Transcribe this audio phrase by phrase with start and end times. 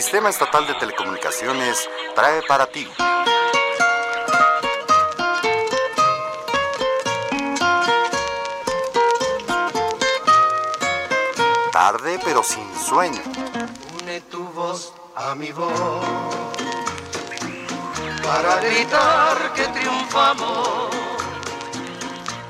[0.00, 2.88] Sistema Estatal de Telecomunicaciones trae para ti.
[11.72, 13.20] Tarde pero sin sueño.
[14.00, 16.04] Une tu voz a mi voz
[18.22, 20.90] para gritar que triunfamos.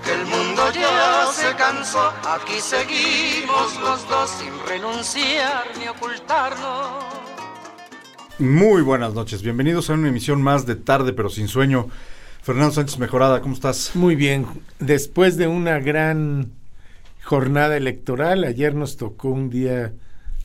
[0.04, 7.07] Que el mundo ya se cansó, aquí seguimos los dos sin renunciar ni ocultarnos.
[8.38, 11.88] Muy buenas noches, bienvenidos a una emisión más de Tarde pero sin sueño.
[12.40, 13.90] Fernando Sánchez Mejorada, ¿cómo estás?
[13.96, 14.46] Muy bien,
[14.78, 16.52] después de una gran
[17.24, 19.92] jornada electoral, ayer nos tocó un día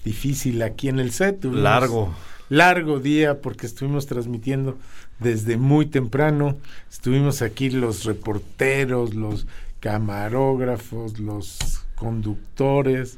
[0.03, 1.41] difícil aquí en el set.
[1.41, 2.15] tuvimos Largo.
[2.49, 4.75] Largo día porque estuvimos transmitiendo
[5.19, 6.57] desde muy temprano.
[6.91, 9.45] Estuvimos aquí los reporteros, los
[9.81, 11.59] camarógrafos, los
[11.93, 13.17] conductores,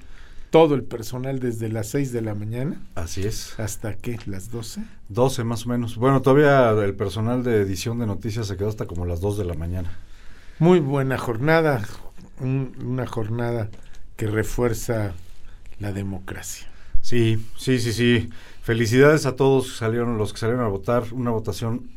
[0.56, 3.60] todo el personal desde las 6 de la mañana Así es.
[3.60, 4.82] hasta qué, las 12.
[5.10, 5.98] 12 más o menos.
[5.98, 9.44] Bueno, todavía el personal de edición de noticias se quedó hasta como las 2 de
[9.44, 9.98] la mañana.
[10.60, 11.86] Muy buena jornada,
[12.40, 13.70] un- una jornada
[14.16, 15.12] que refuerza
[15.80, 16.68] la democracia.
[17.02, 18.30] Sí, sí, sí, sí.
[18.64, 21.04] Felicidades a todos que salieron, los que salieron a votar.
[21.12, 21.90] Una votación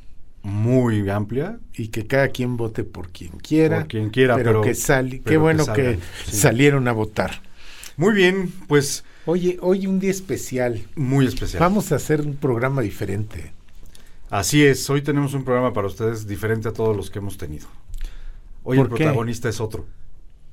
[0.42, 1.58] muy amplia.
[1.74, 3.78] y que cada quien vote por quien quiera.
[3.80, 6.36] Por quien quiera, pero- que pero qué bueno que, salgan, sí.
[6.36, 7.46] salieron a votar.
[7.98, 10.86] Muy bien, pues Oye, hoy un día especial.
[10.94, 11.60] muy especial.
[11.60, 13.52] Vamos a hacer un programa diferente.
[14.30, 17.66] Así es, hoy tenemos un programa para ustedes diferente a todos los que hemos tenido.
[18.62, 19.84] Hoy el protagonista es otro.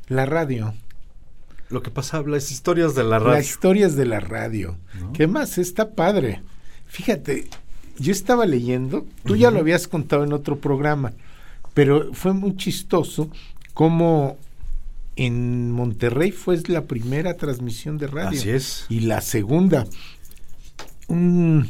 [0.07, 0.73] La radio,
[1.69, 3.39] Lo que pasa, las historias de la las radio.
[3.41, 4.77] historias de la radio.
[4.99, 5.13] ¿No?
[5.13, 5.57] ¿Qué más?
[5.59, 6.41] Está padre.
[6.87, 7.47] Fíjate,
[7.99, 11.13] yo estaba leyendo, tú ya lo habías contado en otro programa,
[11.75, 13.29] pero fue muy chistoso
[13.73, 14.37] cómo
[15.15, 18.37] en Monterrey fue la primera transmisión de radio.
[18.39, 18.85] Así es.
[18.89, 19.85] Y la segunda.
[21.07, 21.69] un-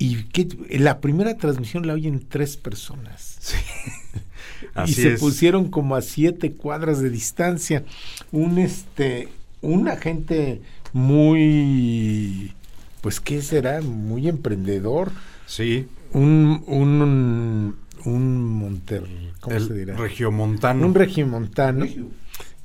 [0.00, 0.46] y que
[0.78, 3.38] la primera transmisión la oyen tres personas.
[4.74, 5.20] Así y se es.
[5.20, 7.84] pusieron como a siete cuadras de distancia.
[8.30, 9.28] Un este,
[9.60, 10.60] un agente
[10.92, 12.52] muy,
[13.00, 15.10] pues qué será, muy emprendedor.
[15.46, 19.04] Sí, Un, un, un Monter,
[19.40, 19.96] ¿cómo se dirá?
[19.96, 20.86] regiomontano.
[20.86, 21.86] Un regimontano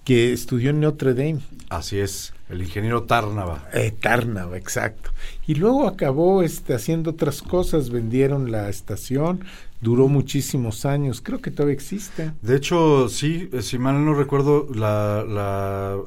[0.03, 1.39] que estudió en Notre Dame.
[1.69, 3.67] Así es, el ingeniero Tárnava.
[3.73, 5.11] Eterna, exacto.
[5.47, 9.45] Y luego acabó este, haciendo otras cosas, vendieron la estación,
[9.81, 12.31] duró muchísimos años, creo que todavía existe.
[12.41, 15.97] De hecho, sí, eh, si mal no recuerdo, la, la,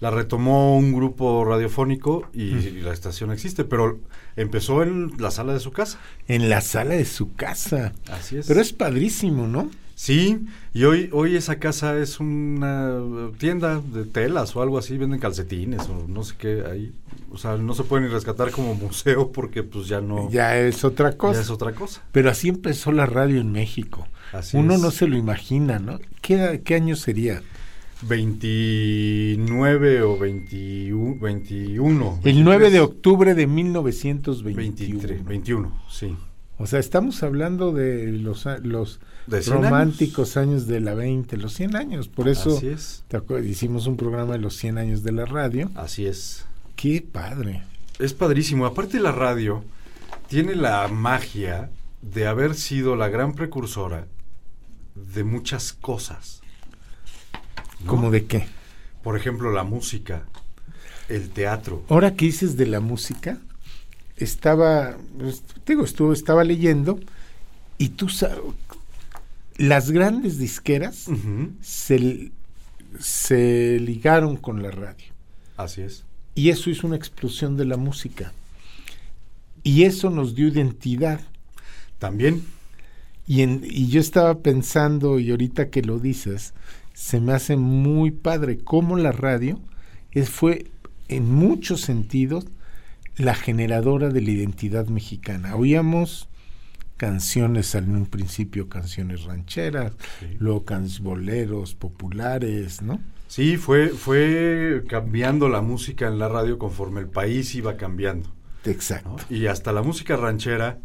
[0.00, 3.98] la retomó un grupo radiofónico y, y la estación existe, pero
[4.40, 5.98] empezó en la sala de su casa.
[6.26, 7.92] En la sala de su casa.
[8.10, 8.46] Así es.
[8.46, 9.70] Pero es padrísimo, ¿no?
[9.94, 13.00] Sí, y hoy, hoy esa casa es una
[13.36, 16.92] tienda de telas o algo así, venden calcetines o no sé qué ahí.
[17.32, 20.30] O sea, no se pueden ni rescatar como museo porque pues ya no...
[20.30, 21.40] Ya es otra ya cosa.
[21.40, 22.02] es otra cosa.
[22.12, 24.06] Pero así empezó la radio en México.
[24.32, 24.80] Así Uno es.
[24.80, 25.98] no se lo imagina, ¿no?
[26.22, 27.42] ¿Qué, qué año sería?
[28.02, 32.20] 29 o 21, 21.
[32.24, 34.56] El 9 de 23, octubre de 1921.
[34.56, 36.16] 23, 21, sí.
[36.58, 40.66] O sea, estamos hablando de los, los De 100 románticos años.
[40.66, 42.08] de la 20, los 100 años.
[42.08, 43.04] Por eso Así es.
[43.08, 45.70] ¿te hicimos un programa de los 100 años de la radio.
[45.76, 46.46] Así es.
[46.74, 47.62] Qué padre.
[48.00, 48.66] Es padrísimo.
[48.66, 49.62] Aparte la radio
[50.28, 51.70] tiene la magia
[52.02, 54.06] de haber sido la gran precursora
[54.94, 56.42] de muchas cosas.
[57.80, 57.86] ¿No?
[57.86, 58.46] ¿Cómo de qué?
[59.02, 60.24] Por ejemplo, la música,
[61.08, 61.84] el teatro.
[61.88, 63.38] Ahora que dices de la música,
[64.16, 66.98] estaba, pues, digo, estuvo, estaba leyendo
[67.78, 68.38] y tú sabes,
[69.56, 71.06] las grandes disqueras
[71.62, 72.30] se,
[72.98, 75.06] se ligaron con la radio.
[75.56, 76.04] Así es.
[76.34, 78.32] Y eso hizo una explosión de la música.
[79.64, 81.20] Y eso nos dio identidad.
[81.98, 82.44] También,
[83.26, 86.54] Y, en- y yo estaba pensando, y ahorita que lo dices,
[86.98, 89.60] se me hace muy padre cómo la radio
[90.10, 90.66] es, fue
[91.06, 92.46] en muchos sentidos
[93.16, 95.54] la generadora de la identidad mexicana.
[95.54, 96.28] Oíamos
[96.96, 100.26] canciones en un principio, canciones rancheras, Sí.
[100.40, 103.00] luego can- boleros populares, ¿no?
[103.28, 108.28] sí, fue, fue cambiando la música en la radio conforme el país iba cambiando.
[108.64, 109.18] Exacto.
[109.30, 109.36] ¿no?
[109.36, 110.80] Y hasta la música ranchera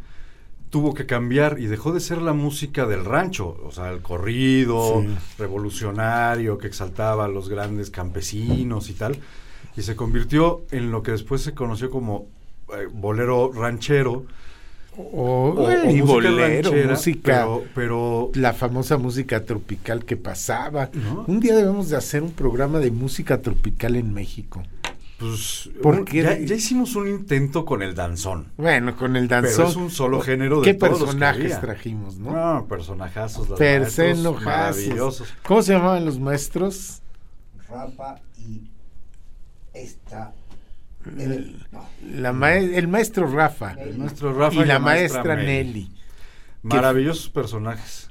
[0.73, 5.03] tuvo que cambiar y dejó de ser la música del rancho, o sea, el corrido
[5.03, 5.07] Sí.
[5.37, 9.15] revolucionario que exaltaba a los grandes campesinos y tal,
[9.77, 12.25] y se convirtió en lo que después se conoció como
[12.75, 14.25] eh, bolero ranchero
[14.97, 20.17] O, o, o y música bolero, ranchera, música, pero, pero la famosa música tropical que
[20.17, 20.89] pasaba.
[20.93, 21.23] ¿No?
[21.27, 24.63] Un día debemos de hacer un programa de música tropical en México.
[25.23, 28.51] Pues Porque- ya, ya hicimos un intento con el danzón.
[28.57, 29.67] Bueno, con el Pero danzón.
[29.67, 32.31] es un solo género de ¿Qué todos los que personajes trajimos, no?
[32.55, 34.43] No, personajazos, los maestros Persenojazos.
[34.45, 35.33] maravillosos.
[35.43, 37.01] ¿Cómo se llamaban los maestros?
[37.69, 38.69] Rafa y
[39.73, 40.33] esta.
[41.17, 41.85] el- no,
[42.15, 43.97] La mae- el maestro Rafa El
[44.53, 45.89] y la maestra Nelly.
[46.61, 48.09] Maravillosos personajes.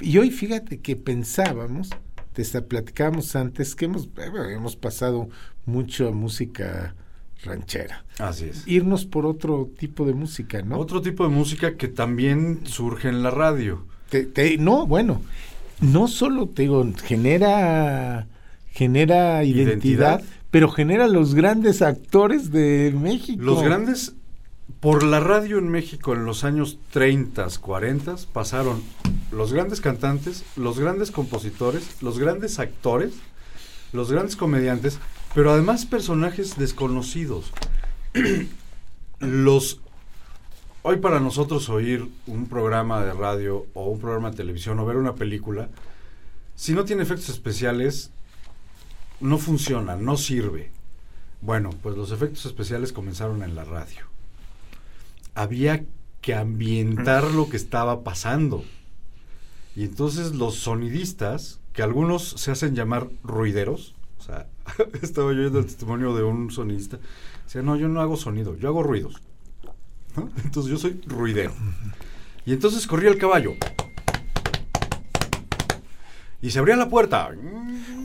[0.00, 1.90] Y hoy fíjate que pensábamos,
[2.36, 5.30] te esta- platicábamos antes que hemos, eh, hemos pasado
[5.64, 6.94] mucho a música
[7.42, 8.04] ranchera.
[8.18, 8.68] Así es.
[8.68, 10.78] Irnos por otro tipo de música, ¿no?
[10.78, 13.86] Otro tipo de música que también surge en la radio.
[14.10, 15.22] Te- te- no, bueno,
[15.80, 18.26] no solo te digo, genera
[18.70, 20.22] genera identidad, Identidad.
[20.50, 23.42] pero genera los grandes actores de México.
[23.42, 24.12] Los grandes,
[24.86, 28.84] por la radio en México en los años 30, 40, pasaron
[29.32, 33.14] los grandes cantantes, los grandes compositores, los grandes actores,
[33.92, 35.00] los grandes comediantes,
[35.34, 37.52] pero además personajes desconocidos.
[39.18, 39.80] los
[40.82, 44.98] hoy para nosotros oír un programa de radio o un programa de televisión o ver
[44.98, 45.68] una película,
[46.54, 48.12] si no tiene efectos especiales,
[49.18, 50.70] no funciona, no sirve.
[51.40, 54.15] Bueno, pues los efectos especiales comenzaron en la radio.
[55.36, 55.84] Había
[56.22, 58.64] que ambientar lo que estaba pasando.
[59.76, 64.46] Y entonces los sonidistas, que algunos se hacen llamar ruideros, o sea,
[65.02, 66.98] estaba yo oyendo el testimonio de un sonidista,
[67.44, 69.22] decía, no, yo no hago sonido, yo hago ruidos.
[70.16, 70.30] ¿no?
[70.42, 71.52] Entonces yo soy ruidero.
[72.46, 73.52] Y entonces corría el caballo.
[76.40, 77.30] Y se abría la puerta.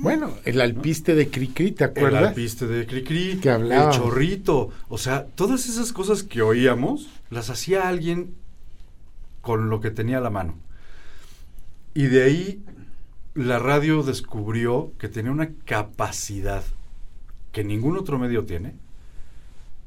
[0.01, 2.29] Bueno, el alpiste de Cricri, ¿te El acuerdas?
[2.29, 3.91] alpiste de Cricri, Que hablaba.
[3.93, 8.35] el chorrito, o sea, todas esas cosas que oíamos las hacía alguien
[9.41, 10.55] con lo que tenía a la mano.
[11.95, 12.63] Y de ahí
[13.33, 16.63] la radio descubrió que tenía una capacidad
[17.51, 18.75] que ningún otro medio tiene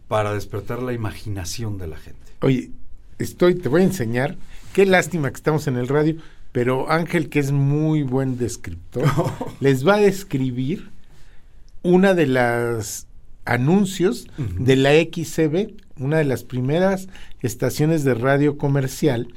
[0.08, 2.32] para despertar la imaginación de la gente.
[2.40, 2.70] Oye,
[3.18, 4.36] estoy, te voy a enseñar.
[4.72, 6.16] Qué lástima que estamos en el radio,
[6.52, 9.04] pero Ángel, que es muy buen descriptor,
[9.60, 10.90] les va a describir
[11.82, 13.06] una de las
[13.44, 17.08] anuncios de la XCB, una de las primeras
[17.40, 19.28] estaciones de radio comercial,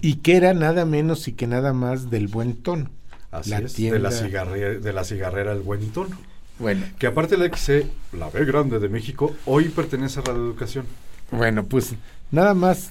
[0.00, 2.90] y que era nada menos y que nada más del buen tono.
[3.30, 6.16] Así La es, de la, tienda- cigarre- de la cigarrera El Buen Tono.
[6.58, 7.86] Bueno, Que aparte la XC,
[8.18, 10.86] la B grande de México, hoy pertenece a Radio Educación.
[11.30, 11.94] Bueno, pues
[12.30, 12.90] nada más.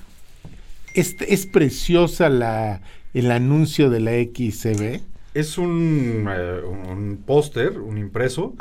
[0.93, 2.81] Es, es preciosa la,
[3.13, 5.01] el anuncio de la XCB.
[5.33, 8.55] Es un, eh, un póster, un impreso,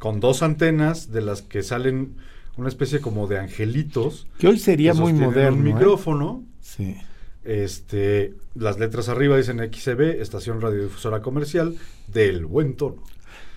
[0.00, 2.16] con dos antenas de las que salen
[2.56, 4.26] una especie como de angelitos.
[4.38, 5.58] Que hoy sería que muy moderno.
[5.58, 5.74] Un ¿eh?
[5.74, 6.42] micrófono.
[6.62, 6.96] Sí.
[7.44, 11.76] Este, las letras arriba dicen XCB, Estación Radiodifusora Comercial,
[12.08, 13.04] del buen tono.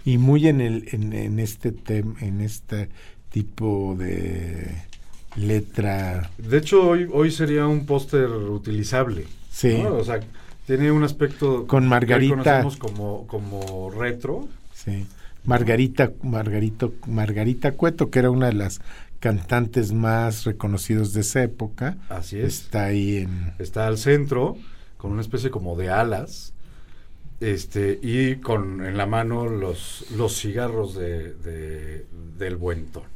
[0.03, 2.89] Y muy en el en, en este tem, en este
[3.29, 4.83] tipo de
[5.37, 6.29] letra.
[6.37, 9.27] De hecho, hoy, hoy sería un póster utilizable.
[9.49, 9.81] Sí.
[9.81, 9.95] ¿no?
[9.95, 10.19] O sea,
[10.67, 12.33] tiene un aspecto Con que Margarita.
[12.35, 14.49] conocemos como, como retro.
[14.73, 15.05] Sí.
[15.45, 18.79] Margarita, Margarito, Margarita Cueto, que era una de las
[19.19, 22.45] cantantes más reconocidos de esa época, Así es.
[22.63, 24.57] está ahí en está al centro
[24.97, 26.53] con una especie como de alas
[27.39, 32.05] este y con en la mano los los cigarros de, de-
[32.37, 33.07] del buen tono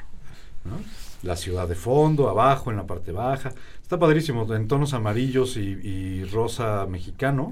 [0.66, 0.78] ¿no?
[1.24, 5.62] la ciudad de fondo abajo en la parte baja está padrísimo en tonos amarillos y,
[5.62, 7.52] y rosa mexicano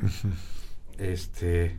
[0.98, 1.78] este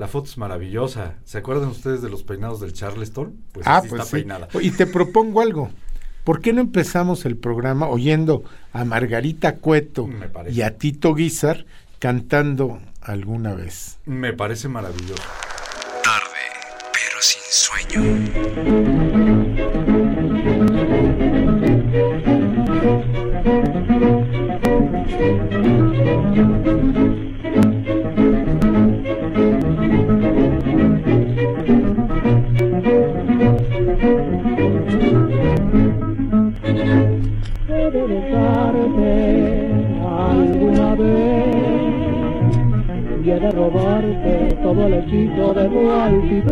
[0.00, 3.36] la foto es maravillosa ¿se acuerdan ustedes de los peinados del Charleston?
[3.52, 4.16] pues ah, así pues está sí.
[4.16, 5.68] peinada Y te propongo algo.
[6.24, 8.42] ¿Por qué no empezamos el programa oyendo
[8.72, 10.08] a Margarita Cueto
[10.50, 11.66] y a Tito Guizar
[11.98, 13.98] cantando alguna vez?
[14.06, 15.22] me parece maravilloso
[16.02, 16.46] Tarde,
[16.94, 18.00] pero sin sueño.
[43.38, 46.50] De robarte todo el hechizo de tu altivez.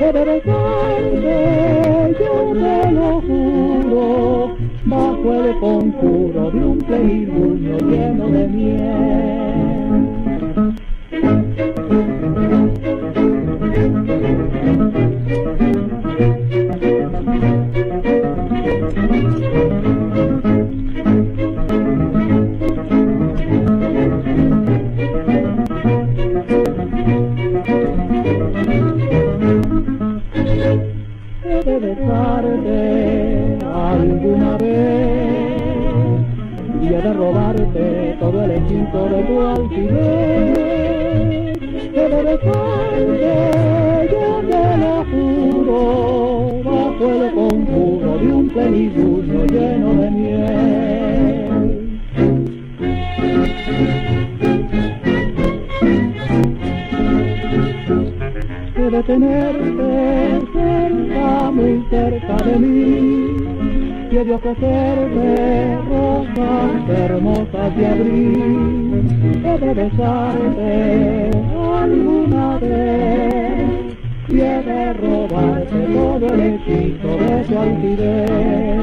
[0.00, 8.48] He de besarte, yo te lo juro, bajo el conjuro de un plegilunio lleno de
[8.48, 9.28] miel.
[33.72, 35.58] Alguna vez
[36.82, 40.58] y he de robarte todo el hechizo de tu altivez.
[41.94, 43.34] He de besarte,
[44.10, 45.80] yo te lo juro,
[46.64, 50.48] bajo el conjuro de un plenilunio lleno de miel.
[58.74, 60.57] He de tenerte
[61.18, 63.36] cerca, muy cerca de mí,
[64.10, 69.42] de ofrecerte rosas hermosas de abril.
[69.44, 71.30] He de besarte
[71.82, 73.96] alguna vez,
[74.28, 78.78] y he de robarte todo el hechizo de tu altivez.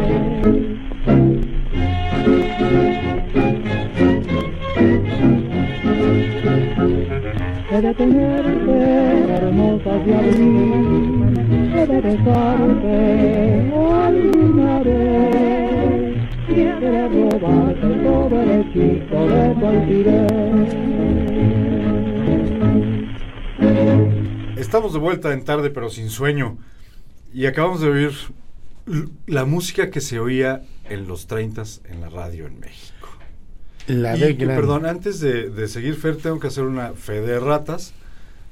[7.72, 11.55] He de tenerte hermosas de abril,
[11.88, 13.36] de besarte
[17.30, 19.66] robarte todo el hechizo de tu.
[24.60, 26.58] Estamos de vuelta en tarde pero sin sueño
[27.34, 28.12] y acabamos de oír
[29.28, 33.10] la música que se oía en los 30 en la radio en México.
[33.88, 37.40] La Y que, perdón, antes de, de seguir Fer, tengo que hacer una fe de
[37.40, 37.94] ratas.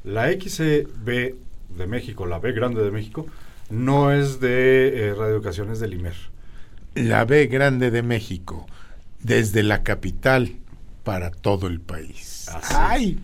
[0.04, 1.34] La XB
[1.78, 3.26] de México, la B grande de México,
[3.70, 6.14] no es de eh, Radio Educación, es del IMER.
[6.96, 8.68] La B grande de México,
[9.22, 10.54] desde la capital
[11.04, 12.48] para todo el país.
[12.54, 12.74] Así.
[12.78, 13.20] Ay,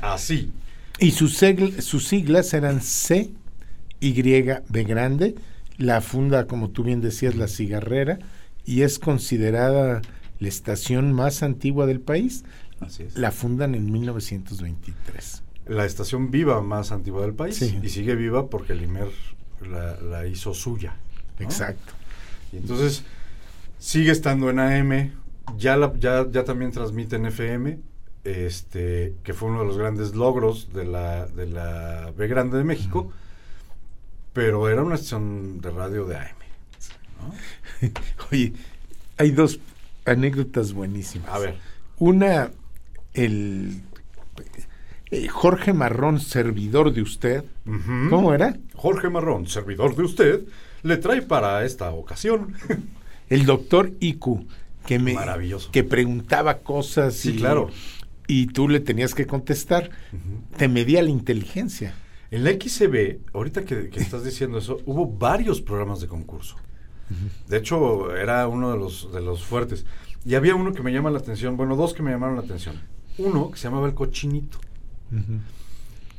[0.00, 0.52] Así.
[0.98, 3.30] y sus, segl- sus siglas eran C,
[4.00, 5.34] Y, B grande.
[5.76, 8.18] La funda, como tú bien decías, la cigarrera,
[8.64, 10.02] y es considerada
[10.38, 12.44] la estación más antigua del país.
[12.80, 13.16] Así es.
[13.16, 15.42] La fundan en 1923.
[15.70, 17.56] La estación viva más antigua del país.
[17.56, 17.78] Sí.
[17.80, 19.08] Y sigue viva porque el IMER
[19.60, 20.96] la, la hizo suya.
[21.38, 21.44] ¿no?
[21.44, 21.92] Exacto.
[22.52, 23.04] Y entonces
[23.78, 25.12] sigue estando en AM,
[25.56, 27.78] ya, la, ya, ya también transmite en FM,
[28.24, 32.64] este, que fue uno de los grandes logros de la, de la B Grande de
[32.64, 33.12] México,
[34.32, 36.36] pero era una estación de radio de AM.
[37.20, 37.88] ¿no?
[38.32, 38.54] Oye,
[39.18, 39.60] hay dos
[40.04, 41.30] anécdotas buenísimas.
[41.30, 41.58] A ver,
[41.98, 42.50] Una,
[43.14, 43.82] el
[45.10, 47.44] eh, Jorge Marrón, servidor de usted.
[48.10, 48.56] ¿Cómo era?
[48.74, 50.40] Jorge Marrón, servidor de usted,
[50.82, 52.54] le trae para esta ocasión.
[53.28, 54.44] El doctor Iku,
[54.86, 55.70] que me Maravilloso.
[55.70, 57.70] que preguntaba cosas Sí, y, claro.
[58.26, 59.90] y tú le tenías que contestar.
[60.56, 61.94] Te medía la inteligencia.
[62.32, 66.56] En la XCB, ahorita que, que estás diciendo eso, hubo varios programas de concurso.
[67.48, 69.84] De hecho, era uno de los, de los fuertes.
[70.24, 72.76] Y había uno que me llama la atención, bueno, dos que me llamaron la atención.
[73.18, 74.58] Uno que se llamaba El Cochinito.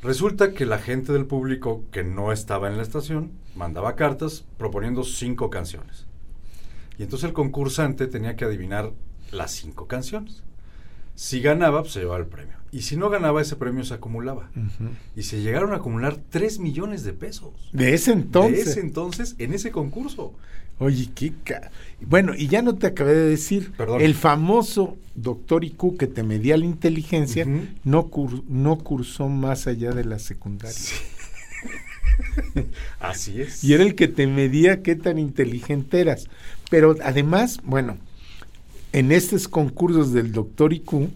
[0.02, 5.04] Resulta que la gente del público que no estaba en la estación mandaba cartas proponiendo
[5.04, 6.06] cinco canciones.
[6.98, 8.92] Y entonces el concursante tenía que adivinar
[9.30, 10.42] las cinco canciones.
[11.14, 12.56] Si ganaba, pues se llevaba el premio.
[12.72, 14.50] Y si no ganaba, ese premio se acumulaba.
[15.14, 17.52] Y se llegaron a acumular 3 millones de pesos.
[17.72, 18.64] De ese entonces.
[18.64, 20.34] De ese entonces, en ese concurso.
[20.82, 21.70] Oye, qué ca-
[22.00, 23.72] Bueno, y ya no te acabé de decir.
[23.76, 24.00] Perdón.
[24.00, 27.46] El famoso doctor Iku que te medía la inteligencia
[27.84, 30.76] no, cur- no cursó más allá de la secundaria.
[33.00, 33.62] Así es.
[33.64, 36.26] Y era el que te medía qué tan inteligente eras.
[36.70, 37.96] Pero además, bueno,
[38.92, 41.08] en estos concursos del doctor IQ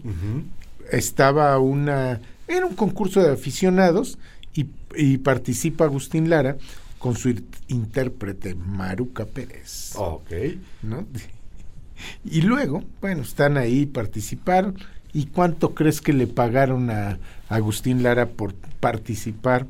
[0.91, 2.19] estaba una...
[2.47, 4.17] Era un concurso de aficionados
[4.53, 6.57] y, y participa Agustín Lara
[6.99, 7.33] con su
[7.67, 9.93] intérprete Maruca Pérez.
[9.95, 10.31] Ok.
[10.83, 11.05] ¿no?
[12.23, 14.77] Y luego, bueno, están ahí, participaron.
[15.13, 17.17] ¿Y cuánto crees que le pagaron a
[17.49, 19.65] Agustín Lara por participar?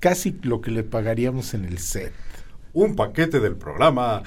[0.00, 2.12] Casi lo que le pagaríamos en el set.
[2.72, 4.22] Un paquete del programa.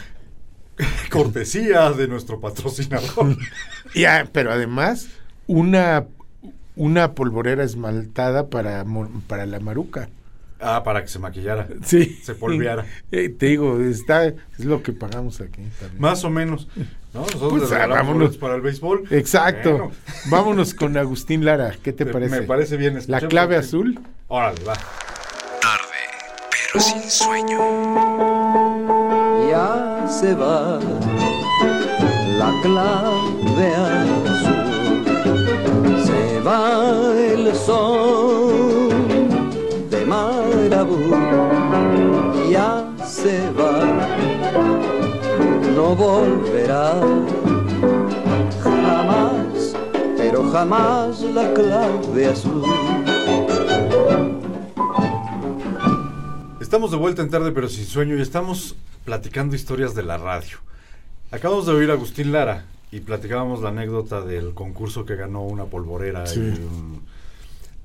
[1.10, 3.38] Cortesía de nuestro patrocinador.
[3.96, 5.08] Ya, pero además,
[5.48, 6.06] una,
[6.76, 8.86] una polvorera esmaltada para,
[9.28, 10.10] para la maruca.
[10.60, 11.68] Ah, para que se maquillara.
[11.84, 12.20] Sí.
[12.24, 12.86] Se polveara.
[13.12, 14.36] Eh, te digo, está, es
[14.66, 16.00] lo que pagamos aquí también.
[16.02, 16.68] Más o menos.
[17.14, 17.22] ¿no?
[17.22, 18.38] Nosotros Pues, ah, vámonos.
[18.38, 19.04] para el béisbol.
[19.12, 19.72] Exacto.
[19.72, 19.92] Bueno,
[20.30, 21.74] Vámonos con Agustín Lara.
[21.84, 22.42] ¿Qué te parece?
[22.42, 22.94] Me parece bien.
[22.94, 23.66] La Escuchemos clave aquí.
[23.66, 24.00] azul.
[24.28, 24.74] Órale, va.
[24.74, 26.00] Tarde,
[26.72, 27.60] pero sin sueño.
[29.50, 30.80] ya se va
[32.38, 34.28] la clave azul.
[36.06, 38.89] Se va el sol
[42.50, 44.08] ya se va,
[45.76, 46.96] no volverá
[48.64, 49.76] jamás,
[50.18, 52.64] pero jamás la clave azul.
[56.60, 60.58] Estamos de vuelta en tarde, pero sin sueño, y estamos platicando historias de la radio.
[61.32, 65.66] Acabamos de oír a Agustín Lara y platicábamos la anécdota del concurso que ganó una
[65.66, 66.26] polvorera.
[66.28, 66.40] Sí.
[66.40, 67.02] y un-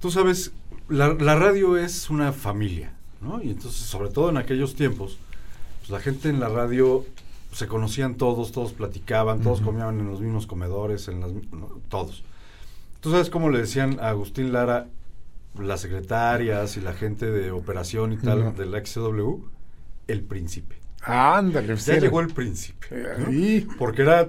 [0.00, 0.52] Tú sabes,
[0.88, 3.42] la, la radio es una familia, ¿no?
[3.42, 5.18] Y entonces, sobre todo en aquellos tiempos,
[5.80, 7.04] pues la gente en la radio
[7.52, 11.80] se conocían todos, todos platicaban, todos comían en los mismos comedores, en las, ¿no?
[11.88, 12.24] todos.
[13.00, 14.88] ¿Tú sabes cómo le decían a Agustín Lara
[15.58, 18.52] las secretarias y la gente de operación y tal No.
[18.52, 19.44] de la XW?
[20.08, 20.76] El príncipe.
[21.02, 22.86] Ándale, Ya llegó el príncipe.
[23.18, 23.26] ¿no?
[23.28, 23.66] Ahí.
[23.78, 24.28] Porque era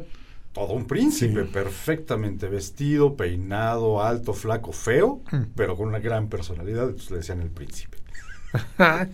[0.55, 1.49] todo un príncipe, Sí.
[1.53, 5.51] perfectamente vestido, peinado, alto, flaco, feo, Mm.
[5.55, 7.97] pero con una gran personalidad, entonces le decían el príncipe.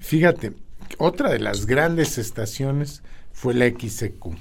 [0.00, 0.52] Fíjate,
[0.98, 3.02] otra de las grandes estaciones
[3.32, 4.36] fue la XCQ.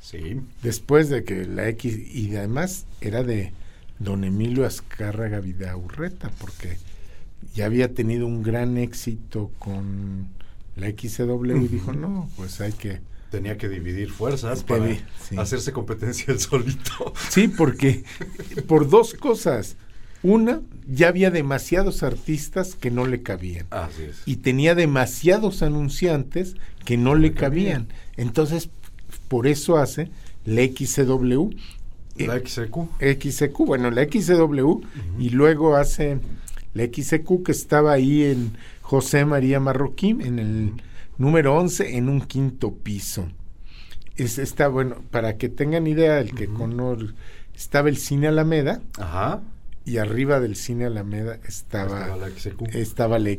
[0.00, 0.40] Sí.
[0.62, 3.52] Después de que la X, y además era de
[3.98, 6.76] don Emilio Azcárraga Vidaurreta, porque
[7.54, 10.28] ya había tenido un gran éxito con
[10.76, 13.00] la XCW y dijo, no, pues hay que...
[13.32, 15.36] Tenía que dividir fuerzas para vi, sí.
[15.38, 17.12] hacerse competencia el solito.
[17.30, 18.04] Sí, porque
[18.68, 19.76] por dos cosas.
[20.22, 23.66] Una, ya había demasiados artistas que no le cabían.
[23.70, 24.22] Así es.
[24.24, 27.88] y tenía demasiados anunciantes que no le cabían.
[28.16, 28.70] Entonces,
[29.26, 30.10] por eso hace
[30.44, 31.50] la XCW,
[32.18, 32.76] eh, la XQ.
[33.00, 34.82] XCQ, bueno, la XCW,
[35.18, 36.18] y luego hace
[36.74, 40.72] la XCQ que estaba ahí en José María Marroquín, en el
[41.22, 43.28] número 11, en un quinto piso.
[44.16, 46.96] Es, está bueno, para que tengan idea, el que cono-
[47.54, 49.40] estaba el Cine Alameda, Ajá.
[49.84, 52.62] y arriba del Cine Alameda estaba Estaba la XQ.
[52.74, 53.30] estaba la.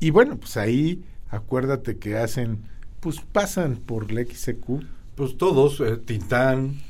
[0.00, 2.58] Y bueno, pues ahí acuérdate que hacen,
[3.00, 4.82] pues pasan por la XCQ.
[5.14, 6.80] Pues todos, eh, Tintán,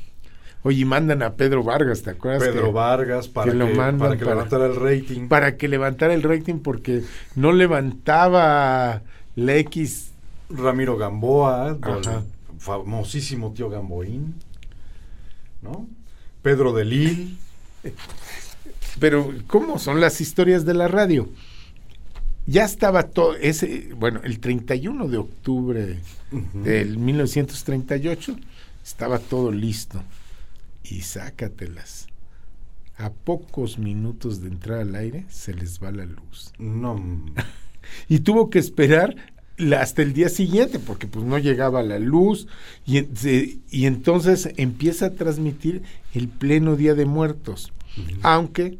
[0.61, 2.43] Oye, y mandan a Pedro Vargas, ¿te acuerdas?
[2.43, 5.27] Pedro que- Vargas, para que que, lo mandan para que para- levantara el rating.
[5.29, 7.03] Para que levantara el rating porque
[7.35, 9.03] no levantaba
[9.45, 10.11] la X.
[10.49, 12.25] Ramiro Gamboa, don-
[12.57, 14.35] famosísimo tío Gamboín,
[15.61, 15.87] ¿no?
[16.41, 17.35] Pedro de Lille.
[18.99, 21.29] Pero, ¿cómo son las historias de la radio?
[22.47, 25.99] Ya estaba todo, ese, bueno, el 31 de octubre
[26.53, 28.35] del 1938
[28.83, 30.01] estaba todo listo.
[30.83, 32.07] Y sácatelas.
[32.97, 36.51] A pocos minutos de entrar al aire se les va la luz.
[36.57, 36.99] No,
[38.07, 39.15] Y tuvo que esperar
[39.77, 42.47] hasta el día siguiente porque pues no llegaba la luz
[42.85, 43.05] y,
[43.85, 45.81] entonces empieza a transmitir
[46.13, 47.73] el pleno Día de Muertos.
[48.21, 48.77] Aunque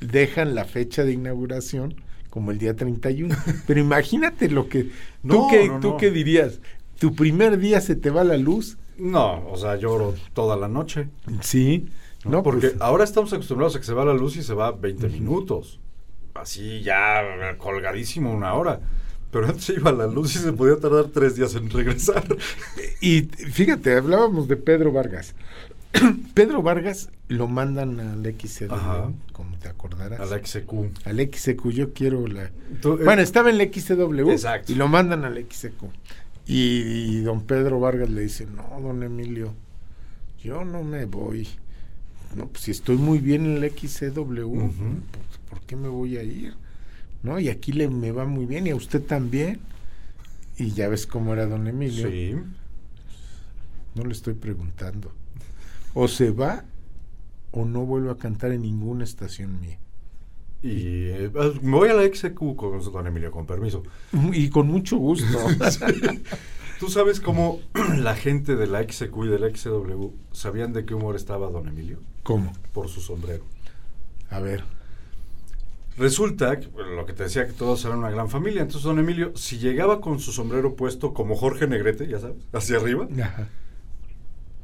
[0.00, 1.94] dejan la fecha de inauguración
[2.28, 3.34] como el día 31.
[3.66, 4.90] Pero imagínate lo que...
[5.26, 5.96] ¿Tú, qué, no, ¿tú no.
[5.96, 6.60] qué dirías?
[6.98, 8.76] ¿Tu primer día se te va la luz?
[9.00, 11.08] no, o sea, lloro toda la noche.
[11.40, 11.86] Sí.
[12.24, 14.52] No, No, porque pues, ahora estamos acostumbrados a que se va la luz y se
[14.52, 15.80] va 20 minutos.
[16.34, 18.80] Así ya colgadísimo una hora.
[19.30, 22.24] Pero antes se iba la luz y se podía tardar tres días en regresar.
[23.00, 25.34] Y fíjate, hablábamos de Pedro Vargas.
[26.34, 29.10] Pedro Vargas lo mandan al XCW, Ajá.
[29.32, 30.20] como te acordarás.
[30.20, 31.06] A la XQ.
[31.06, 32.44] Al XCQ, yo quiero la...
[32.44, 32.50] Eh,
[32.82, 34.70] Bueno, estaba en la XCW Exacto.
[34.72, 35.82] y lo mandan al XCQ.
[36.46, 39.54] Y, y don Pedro Vargas le dice, no, don Emilio,
[40.42, 41.48] yo no me voy.
[42.36, 44.70] No, pues si estoy muy bien en el XCW, Ujú.
[45.10, 46.54] pues, ¿por qué me voy a ir?
[47.22, 47.38] ¿No?
[47.38, 49.60] Y aquí le me va muy bien y a usted también.
[50.56, 52.08] Y ya ves cómo era don Emilio.
[52.08, 52.36] Sí.
[53.94, 55.12] No le estoy preguntando.
[55.94, 56.64] O se va
[57.50, 59.78] o no vuelve a cantar en ninguna estación mía.
[60.62, 61.30] Y eh,
[61.62, 63.82] me voy a la XQ con don Emilio, con permiso.
[64.32, 65.38] Y con mucho gusto.
[66.78, 67.60] ¿Tú sabes cómo
[67.98, 71.68] la gente de la XQ y de la XW sabían de qué humor estaba don
[71.68, 71.98] Emilio?
[72.22, 72.52] ¿Cómo?
[72.72, 73.44] Por su sombrero.
[74.30, 74.64] A ver.
[75.96, 78.62] Resulta, que, bueno, lo que te decía, que todos eran una gran familia.
[78.62, 82.76] Entonces, don Emilio, si llegaba con su sombrero puesto como Jorge Negrete, ya sabes, hacia
[82.78, 83.48] arriba, Ajá.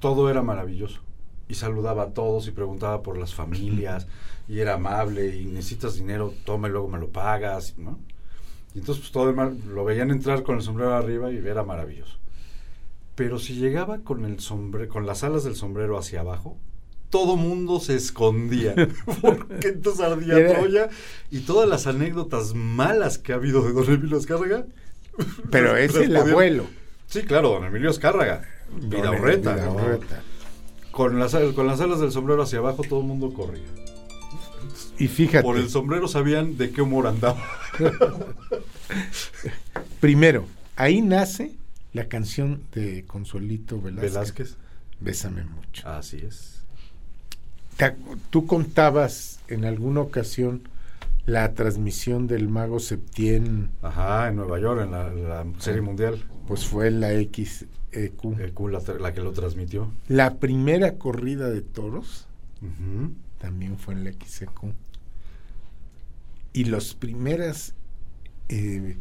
[0.00, 1.00] todo era maravilloso.
[1.48, 4.06] Y saludaba a todos y preguntaba por las familias.
[4.48, 5.36] Y era amable.
[5.36, 7.74] Y necesitas dinero, toma y luego me lo pagas.
[7.76, 7.98] ¿no?
[8.74, 11.64] Y entonces, pues todo el mar- lo veían entrar con el sombrero arriba y era
[11.64, 12.18] maravilloso.
[13.14, 16.56] Pero si llegaba con el sombrero, con las alas del sombrero hacia abajo,
[17.10, 18.74] todo mundo se escondía.
[19.20, 20.88] Porque entonces ardía Era- Troya.
[21.30, 24.66] Y todas las anécdotas malas que ha habido de don Emilio Azcárraga.
[25.50, 26.66] Pero las- es el podían- abuelo.
[27.06, 28.42] Sí, claro, don Emilio Azcárraga.
[28.80, 29.56] Vidaurreta.
[29.56, 29.74] ¿no?
[29.76, 30.22] Vidaurreta.
[30.90, 33.62] Con las, con las alas del sombrero hacia abajo todo el mundo corría.
[34.98, 37.42] Y fíjate, Por el sombrero sabían de qué humor andaba.
[40.00, 41.52] primero, ahí nace
[41.92, 44.12] la canción de Consuelito Velázquez.
[44.12, 44.56] Velázquez.
[45.00, 45.86] Bésame mucho.
[45.88, 46.55] Así es.
[47.76, 47.94] Te
[48.30, 50.62] Tú contabas en alguna ocasión
[51.26, 56.24] la transmisión del mago Septién, Ajá, en Nueva York, en la, la serie mundial.
[56.46, 57.68] pues fue la XEQ.
[58.54, 59.90] Q la, que lo transmitió.
[60.08, 62.26] La primera corrida de toros
[63.38, 64.72] también fue en la XEQ.
[66.52, 67.74] Y las primeras,
[68.48, 68.96] eh,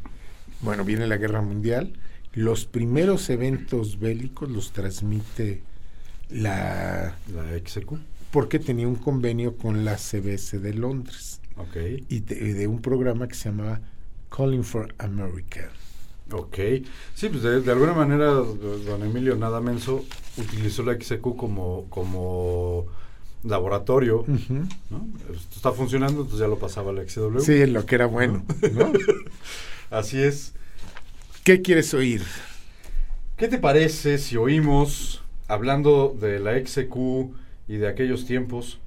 [0.62, 1.94] bueno, viene la guerra mundial,
[2.34, 5.62] los primeros eventos bélicos los transmite
[6.30, 7.16] la...
[7.34, 7.94] La XQ.
[8.36, 11.78] Porque tenía un convenio con la CBS de Londres Ok.
[12.10, 13.80] y de, de un programa que se llamaba
[14.30, 15.69] Calling for America.
[16.34, 16.58] Ok.
[17.13, 20.04] Sí, pues de, de alguna manera do- don Emilio Nada Menso
[20.38, 22.88] utilizó la XQ como, como
[23.45, 24.21] laboratorio.
[24.28, 24.67] Ujú.
[24.89, 25.08] ¿no?
[25.34, 27.39] Esto está funcionando, entonces ya lo pasaba la XW.
[27.39, 28.43] Sí, en lo que era bueno.
[28.74, 28.91] ¿no?
[29.91, 30.52] Así es.
[31.45, 32.21] ¿Qué quieres oír?
[33.38, 38.80] ¿Qué te parece si oímos, hablando de la XQ y de aquellos tiempos,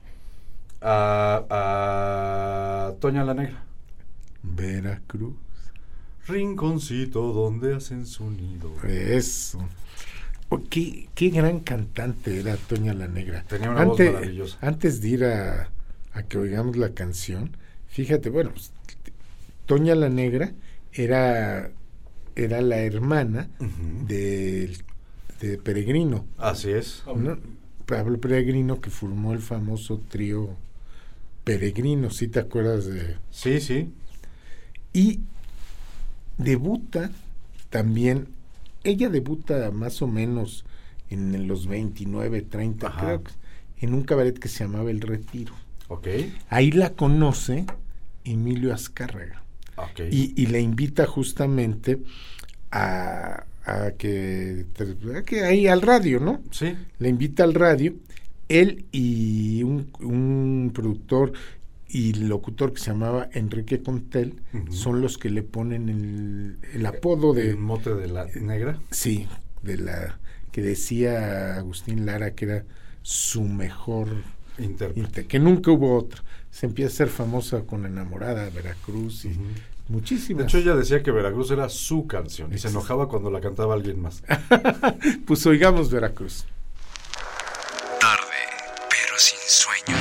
[0.80, 1.44] a,
[2.90, 3.64] a Toña la Negra?
[4.42, 5.34] Veracruz.
[6.26, 8.72] Rinconcito donde hacen su nido.
[8.84, 9.66] Eso.
[10.50, 13.44] Oh, qué, qué gran cantante era Toña la Negra.
[13.48, 14.58] Tenía una voz maravillosa.
[14.60, 15.70] Antes de ir a,
[16.12, 17.56] a que oigamos la canción,
[17.88, 18.72] fíjate, bueno, pues,
[19.66, 20.52] Toña la Negra
[20.92, 21.70] era,
[22.34, 24.06] era la hermana Ujú.
[24.06, 24.76] de,
[25.40, 26.26] de Peregrino.
[26.38, 27.02] Así es.
[27.06, 27.38] ¿no?
[27.88, 30.50] Pablo Peregrino que formó el famoso trío
[31.42, 33.16] Peregrino, si te acuerdas de...
[33.30, 33.90] Sí, sí.
[34.92, 35.20] Y
[36.36, 37.10] debuta
[37.70, 38.28] también,
[38.84, 40.66] ella debuta más o menos
[41.08, 43.00] en los 29, 30, Ajá.
[43.00, 43.22] creo,
[43.80, 45.54] en un cabaret que se llamaba El Retiro.
[46.50, 47.64] Ahí la conoce
[48.22, 49.42] Emilio Azcárraga
[50.10, 52.02] y, y le invita justamente
[52.70, 54.66] a, a que,
[55.14, 56.42] a que ahí al radio, ¿no?
[56.50, 56.74] sí.
[56.98, 57.94] le invita al radio,
[58.48, 61.32] él y un, un productor
[61.88, 64.34] y locutor que se llamaba Enrique Contel
[64.70, 68.78] son los que le ponen el, el apodo de El mote de la negra.
[68.90, 69.26] sí
[69.62, 70.18] de la
[70.52, 72.64] que decía Agustín Lara que era
[73.02, 74.08] su mejor
[74.58, 75.26] Intérprete.
[75.26, 79.30] que nunca hubo otro se empieza a ser famosa con Enamorada Veracruz y.
[79.88, 83.40] muchísimas De hecho, ella decía que Veracruz era su canción y se enojaba cuando la
[83.40, 84.22] cantaba alguien más.
[85.26, 86.44] pues oigamos Veracruz
[88.00, 88.22] Tarde,
[88.88, 89.98] pero sin sueño.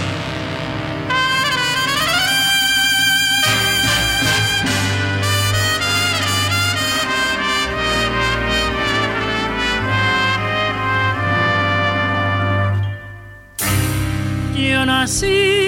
[14.56, 15.67] Yo nací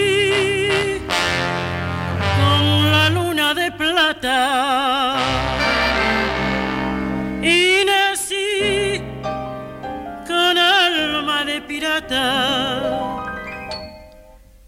[3.54, 5.16] de plata
[7.42, 9.02] y nací
[10.28, 13.26] con alma de pirata.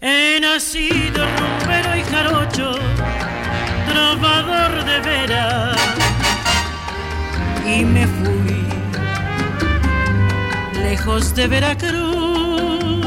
[0.00, 2.74] He nacido rumbero y jarocho,
[3.88, 5.76] trovador de veras
[7.64, 8.66] y me fui
[10.82, 13.02] lejos de Veracruz.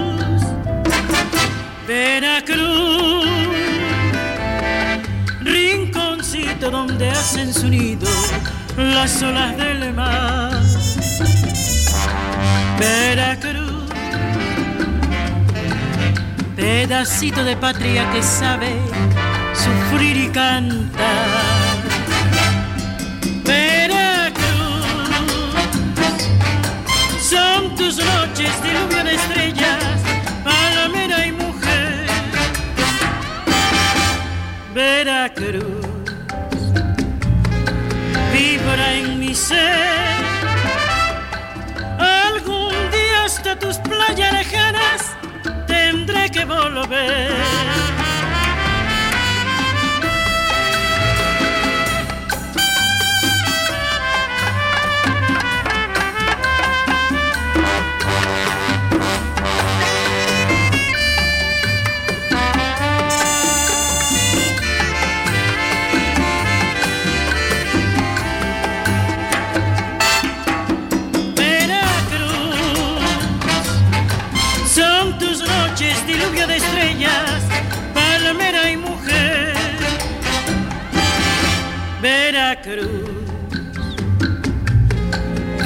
[1.88, 3.25] Veracruz,
[6.60, 8.08] donde hacen su nido
[8.78, 10.52] las olas del mar.
[12.80, 13.84] Veracruz,
[16.56, 18.74] pedacito de patria que sabe
[19.54, 21.78] sufrir y cantar.
[23.44, 24.86] Veracruz,
[27.22, 29.84] son tus noches diluvio de estrellas,
[30.44, 32.06] palmera y mujer.
[34.74, 35.85] Veracruz,
[38.36, 40.26] vibra en mi ser.
[42.00, 45.02] Algún día hasta tus playas lejanas
[45.68, 48.05] tendré que volver.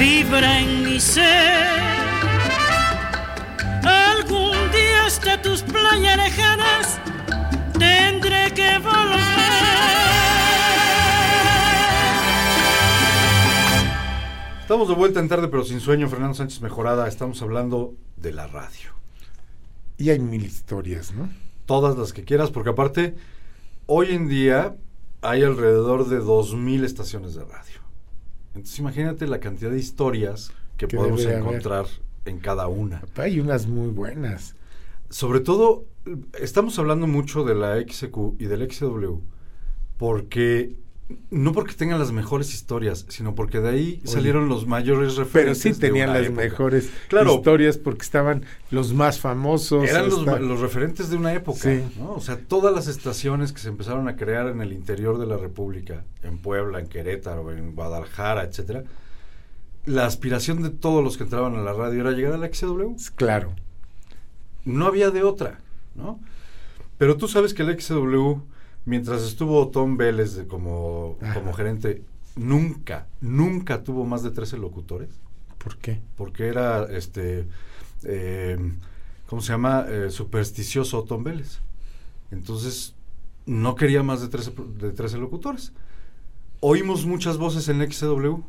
[0.00, 1.68] Vibra en mi ser.
[3.84, 6.98] Algún día hasta tus playas lejanas
[7.78, 9.20] tendré que volver.
[14.62, 16.08] Estamos de vuelta en tarde, pero sin sueño.
[16.08, 17.06] Fernando Sánchez Mejorada.
[17.06, 18.90] Estamos hablando de la radio.
[19.98, 21.28] y hay mil historias, ¿no?
[21.66, 23.14] Todas las que quieras, porque aparte,
[23.92, 24.76] Hoy en día
[25.20, 27.79] hay alrededor de 2.000 estaciones de radio.
[28.54, 31.86] Entonces imagínate la cantidad de historias que Que podemos encontrar
[32.24, 33.02] en cada una.
[33.16, 34.54] Hay unas muy buenas.
[35.08, 35.84] Sobre todo,
[36.38, 39.18] estamos hablando mucho de la XQ y del XW,
[39.96, 40.76] porque
[41.30, 45.24] no porque tengan las mejores historias, sino porque de ahí Oye, salieron los mayores Pero
[45.24, 45.58] referentes.
[45.62, 46.42] sí de tenían las época.
[46.42, 47.34] mejores Claro.
[47.34, 49.88] historias porque estaban los más famosos.
[49.88, 51.82] Eran los, referentes de una época, Sí.
[51.98, 52.12] ¿no?
[52.12, 55.36] O sea, todas las estaciones que se empezaron a crear en el interior de la
[55.36, 58.84] República, en Puebla, en Querétaro, en Guadalajara, etcétera,
[59.86, 62.96] la aspiración de todos los que entraban a la radio era llegar a la XW.
[63.16, 63.52] Claro.
[64.64, 65.58] No había de otra,
[65.94, 66.20] ¿no?
[66.98, 68.42] Pero tú sabes que el XW,
[68.84, 72.02] mientras estuvo Tom Vélez como, como gerente,
[72.36, 75.08] nunca, nunca tuvo más de 13 locutores
[75.58, 76.00] ¿Por qué?
[76.16, 77.46] porque era este
[78.04, 78.58] eh,
[79.26, 79.84] ¿cómo se llama?
[79.88, 81.60] Eh, supersticioso Tom Vélez.
[82.30, 82.94] Entonces,
[83.46, 85.72] no quería más de 13, pro- de 13 locutores.
[86.60, 88.40] Oímos muchas voces en XW,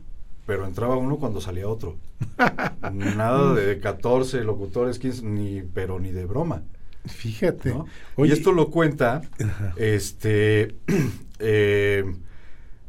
[0.45, 1.97] pero entraba uno cuando salía otro.
[2.93, 6.63] Nada de 14 locutores, 15, ni, pero ni de broma.
[7.05, 7.69] Fíjate.
[7.69, 7.85] ¿no?
[8.15, 9.73] Oye, y esto lo cuenta Ajá.
[9.77, 10.75] este
[11.39, 12.03] eh,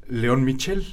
[0.09, 0.85] León Michel.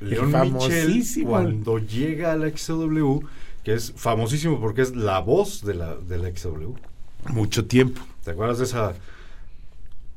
[0.00, 3.20] El León Michel, cuando llega a la XW,
[3.64, 6.74] que es famosísimo porque es la voz de la, de la XW.
[7.30, 8.02] mucho tiempo.
[8.24, 8.94] ¿Te acuerdas de esa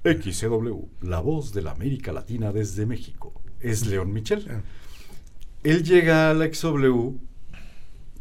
[0.03, 3.33] XW, la voz de la América Latina desde México?
[3.59, 4.45] Es León Michel.
[4.49, 4.61] Ah.
[5.63, 7.17] Él llega a la XW,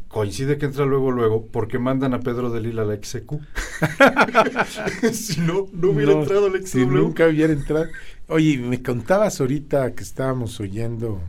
[0.09, 3.33] coincide que entra luego, luego, porque mandan a Pedro de Lila a la XQ.
[5.13, 6.65] si no, no hubiera No, entrado la XW.
[6.67, 7.87] Si nunca hubiera entrado.
[8.27, 11.21] Oye, me contabas ahorita que estábamos oyendo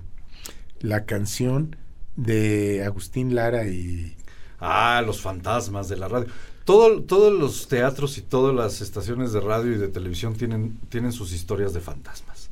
[0.81, 1.77] la canción
[2.16, 4.16] de Agustín Lara y
[4.59, 6.27] Ah, los fantasmas de la radio.
[6.64, 11.12] Todo, todos los teatros y todas las estaciones de radio y de televisión tienen, tienen
[11.12, 12.51] sus historias de fantasmas.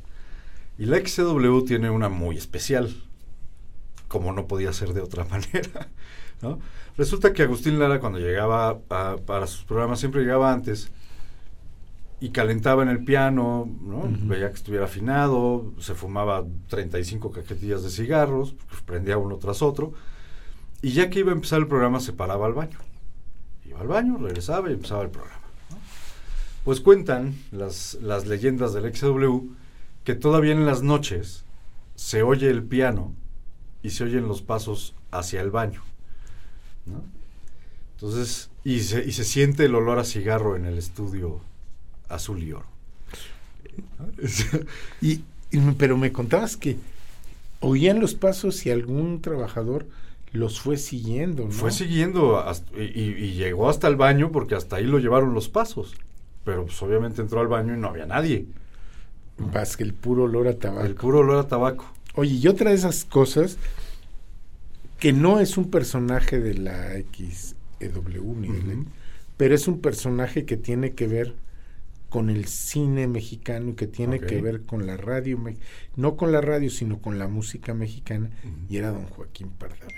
[0.79, 2.95] Y la XW tiene una muy especial,
[4.07, 5.89] como no podía ser de otra manera.
[6.41, 6.59] ¿No?
[6.97, 10.91] Resulta que Agustín Lara cuando llegaba a- para sus programas siempre llegaba antes
[12.21, 14.03] y calentaba en el piano, ¿no?
[14.27, 19.93] Veía que estuviera afinado, se fumaba 35 cajetillas de cigarros, pues, prendía uno tras otro.
[20.81, 22.77] Y ya que iba a empezar el programa, se paraba al baño.
[23.65, 25.39] Iba al baño, regresaba y empezaba el programa.
[25.69, 25.77] ¿no?
[26.65, 29.51] Pues cuentan las, las leyendas del XW
[30.03, 31.45] que todavía en las noches
[31.95, 33.13] se oye el piano
[33.81, 35.81] y se oyen los pasos hacia el baño.
[36.89, 37.03] ¿No?
[37.95, 41.41] Entonces, y se, y se siente el olor a cigarro en el estudio
[42.07, 42.65] azul y oro.
[45.01, 45.21] Y,
[45.51, 46.77] y- pero me contabas que
[47.59, 49.85] oían los pasos y algún trabajador
[50.31, 51.51] los fue siguiendo, ¿no?
[51.51, 55.33] Fue siguiendo hasta- y, y- y llegó hasta el baño porque hasta ahí lo llevaron
[55.33, 55.95] los pasos.
[56.45, 58.45] Pero pues obviamente entró al baño y no había nadie.
[59.53, 60.85] Más que el puro olor a tabaco.
[60.85, 61.85] El puro olor a tabaco.
[62.15, 63.57] Oye, y otra de esas cosas
[64.99, 68.85] que no es un personaje de la XEW, Ujú.
[69.37, 71.35] pero es un personaje que tiene que ver
[72.09, 75.39] con el cine mexicano y que tiene que ver con la radio,
[75.95, 78.31] no con la radio, sino con la música mexicana,
[78.67, 79.93] y era don Joaquín Pardavé.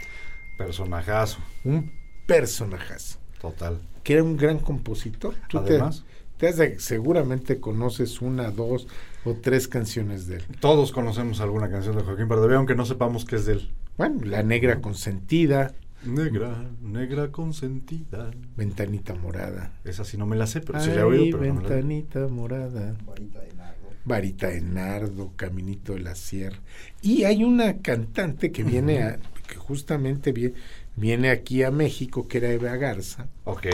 [0.57, 1.39] Personajazo.
[1.63, 1.91] Un
[2.27, 3.79] personajazo, Total.
[4.03, 5.35] que era un gran compositor.
[5.47, 6.03] Tú te- Además,
[6.37, 8.87] te has de- seguramente conoces una, dos
[9.23, 10.43] o tres canciones de él.
[10.59, 13.71] todos conocemos alguna canción de Joaquín Pardavé, aunque no sepamos que es de él.
[13.97, 15.73] Bueno, La Negra Consentida,
[16.03, 18.31] Negra, negra consentida.
[18.57, 19.71] Ventanita Morada.
[19.83, 21.69] Esa sí no me la sé, pero sí la he Ay, oído, pero no me
[21.69, 22.95] la- ventanita morada.
[23.05, 23.89] Varita de nardo.
[24.03, 26.57] Varita de Nardo, Caminito de la Sierra.
[27.03, 30.55] Y hay una cantante que viene a, que justamente vie-
[30.95, 33.27] viene aquí a México, que era Eva Garza.
[33.43, 33.67] Ok.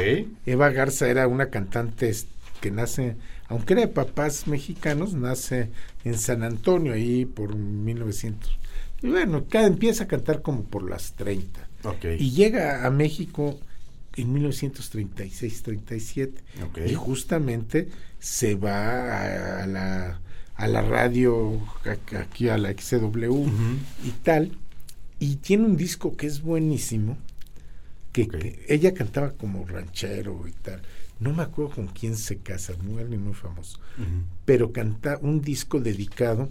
[0.45, 2.11] Eva Garza era una cantante
[2.59, 3.15] que nace,
[3.47, 5.69] aunque era de papás mexicanos, nace
[6.03, 8.59] en San Antonio, ahí por 1900.
[9.01, 11.67] Y bueno, cada, empieza a cantar como por las 30.
[11.83, 12.05] Ok.
[12.19, 13.59] Y llega a México
[14.15, 16.31] en 1936-37.
[16.65, 16.79] ok.
[16.87, 20.19] Y justamente se va a, a la,
[20.55, 21.61] a la radio,
[22.19, 23.47] aquí a la XW
[24.03, 24.57] y tal.
[25.19, 27.17] Y tiene un disco que es buenísimo,
[28.11, 30.81] que, ella cantaba como ranchero y tal.
[31.19, 33.79] No me acuerdo con quién se casa, muy, muy famoso.
[34.45, 36.49] Pero canta un disco dedicado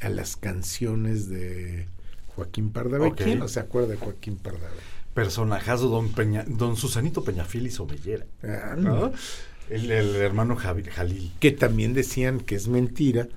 [0.00, 1.86] a las canciones de
[2.28, 3.12] Joaquín Pardavé.
[3.14, 4.76] ¿Quién no se acuerda de Joaquín Pardavé?
[5.14, 8.26] Personajazo, don, Peña, don Susanito Peñafil y Sobellera.
[8.42, 9.12] Ah, ¿no?
[9.70, 11.32] El, el hermano Javi- Jalil.
[11.40, 13.28] Que también decían que es mentira,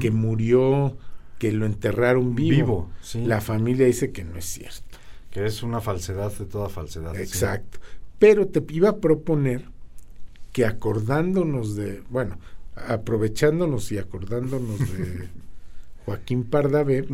[0.00, 0.96] que murió,
[1.38, 2.50] que lo enterraron vivo.
[2.56, 3.24] Vivo, sí.
[3.24, 4.98] La familia dice que no es cierto.
[5.30, 7.14] Que es una falsedad de toda falsedad.
[7.14, 7.22] sí.
[7.22, 7.78] Exacto.
[8.18, 9.64] Pero te iba a proponer
[10.52, 12.38] que acordándonos de, bueno,
[12.76, 15.28] aprovechándonos y acordándonos de
[16.04, 17.06] Joaquín Pardavé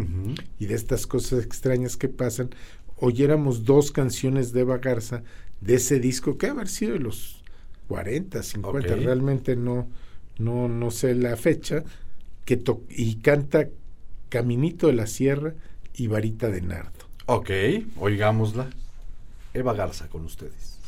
[0.58, 2.50] y de estas cosas extrañas que pasan,
[2.96, 5.22] oyéramos dos canciones de Eva Garza
[5.60, 7.42] de ese disco que ha haber sido de los
[7.88, 9.00] 40, 50, Ok.
[9.02, 9.88] realmente no,
[10.38, 11.84] no, no sé la fecha,
[12.44, 13.68] que to- y canta
[14.28, 15.54] Caminito de la Sierra
[15.94, 16.92] y Varita de Nardo.
[17.26, 17.50] Ok,
[17.98, 18.68] oigámosla.
[19.54, 20.78] Eva Garza con ustedes.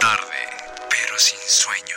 [0.00, 0.36] Tarde,
[0.90, 1.96] pero sin sueño.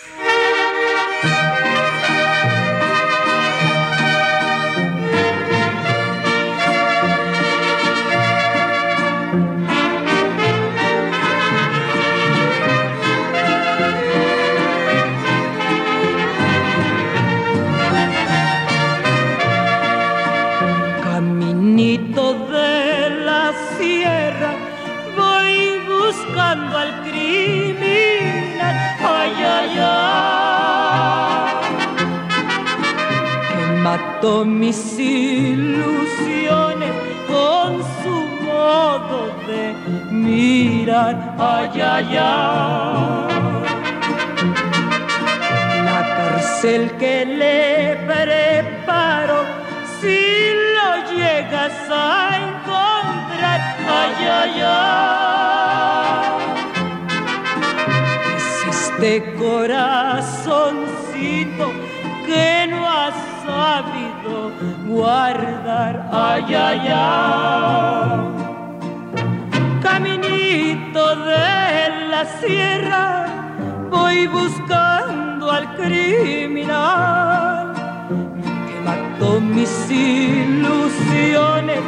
[34.24, 36.94] Mis ilusiones
[37.28, 39.76] con su modo de
[40.12, 41.36] mirar.
[41.38, 42.14] Ay, ay
[45.84, 49.40] la cárcel que le preparo
[50.00, 50.20] si
[50.76, 53.60] lo llegas a encontrar.
[54.00, 55.04] Ay, ay, ay.
[58.38, 60.54] Es este corazoncito
[62.26, 63.12] que no ha
[63.46, 64.03] sabido
[64.88, 66.10] guardar.
[66.12, 66.90] Ay, ay,
[69.82, 73.26] caminito de la sierra,
[73.90, 77.74] voy buscando al criminal
[78.68, 81.82] que mató mis ilusiones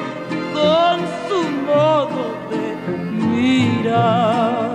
[0.54, 2.66] con su modo de
[3.34, 4.75] mirar.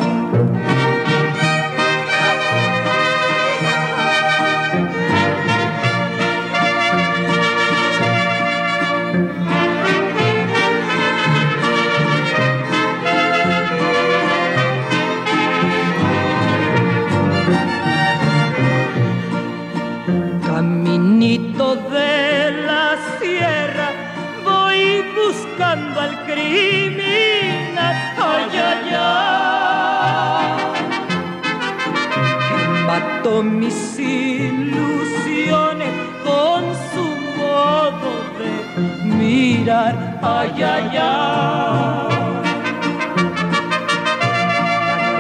[39.70, 39.94] Mirar.
[40.22, 42.10] Ay, ay, ay.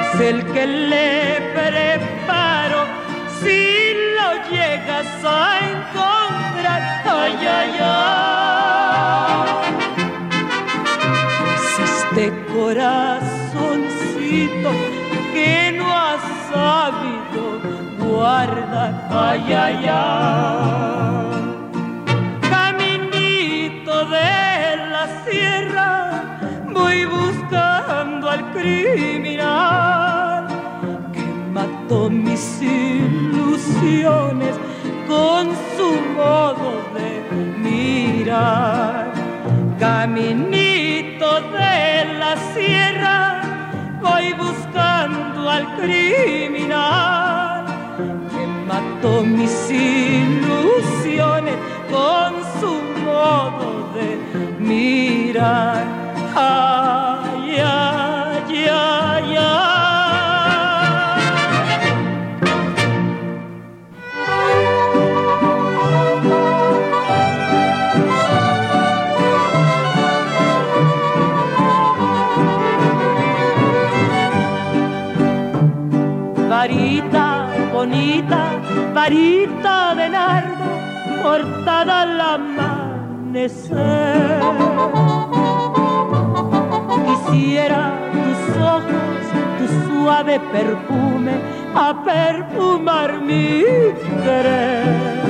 [0.02, 2.80] es el que le preparo
[3.40, 3.60] si
[4.16, 6.80] lo llegas a encontrar.
[7.04, 9.48] Ay, ay, ay.
[11.54, 13.60] Es este corazoncito
[15.32, 16.14] que no ha
[16.52, 17.42] sabido
[17.98, 18.92] guardar.
[19.10, 21.19] Ay, ay, ay.
[35.08, 37.10] Con su modo de
[37.58, 39.12] mirar.
[39.78, 43.40] Caminito de la sierra,
[44.02, 47.64] voy buscando al criminal
[48.30, 51.56] que mató mis ilusiones
[51.90, 54.18] con su modo de
[54.58, 55.84] mirar.
[56.36, 56.79] Ay,
[79.10, 80.66] varita de nardo,
[81.22, 83.60] cortada al amanecer.
[87.06, 87.82] Quisiera
[88.12, 89.20] tus ojos,
[89.58, 91.34] tu suave perfume,
[91.74, 93.64] a perfumar mi
[94.22, 95.20] querer.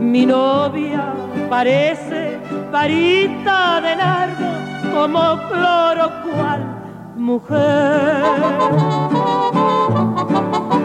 [0.00, 1.14] Mi novia
[1.48, 2.40] parece
[2.72, 4.48] varita de nardo,
[4.92, 6.60] como cloro cual
[7.14, 8.40] mujer.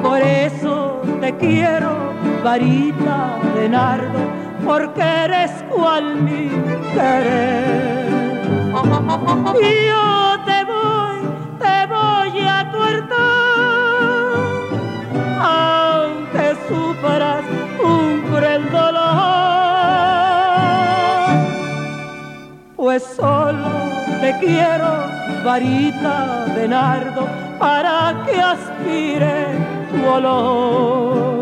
[0.03, 1.91] Por eso te quiero,
[2.43, 4.19] varita de nardo,
[4.65, 6.49] porque eres cual mi
[6.93, 8.05] querer.
[9.61, 11.17] Y yo te voy,
[11.59, 14.35] te voy a cortar,
[15.41, 17.43] aunque sufras
[17.83, 19.45] un cruel dolor
[22.85, 23.67] pues solo
[24.21, 24.87] te quiero,
[25.43, 27.27] varita de nardo,
[27.59, 29.57] para que aspire
[29.91, 31.35] tu olor.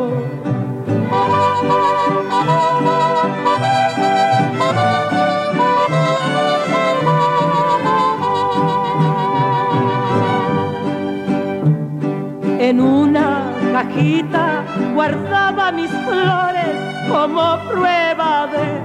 [12.60, 16.76] En una cajita guardaba mis flores
[17.10, 18.82] como prueba de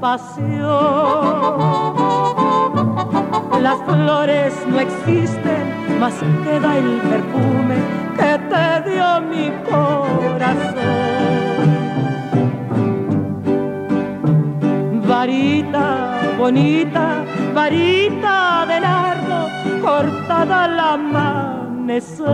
[0.00, 1.62] pasión.
[3.62, 5.71] Las flores no existen,
[6.02, 7.76] mas queda el perfume
[8.18, 10.90] que te dio mi corazón.
[15.06, 15.86] Varita
[16.36, 17.06] bonita,
[17.54, 19.38] varita de nardo,
[19.80, 22.26] cortada al amanecer.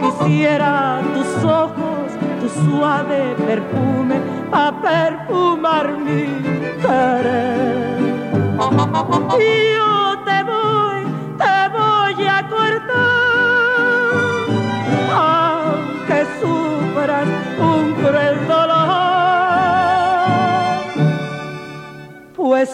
[0.00, 2.06] Quisiera tus ojos,
[2.40, 4.16] tu suave perfume,
[4.50, 6.22] a perfumar mi
[6.80, 7.98] querer.
[9.38, 9.87] Yo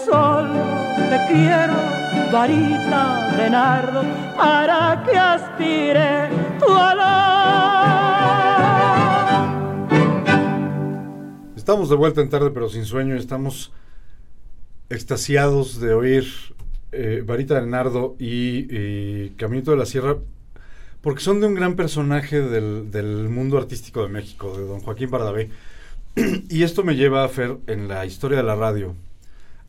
[0.03, 0.65] Solo
[1.11, 1.75] te quiero,
[2.33, 3.49] varita de
[4.37, 6.29] para que aspire
[6.59, 7.55] tu olor.
[11.57, 13.15] Estamos de vuelta en tarde, pero sin sueño.
[13.15, 13.73] Estamos
[14.91, 16.25] extasiados de oír
[16.93, 20.17] eh, Varita de y, y Caminito de la Sierra,
[21.01, 25.51] porque son de un gran personaje del, mundo artístico de México, de don Joaquín Bardabé.
[26.49, 28.95] y esto me lleva a Fer, en la historia de la radio,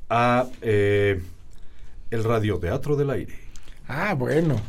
[0.10, 1.22] a eh,
[2.12, 3.36] el radioteatro del aire.
[3.88, 4.60] Ah, bueno,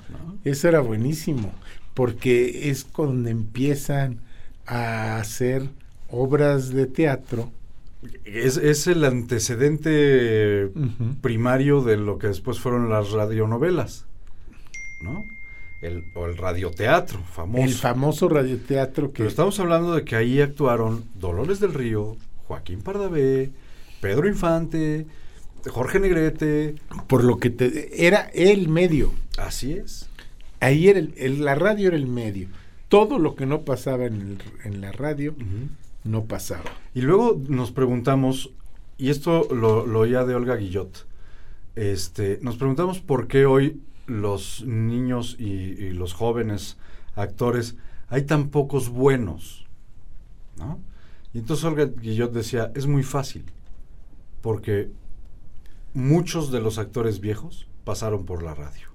[0.45, 1.53] eso era buenísimo,
[1.95, 4.20] porque es cuando empiezan
[4.66, 5.68] a hacer
[6.11, 7.51] obras de teatro.
[8.24, 10.70] Es, es el antecedente
[11.22, 14.05] primario de lo que después fueron las radionovelas,
[15.03, 15.24] ¿no?
[15.82, 17.64] El, o el radioteatro famoso.
[17.64, 22.16] El famoso radioteatro que Pero estamos hablando de que ahí actuaron Dolores del Río,
[22.47, 23.51] Joaquín Pardavé,
[24.01, 25.07] Pedro Infante,
[25.71, 26.75] Jorge Negrete.
[27.07, 29.12] por lo que te, era el medio.
[29.39, 30.09] Así es.
[30.61, 32.49] Ahí era el, el- la radio era el medio.
[32.89, 35.35] Todo lo que no pasaba en, el- en la radio
[36.05, 36.71] no pasaba.
[36.95, 38.51] Y luego nos preguntamos,
[38.97, 41.07] y esto lo, lo oía de Olga Guillot,
[41.75, 46.77] este, nos preguntamos por qué hoy los niños y, y los jóvenes
[47.17, 47.77] actores
[48.09, 49.67] hay tan pocos buenos,
[50.57, 50.79] ¿no?
[51.35, 53.45] Y entonces Olga Guillot decía, es muy fácil,
[54.41, 54.89] porque
[55.97, 58.88] muchos de los actores viejos pasaron por la radio.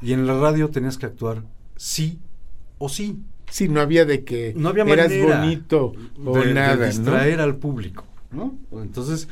[0.00, 1.42] Y en la radio tenías que actuar
[1.76, 2.18] sí
[2.78, 3.18] o sí.
[3.50, 5.92] Sí, no había de que No había eras bonito
[6.24, 6.86] o de, de nada, ¿no?
[6.86, 8.56] distraer al público, ¿no?
[8.72, 9.28] Entonces,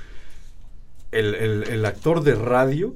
[1.13, 2.95] el, el- el actor de radio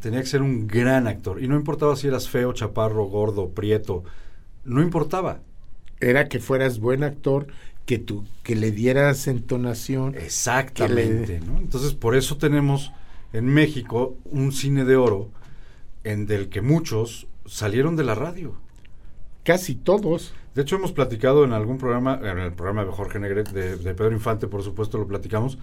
[0.00, 1.42] tenía que ser un gran actor.
[1.42, 4.04] Y no importaba si eras feo, chaparro, gordo, prieto.
[4.64, 5.40] No importaba.
[6.00, 7.46] Era que fueras buen actor,
[7.86, 10.14] que tú, que le dieras entonación.
[10.16, 11.58] Exactamente, ¿no?
[11.58, 12.92] Entonces, por eso tenemos
[13.32, 15.30] en México un cine de oro
[16.04, 18.54] en del que muchos salieron de la radio.
[19.44, 20.34] Casi todos.
[20.54, 23.94] De hecho, hemos platicado en algún programa, en el programa de Jorge Negret, de, de
[23.94, 25.58] Pedro Infante, por supuesto, lo platicamos,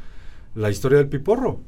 [0.55, 1.61] la historia del Piporro.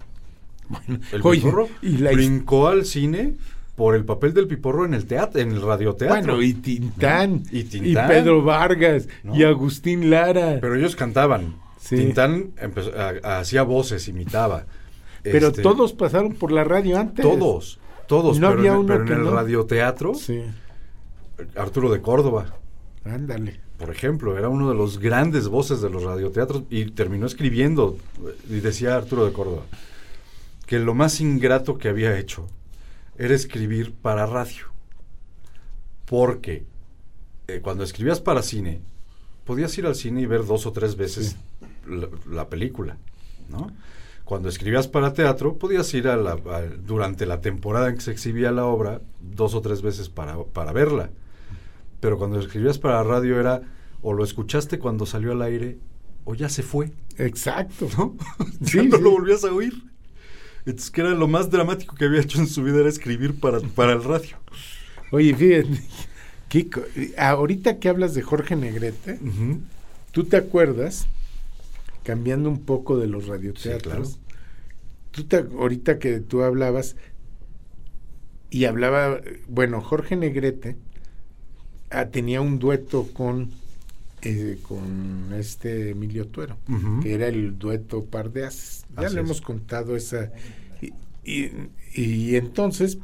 [1.12, 3.36] el oye, Piporro y la brincó al cine
[3.76, 6.36] por el papel del Piporro en el teatro, en el radioteatro.
[6.36, 7.58] Bueno, y Tintán, ¿no?
[7.58, 7.93] Y y.
[7.93, 9.36] Pedro Vargas, ¿no?
[9.36, 10.58] y Agustín Lara.
[10.60, 11.56] Pero ellos cantaban.
[11.80, 11.95] Sí.
[11.95, 12.52] Tintán
[13.24, 14.66] hacía voces, imitaba.
[15.24, 17.24] Pero Este, todos pasaron por la radio antes.
[17.24, 18.40] Todos, todos.
[18.40, 19.32] No pero había en, uno pero en el no.
[19.32, 20.42] radioteatro, Sí,
[21.56, 22.56] Arturo de Córdoba,
[23.06, 23.60] ándale.
[23.78, 27.98] por ejemplo, era uno de los grandes voces de los radioteatros y terminó escribiendo,
[28.50, 29.64] y decía Arturo de Córdoba,
[30.66, 32.48] que lo más ingrato que había hecho
[33.18, 34.66] era escribir para radio.
[36.06, 36.66] Porque
[37.48, 38.82] eh, cuando escribías para cine,
[39.46, 41.38] podías ir al cine y ver dos o tres veces
[41.88, 42.98] la, la película,
[43.50, 43.72] ¿no?
[44.30, 48.12] Cuando escribías para teatro, podías ir a la, a- durante la temporada en que se
[48.12, 51.10] exhibía la obra dos o tres veces para, para verla.
[52.00, 53.64] Pero cuando escribías para radio era
[54.04, 55.80] o lo escuchaste cuando salió al aire
[56.26, 57.90] o ya se fue, Exacto.
[57.98, 58.16] ¿no?
[58.64, 59.04] Sí, ya no sí.
[59.04, 59.74] lo volvías a oír.
[60.68, 63.60] Entonces, que era lo más dramático que había hecho en su vida era escribir para,
[63.62, 64.38] para el radio.
[65.10, 65.82] Oye, fíjate,
[66.50, 66.82] Kiko,
[67.18, 69.20] ahorita que hablas de Jorge Negrete.
[70.12, 71.08] ¿tú te acuerdas,
[72.04, 74.20] cambiando un poco de los radioteatros, claro.
[75.12, 76.95] tú te, ahorita que tú hablabas,
[78.50, 80.78] y hablaba, bueno, Jorge Negrete
[81.89, 83.52] ah, tenía un dueto con,
[84.22, 86.58] eh, con este Emilio Tuero,
[87.02, 88.86] que era el dueto Par de Haces.
[88.89, 89.26] Ya Así le es.
[89.26, 90.32] hemos contado esa,
[91.24, 91.52] Y,
[91.93, 93.00] y entonces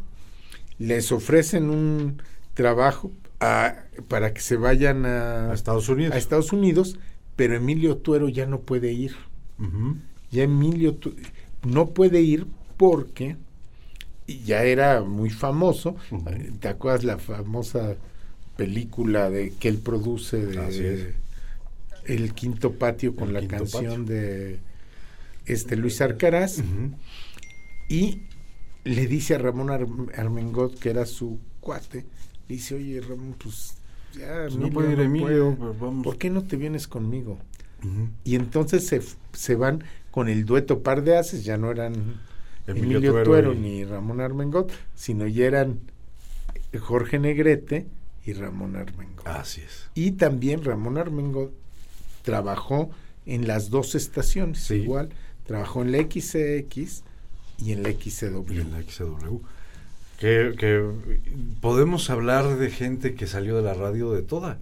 [0.79, 2.21] les ofrecen un
[2.53, 3.75] trabajo a-
[4.07, 6.13] para que se vayan a, A Estados Unidos.
[6.13, 6.99] a Estados Unidos,
[7.35, 9.15] pero Emilio Tuero ya no puede ir.
[10.31, 11.15] Ya Emilio Tu-
[11.65, 12.45] no puede ir
[12.77, 13.37] porque
[14.27, 15.95] ya era muy famoso.
[16.11, 16.25] Ujú.
[16.59, 17.95] ¿Te acuerdas la famosa
[18.57, 21.15] película de que él produce de.
[22.05, 24.59] El Quinto Patio con El la canción de
[25.45, 26.61] este Luis Arcaraz?
[27.89, 28.21] Y
[28.83, 32.05] le dice a Ramón Ar- Armengot, que era su cuate,
[32.47, 33.75] dice, oye Ramón, pues
[34.17, 35.71] ya Pues no puede ir no Emilio, puede.
[35.71, 36.03] pues vamos.
[36.03, 37.37] ¿por qué no te vienes conmigo?
[38.23, 39.01] Y entonces se,
[39.33, 41.93] se van con el dueto par de haces, ya no eran
[42.65, 45.79] Emilio Emilio, Tuero y- ni Ramón Armengot, sino ya eran
[46.79, 47.85] Jorge Negrete
[48.25, 49.27] y Ramón Armengot.
[49.27, 49.89] Así es.
[49.93, 51.51] Y también Ramón Armengot
[52.23, 52.89] trabajó
[53.27, 54.75] en las dos estaciones, Sí.
[54.75, 55.09] igual,
[55.45, 57.03] trabajó en la XCX
[57.59, 58.51] y en la XCW.
[58.51, 58.81] Y en la.
[60.19, 60.81] Que, que
[61.61, 64.59] podemos hablar de gente que salió de la radio de toda.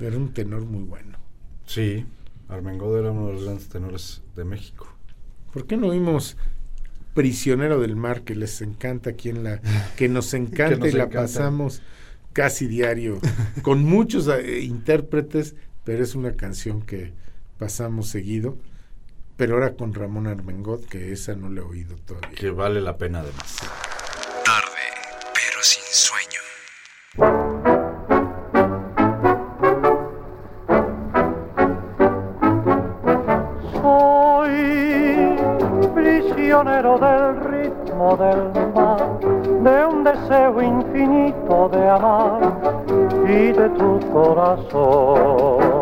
[0.00, 1.18] Era un tenor muy bueno.
[1.66, 2.06] Sí,
[2.48, 4.88] Armengol era uno de los grandes tenores de México.
[5.52, 6.36] ¿Por qué no vimos
[7.14, 9.60] Prisionero del Mar, que les encanta aquí en la...
[9.96, 11.22] que nos encanta nos y la encanta.
[11.22, 11.82] pasamos
[12.32, 13.18] casi diario,
[13.62, 17.12] con muchos eh, intérpretes, pero es una canción que
[17.58, 18.56] pasamos seguido,
[19.36, 22.30] pero ahora con Ramón Armengot, que esa no la he oído todavía.
[22.30, 23.56] Que vale la pena además.
[25.62, 26.40] Sin sueño.
[33.74, 35.36] Soy
[35.94, 42.40] prisionero del ritmo del mar, de un deseo infinito de amar
[43.26, 45.79] y de tu corazón.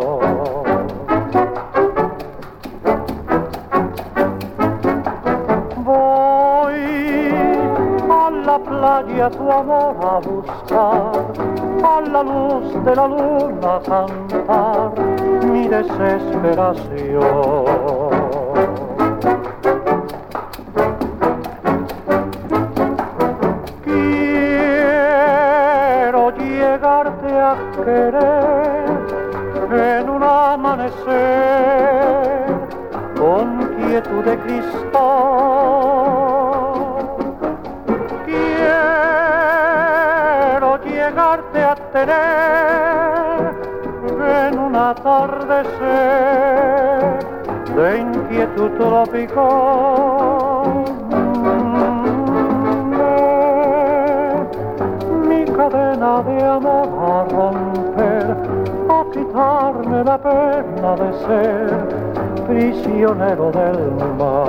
[9.51, 11.13] A buscar,
[11.83, 14.93] a la luz de la luna cantar
[15.47, 17.65] mi desesperación.
[23.85, 25.11] Quiero
[26.37, 28.38] llegarte a querer
[48.89, 50.85] tropical.
[55.29, 58.29] Mi cadena de amor a romper,
[58.89, 61.69] a quitarme la pena de ser
[62.47, 63.81] prisionero del
[64.19, 64.48] mar.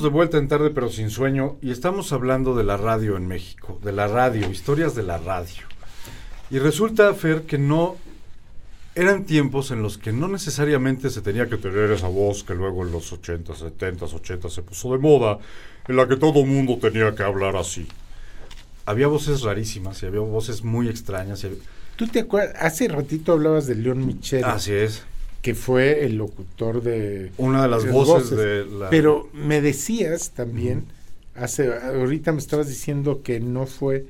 [0.00, 3.28] Estamos de vuelta en tarde pero sin sueño y estamos hablando de la radio en
[3.28, 5.62] México, de la radio, historias de la radio.
[6.50, 7.96] Y resulta, Fer, que no
[8.94, 12.82] eran tiempos en los que no necesariamente se tenía que tener esa voz que luego
[12.86, 15.38] en los 80, 70, 80 se puso de moda,
[15.86, 17.86] en la que todo mundo tenía que hablar así.
[18.86, 21.44] Había voces rarísimas y había voces muy extrañas.
[21.44, 21.58] y
[21.96, 22.56] ¿Tú te acuerdas?
[22.58, 24.44] Hace ratito hablabas de León Michel.
[24.44, 25.04] Así es.
[25.42, 28.38] que fue el locutor de Una de las Las voces, voces.
[28.38, 28.90] de la...
[28.90, 30.84] Pero me decías también,
[31.34, 34.06] hace, ahorita me estabas diciendo que no fue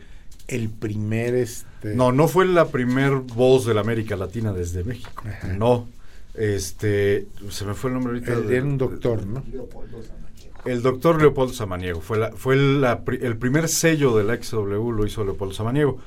[0.48, 5.22] el primer este No, no fue la primer voz de la América Latina desde México.
[5.26, 5.48] Ajá.
[5.48, 5.88] No.
[6.34, 8.32] Este, se me fue el nombre ahorita.
[8.32, 9.44] el- de- era un doctor, ¿no?
[9.52, 10.60] Leopoldo Samaniego.
[10.64, 12.00] El doctor Leopoldo Samaniego.
[12.00, 15.98] Fue, la, fue la el primer sello de la XW, lo hizo Leopoldo Samaniego.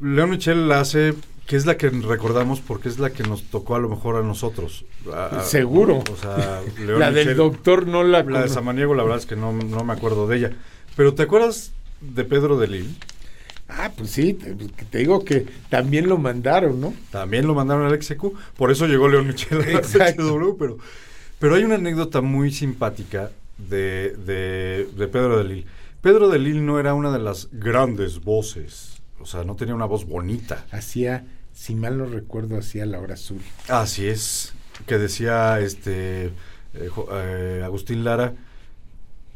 [0.00, 1.14] León Michel la hace,
[1.46, 4.22] que es la que recordamos porque es la que nos tocó a lo mejor a
[4.22, 4.84] nosotros.
[5.12, 6.02] A- Seguro.
[6.10, 9.36] O sea, León La del doctor no la, La de Samaniego, la verdad es que
[9.36, 10.52] no, no me acuerdo de ella.
[10.96, 12.94] Pero ¿te acuerdas de Pedro de Lille?
[13.68, 16.92] Ah, pues sí, te, te digo que también lo mandaron, ¿no?
[17.10, 18.26] También lo mandaron al XQ,
[18.56, 20.28] por eso llegó León Michel a la Exacto.
[20.28, 20.78] XW, pero,
[21.38, 25.66] pero hay una anécdota muy simpática de, de, de Pedro de Lille.
[26.02, 29.84] Pedro de Lille no era una de las grandes voces, o sea, no tenía una
[29.84, 30.66] voz bonita.
[30.70, 33.40] Hacía, si mal no recuerdo, hacía la hora azul.
[33.68, 34.52] Así es,
[34.86, 38.34] que decía este eh, eh, Agustín Lara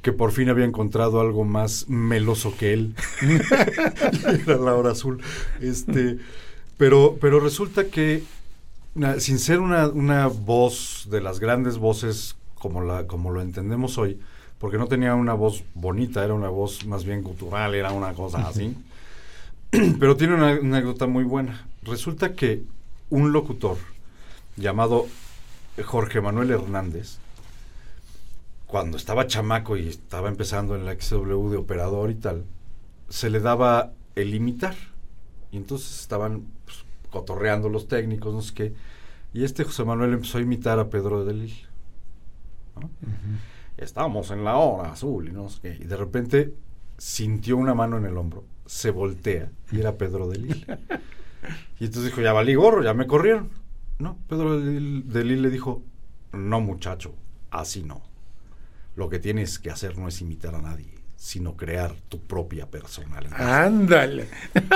[0.02, 2.94] que por fin había encontrado algo más meloso que él.
[4.46, 5.20] Era la hora azul.
[5.60, 6.18] Este,
[6.76, 8.22] pero, pero resulta que
[9.18, 14.20] sin ser una, una voz de las grandes voces como, la, como lo entendemos hoy,
[14.58, 18.46] porque no tenía una voz bonita, era una voz más bien gutural, era una cosa
[18.48, 18.76] así.
[20.00, 21.66] Pero tiene una anécdota muy buena.
[21.82, 22.62] Resulta que
[23.10, 23.78] un locutor
[24.56, 25.06] llamado
[25.84, 27.18] Jorge Manuel Hernández,
[28.66, 32.44] cuando estaba chamaco y estaba empezando en la XW de operador y tal,
[33.08, 34.74] se le daba el imitar.
[35.52, 38.74] Y entonces estaban pues, cotorreando los técnicos, no sé qué.
[39.32, 41.66] Y este José Manuel empezó a imitar a Pedro de Lille.
[42.80, 42.90] ¿no?
[43.76, 45.78] Estamos en la hora azul y no sé qué.
[45.80, 46.54] Y de repente
[46.96, 50.66] sintió una mano en el hombro, se voltea y era Pedro de Lille.
[51.80, 53.50] y entonces dijo, ya valí gorro, ya me corrieron.
[53.98, 55.82] No, Pedro de Lille, de Lille le dijo,
[56.32, 57.14] no muchacho,
[57.50, 58.02] así no.
[58.94, 63.64] Lo que tienes que hacer no es imitar a nadie, sino crear tu propia personalidad.
[63.64, 64.28] Ándale.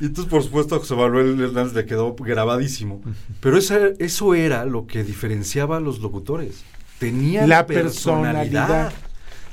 [0.00, 3.00] Y entonces, por supuesto, a José Manuel Hernández le quedó grabadísimo.
[3.40, 6.64] Pero esa- eso era lo que diferenciaba a los locutores.
[6.98, 8.66] Tenían La personalidad.
[8.68, 8.92] personalidad.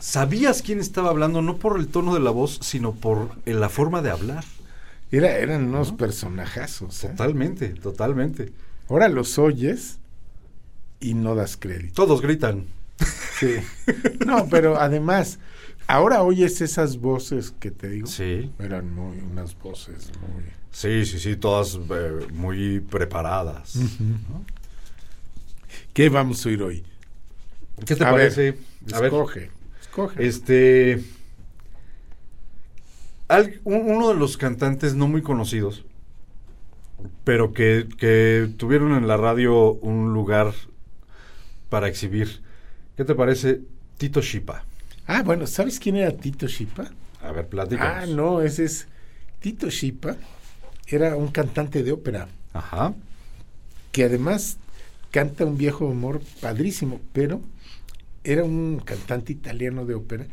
[0.04, 3.70] Sabías quién estaba hablando, no por el tono de la voz, sino por eh, la
[3.70, 4.44] forma de hablar.
[5.14, 7.06] Era, eran unos personajazos.
[7.06, 7.08] ¿eh?
[7.08, 8.52] Totalmente, totalmente.
[8.90, 10.00] Ahora los oyes
[11.00, 11.94] y no das crédito.
[11.94, 12.66] Todos gritan.
[13.40, 13.56] Sí.
[14.26, 15.40] No, pero además,
[15.88, 18.08] ahora oyes esas voces que te digo.
[18.08, 20.44] Sí, Eran muy, unas voces muy...
[20.70, 23.78] sí, sí, sí, todas eh, muy preparadas.
[23.78, 24.44] ¿no?
[25.94, 26.84] ¿Qué vamos a oír hoy?
[27.86, 28.58] ¿Qué te A ver, parece?
[28.94, 29.12] A ver,
[30.18, 31.04] Este.
[33.28, 35.86] al- un- uno de los cantantes no muy conocidos,
[37.24, 40.54] pero que, que tuvieron en la radio un lugar
[41.70, 42.42] para exhibir.
[42.96, 43.62] ¿Qué te parece
[43.98, 44.64] Tito Shipa?
[45.08, 46.92] Ah, bueno, ¿sabes quién era Tito Shipa?
[47.22, 48.04] A ver, platícanos.
[48.04, 48.88] Ah, no, ese es...
[49.40, 50.16] Tito Shipa
[50.88, 52.94] era un cantante de ópera Ajá.
[53.92, 54.58] que además
[55.12, 57.42] canta un viejo amor padrísimo, pero
[58.24, 60.28] era un cantante italiano de ópera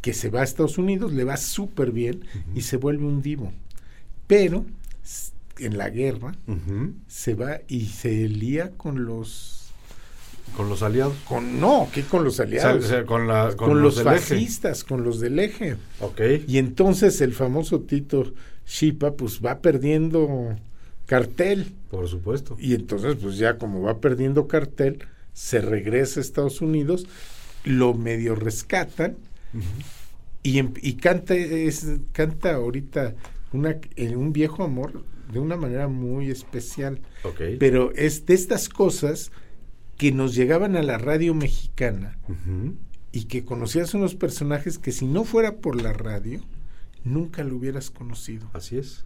[0.00, 3.52] que se va a Estados Unidos, le va súper bien y se vuelve un divo.
[4.26, 4.64] Pero
[5.58, 6.34] en la guerra
[7.08, 9.70] se va y se lía con los
[10.56, 11.14] Con los aliados.
[11.26, 12.84] con no, ¿qué con los aliados?
[12.84, 14.04] o sea, con, la, con, los, eje.
[14.04, 15.76] fascistas, con los del eje.
[16.00, 16.20] Ok.
[16.46, 18.32] Y entonces el famoso Tito
[18.66, 20.56] Shipa pues va perdiendo
[21.06, 21.72] cartel.
[21.90, 22.56] Por supuesto.
[22.60, 24.98] Y entonces pues ya como va perdiendo cartel,
[25.36, 27.06] se regresa a Estados Unidos,
[27.62, 29.18] lo medio rescatan
[30.42, 33.14] y, em- y canta, es, canta ahorita
[33.52, 37.00] una, en un viejo amor de una manera muy especial.
[37.58, 39.30] Pero es de estas cosas
[39.98, 42.16] que nos llegaban a la radio mexicana
[43.12, 46.40] y que conocías unos personajes que si no fuera por la radio,
[47.04, 48.48] nunca lo hubieras conocido.
[48.54, 49.04] Así es.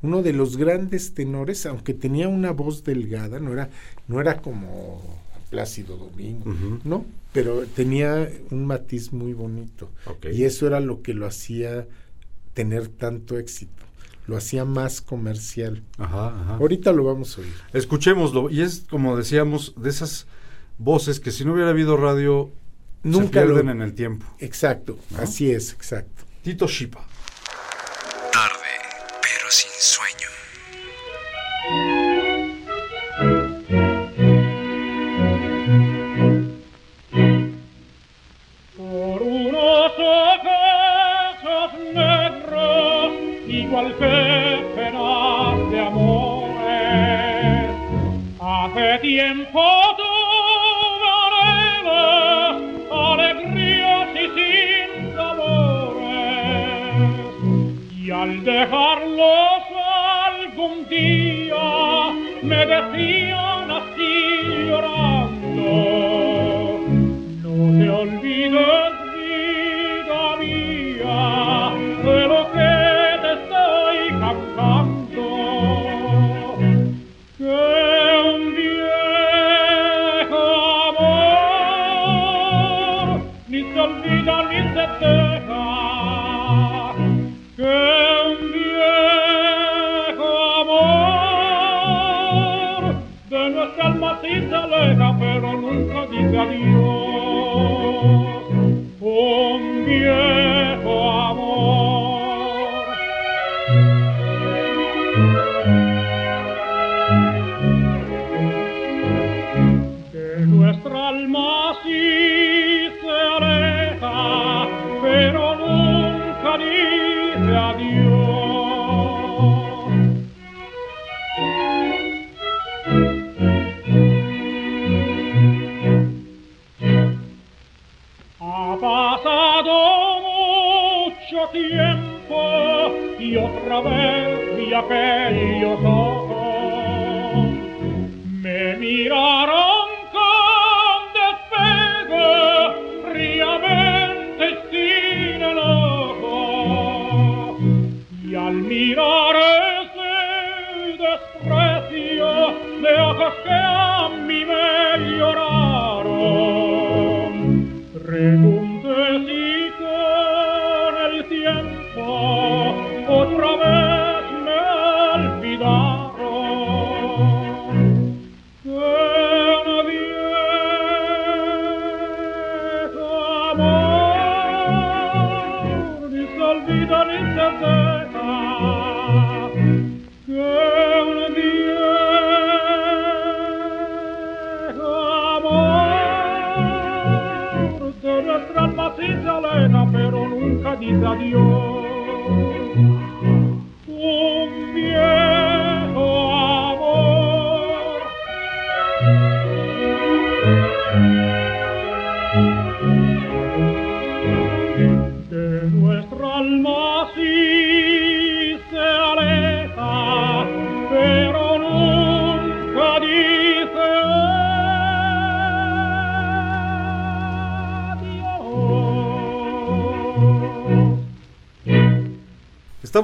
[0.00, 3.68] Uno de los grandes tenores, aunque tenía una voz delgada, no era,
[4.06, 6.44] no era como Plácido Domingo,
[6.84, 9.90] no, pero tenía un matiz muy bonito.
[10.32, 11.86] Y eso era lo que lo hacía
[12.54, 13.72] tener tanto éxito.
[14.26, 15.82] Lo hacía más comercial.
[15.96, 16.54] Ajá, ajá.
[16.56, 17.52] Ahorita lo vamos a oír.
[17.72, 18.50] Escuchémoslo.
[18.50, 20.26] Y es, como decíamos, de esas
[20.76, 22.50] voces que si no hubiera habido radio,
[23.02, 24.26] Nunca se pierden lo- en el tiempo.
[24.38, 25.18] Exacto, ¿No?
[25.18, 26.24] así es, exacto.
[26.42, 27.06] Tito Shipa.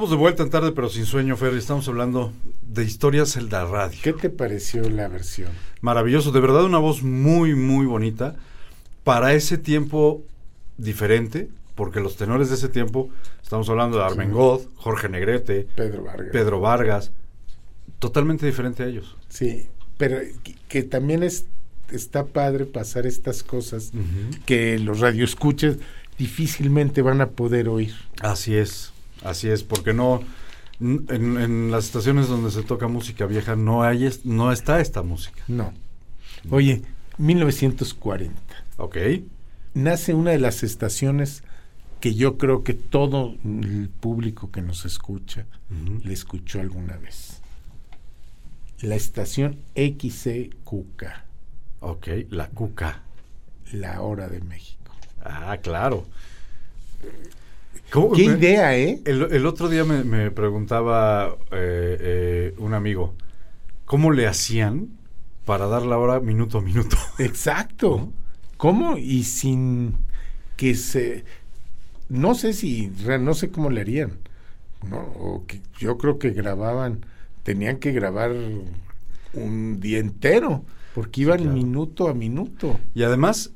[0.05, 1.55] Estamos de vuelta en tarde, pero sin sueño, Fer.
[1.55, 2.31] Estamos hablando
[2.61, 3.97] de historias en la radio.
[4.03, 5.49] ¿Qué te pareció la versión?
[5.81, 8.35] Maravilloso, de verdad una voz muy, muy bonita.
[9.03, 10.21] Para ese tiempo
[10.77, 13.09] diferente, porque los tenores de ese tiempo,
[13.41, 16.29] estamos hablando de Armengol, Jorge Negrete, Pedro Vargas.
[16.31, 17.11] Pedro Vargas,
[17.97, 19.17] totalmente diferente a ellos.
[19.27, 19.65] Sí,
[19.97, 21.47] pero que, que también es
[21.91, 23.91] está padre pasar estas cosas
[24.45, 25.77] que los radioescuchas
[26.19, 27.95] difícilmente van a poder oír.
[28.21, 28.93] Así es,
[29.25, 30.21] así es, porque no
[30.79, 35.43] en, en las estaciones donde se toca música vieja no hay no está esta música.
[35.47, 35.73] No.
[36.49, 36.83] Oye,
[37.17, 38.35] 1940.
[38.77, 38.97] Ok.
[39.73, 41.43] Nace una de las estaciones
[41.99, 45.45] que yo creo que todo el público que nos escucha
[46.03, 47.41] le escuchó alguna vez.
[48.81, 51.03] La estación XCQK,
[51.79, 53.01] Ok, la cuca.
[53.71, 54.91] La Hora de México.
[55.23, 56.05] Ah, claro.
[57.91, 59.01] ¿Cómo- Qué me- idea, ¿eh?
[59.05, 63.13] El, el otro día me, me preguntaba eh, eh, un amigo,
[63.85, 64.89] ¿cómo le hacían
[65.45, 66.97] para dar la hora minuto a minuto?
[67.19, 68.11] Exacto.
[68.57, 68.97] ¿Cómo?
[68.97, 69.97] Y sin
[70.57, 71.25] que se...
[72.09, 72.91] No sé si...
[73.21, 74.19] No sé cómo le harían.
[74.89, 74.99] ¿no?
[74.99, 77.05] O que yo creo que grababan...
[77.43, 78.31] Tenían que grabar
[79.33, 80.63] un día entero.
[80.93, 81.53] Porque iban claro.
[81.53, 82.79] minuto a minuto.
[82.93, 83.51] Y además,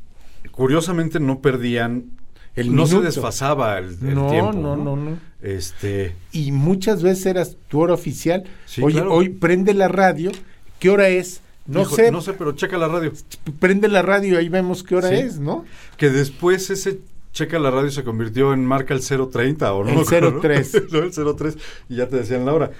[0.51, 2.11] curiosamente no perdían,
[2.55, 4.51] El no se desfasaba el, el No, tiempo.
[4.53, 5.17] no, no, no.
[5.41, 8.43] Este, Y muchas veces eras tu hora oficial.
[8.65, 9.13] Sí, Oye, claro.
[9.13, 10.31] hoy prende la radio.
[10.79, 11.41] ¿Qué hora es?
[11.65, 12.11] No hijo, sé.
[12.11, 13.13] no sé, pero checa la radio.
[13.59, 15.15] Prende la radio, ahí vemos qué hora Sí.
[15.15, 15.65] es, ¿no?
[15.97, 16.99] Que después ese
[17.31, 19.89] checa la radio se convirtió en marca el 030 o no.
[19.91, 20.39] El me acuerdo, ¿no?
[20.41, 20.83] 03.
[20.91, 21.57] No, el 03
[21.89, 22.71] y ya te decían la hora.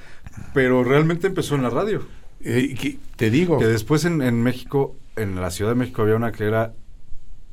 [0.53, 2.01] Pero realmente empezó en la radio.
[2.41, 3.59] Eh, que- te digo.
[3.59, 6.73] Que después en, en México, en la Ciudad de México había una que era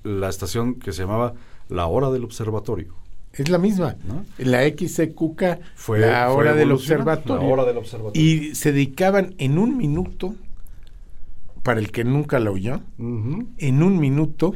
[0.04, 1.34] la estación que se llamaba
[1.68, 2.94] La Hora del Observatorio.
[3.32, 3.96] Es la misma.
[4.08, 4.24] ¿No?
[4.38, 5.42] La XCQK,
[5.74, 7.46] Fue la fue hora del evolucionando, observatorio.
[7.48, 8.22] La hora del observatorio.
[8.22, 10.34] Y se dedicaban en un minuto
[11.62, 14.54] para el que nunca la oyó, en un minuto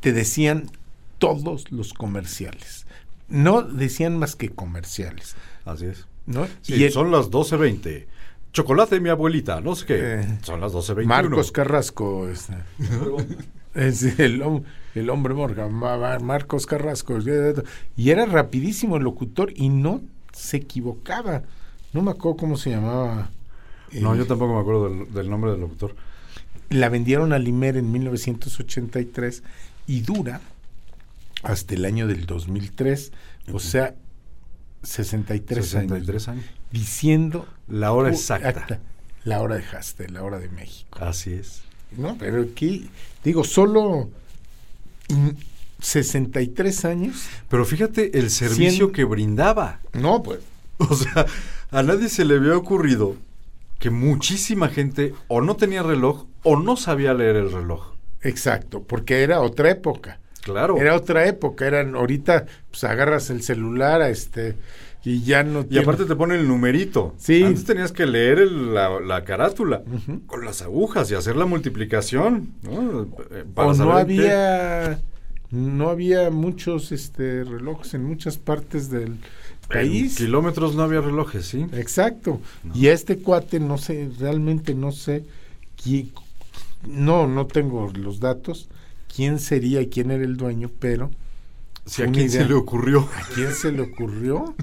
[0.00, 0.70] te decían
[1.18, 2.86] todos los comerciales.
[3.28, 5.34] No decían más que comerciales,
[5.64, 6.06] Así es.
[6.26, 6.46] ¿no?
[6.62, 8.06] Sí, y el- son las 12.20.
[8.52, 9.96] Chocolate, mi abuelita, no sé qué.
[10.20, 11.06] Eh, son las 12.21.
[11.06, 12.54] Marcos Carrasco, este,
[13.74, 14.42] es el,
[14.98, 17.18] el hombre Ma- Marcos Carrasco,
[17.96, 20.00] y era rapidísimo el locutor y no
[20.32, 21.42] se equivocaba.
[21.92, 23.30] No me acuerdo cómo se llamaba.
[23.92, 25.94] No, eh, yo tampoco me acuerdo del, del nombre del locutor.
[26.68, 29.42] la vendieron a Limer en 1983
[29.86, 30.40] y dura
[31.42, 33.12] hasta el año del 2003,
[33.52, 33.94] o sea,
[34.82, 36.44] 63, años, 63 años.
[36.72, 38.48] diciendo La hora exacta.
[38.48, 38.80] acta,
[39.24, 40.98] la hora de Haste, la hora de México.
[41.00, 41.62] Así es.
[41.96, 42.88] No, pero aquí,
[43.24, 44.10] digo, solo
[45.80, 47.26] 63 años.
[47.48, 49.80] Pero fíjate el servicio que brindaba.
[49.92, 50.40] No, pues.
[50.78, 51.26] O sea,
[51.70, 53.16] a nadie se le había ocurrido
[53.78, 57.94] que muchísima gente o no tenía reloj o no sabía leer el reloj.
[58.22, 60.18] Exacto, porque era otra época.
[60.42, 60.76] Claro.
[60.78, 64.54] Era otra época, eran ahorita pues agarras el celular a este
[65.08, 67.14] y ya no y tiene- aparte te pone el numerito.
[67.16, 67.42] Sí.
[67.44, 69.82] Antes tenías que leer el- la, la carátula
[70.26, 72.48] con las agujas y hacer la multiplicación.
[72.62, 73.02] ¿no?
[73.30, 74.98] Eh, para o no qué- había
[75.52, 79.18] no había muchos este relojes en muchas partes del En
[79.68, 80.16] país.
[80.16, 81.66] kilómetros no había relojes, sí.
[81.72, 82.40] Exacto.
[82.74, 85.24] Y este cuate no sé, realmente no sé
[85.82, 86.10] quién
[86.86, 88.68] no no tengo los datos
[89.14, 91.10] quién sería y quién era el dueño, pero
[91.86, 93.08] Si a quién se le ocurrió.
[93.16, 94.54] ¿A quién se le ocurrió?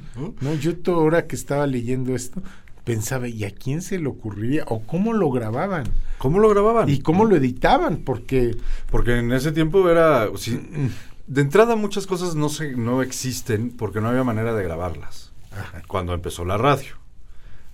[0.42, 0.54] ¿No?
[0.56, 2.42] Yo toda hora que estaba leyendo esto
[2.84, 4.66] pensaba, ¿y a quién se le ocurría?
[4.68, 5.86] ¿O cómo lo grababan?
[6.18, 6.90] ¿Cómo lo grababan?
[6.90, 7.98] ¿Y cómo lo editaban?
[7.98, 8.58] Porque
[8.92, 10.28] Porque en ese tiempo era...
[10.28, 10.88] mm,
[11.28, 15.32] de entrada muchas cosas no, se, no existen porque no había manera de grabarlas.
[15.52, 15.82] Ajá.
[15.88, 16.96] Cuando empezó la radio.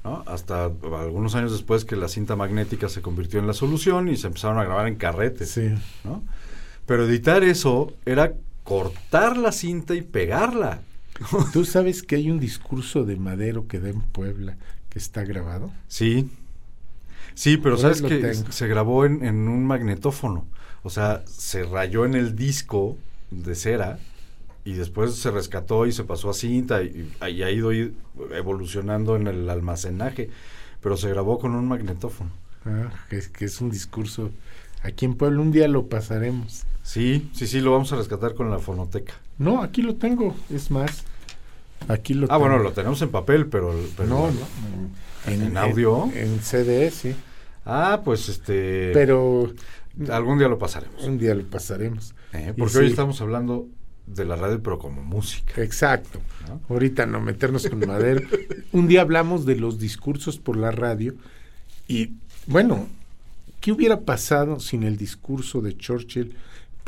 [0.04, 0.24] ¿no?
[0.28, 4.28] Hasta algunos años después que la cinta magnética se convirtió en la solución y se
[4.28, 5.50] empezaron a grabar en carretes.
[5.50, 5.74] sí.
[6.04, 6.24] ¿no?
[6.86, 8.34] Pero editar eso era
[8.70, 10.82] cortar la cinta y pegarla.
[11.54, 14.58] ¿Tú sabes que hay un discurso de Madero que da en Puebla
[14.90, 15.72] que está grabado?
[15.88, 16.30] Sí.
[17.34, 18.52] Sí, pero sabes que tengo.
[18.52, 20.46] se grabó en, en un magnetófono.
[20.84, 22.98] O sea, se rayó en el disco
[23.32, 24.00] de cera
[24.66, 29.50] y después se rescató y se pasó a cinta y, ha ido evolucionando en el
[29.50, 30.30] almacenaje.
[30.82, 32.30] Pero se grabó con un magnetófono.
[32.66, 34.32] Ah, es, que es un discurso.
[34.84, 36.66] Aquí en Puebla un día lo pasaremos.
[36.90, 39.14] Sí, sí, sí, lo vamos a rescatar con la fonoteca.
[39.38, 41.04] No, aquí lo tengo, es más.
[41.88, 43.76] Aquí lo Ah, bueno, lo tenemos en papel, pero...
[43.96, 45.32] pero No, no.
[45.32, 46.06] ¿En audio?
[46.16, 47.14] En, en CD, sí.
[47.64, 48.90] Ah, pues este...
[48.92, 49.54] Pero
[50.10, 51.04] Algún día lo pasaremos.
[51.04, 52.16] un día lo pasaremos.
[52.34, 52.54] ¿eh?
[52.56, 52.90] Y Porque hoy sí.
[52.94, 53.68] estamos hablando
[54.08, 55.62] de la radio, pero como música.
[55.62, 56.20] Exacto.
[56.48, 56.60] ¿no?
[56.70, 58.28] Ahorita no meternos con Madero.
[58.72, 61.14] Un día hablamos de los discursos por la radio
[61.88, 62.14] y
[62.48, 62.88] bueno,
[63.62, 66.36] ¿qué hubiera pasado sin el discurso de Churchill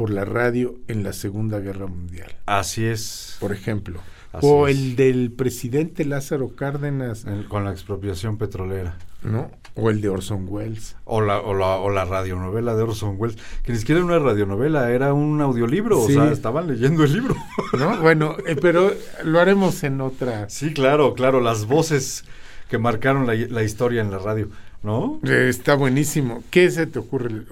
[0.02, 2.32] por la radio en la Segunda Guerra Mundial?
[2.48, 3.38] Así es.
[3.40, 4.00] Por ejemplo.
[4.34, 4.76] Así o es.
[4.76, 8.98] el del presidente Lázaro Cárdenas, El- con la expropiación petrolera.
[9.22, 9.52] ¿no?
[9.76, 10.96] O el de Orson Welles.
[11.06, 14.18] O la, o, la, o la radionovela de Orson Welles, que ni siquiera era una
[14.18, 16.18] radionovela, era un audiolibro, Sí.
[16.18, 17.36] o sea, estaban leyendo el libro.
[17.78, 18.02] ¿No?
[18.02, 18.92] Bueno, eh, pero
[19.24, 20.50] lo haremos en otra.
[20.50, 22.26] sí, claro, claro, las voces
[22.72, 24.50] que marcaron la, la historia en la radio,
[24.82, 25.20] ¿no?
[25.24, 26.44] Eh, está buenísimo.
[26.50, 27.44] ¿Qué se te ocurre?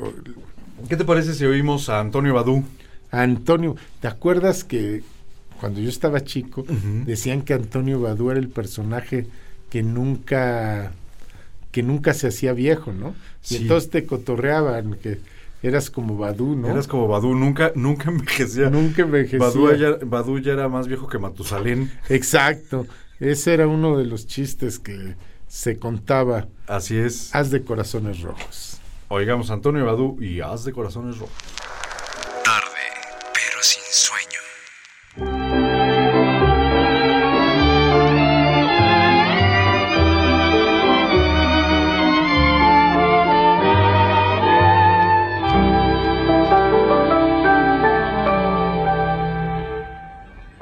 [0.87, 2.63] ¿Qué te parece si oímos a Antonio Badú?
[3.11, 5.03] Antonio, ¿te acuerdas que
[5.59, 6.65] cuando yo estaba chico
[7.05, 9.27] decían que Antonio Badú era el personaje
[9.69, 10.91] que nunca
[11.71, 13.13] que nunca se hacía viejo, ¿no?
[13.49, 15.19] Y entonces te cotorreaban que
[15.61, 16.69] eras como Badú, ¿no?
[16.69, 18.69] Eras como Badú, nunca, nunca envejecía.
[18.69, 19.39] nunca envejecía.
[19.39, 21.91] Badú ya, Badú ya era más viejo que Matusalén.
[22.09, 22.87] Exacto.
[23.19, 25.15] Ese era uno de los chistes que
[25.47, 26.47] se contaba.
[26.67, 27.35] Así es.
[27.35, 28.78] Haz de corazones rojos.
[29.11, 31.35] Oigamos a Antonio Badú y haz de corazones rojos.
[32.43, 32.85] Tarde,
[33.33, 34.39] pero sin sueño.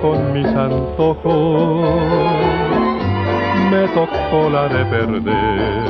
[0.00, 1.88] con mis antojos,
[3.70, 5.84] me tocó la de perder.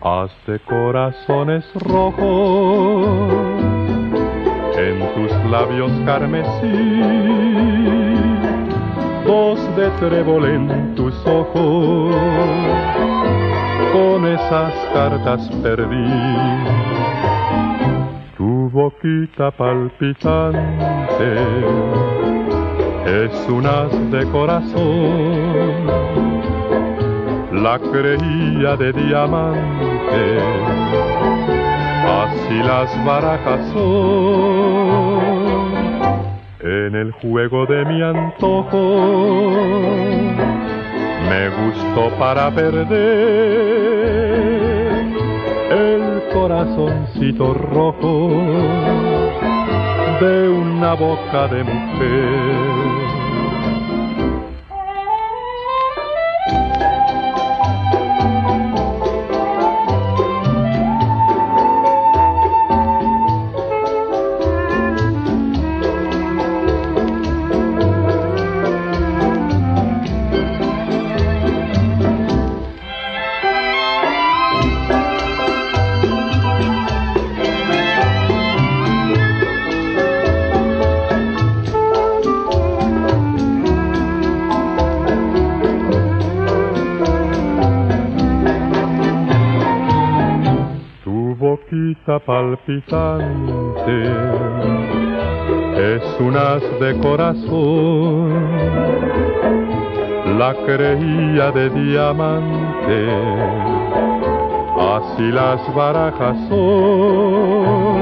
[0.00, 3.28] Haz de corazones rojos,
[4.76, 7.00] en tus labios carmesí.
[9.24, 12.16] Voz de trébol en tus ojos,
[13.92, 17.13] con esas cartas perdí
[18.84, 21.30] boquita palpitante.
[23.06, 25.86] Es un haz de corazón,
[27.64, 30.24] la creía de diamante,
[32.22, 35.20] así las barajas son,
[36.60, 38.82] en el juego de mi antojo,
[41.30, 44.03] me gustó para perder
[46.34, 48.28] corazoncito rojo
[50.20, 52.83] de una boca de mujer.
[92.26, 94.02] Palpitante
[95.76, 98.32] es un haz de corazón,
[100.38, 103.08] la creía de diamante,
[104.78, 107.96] así las barajas son,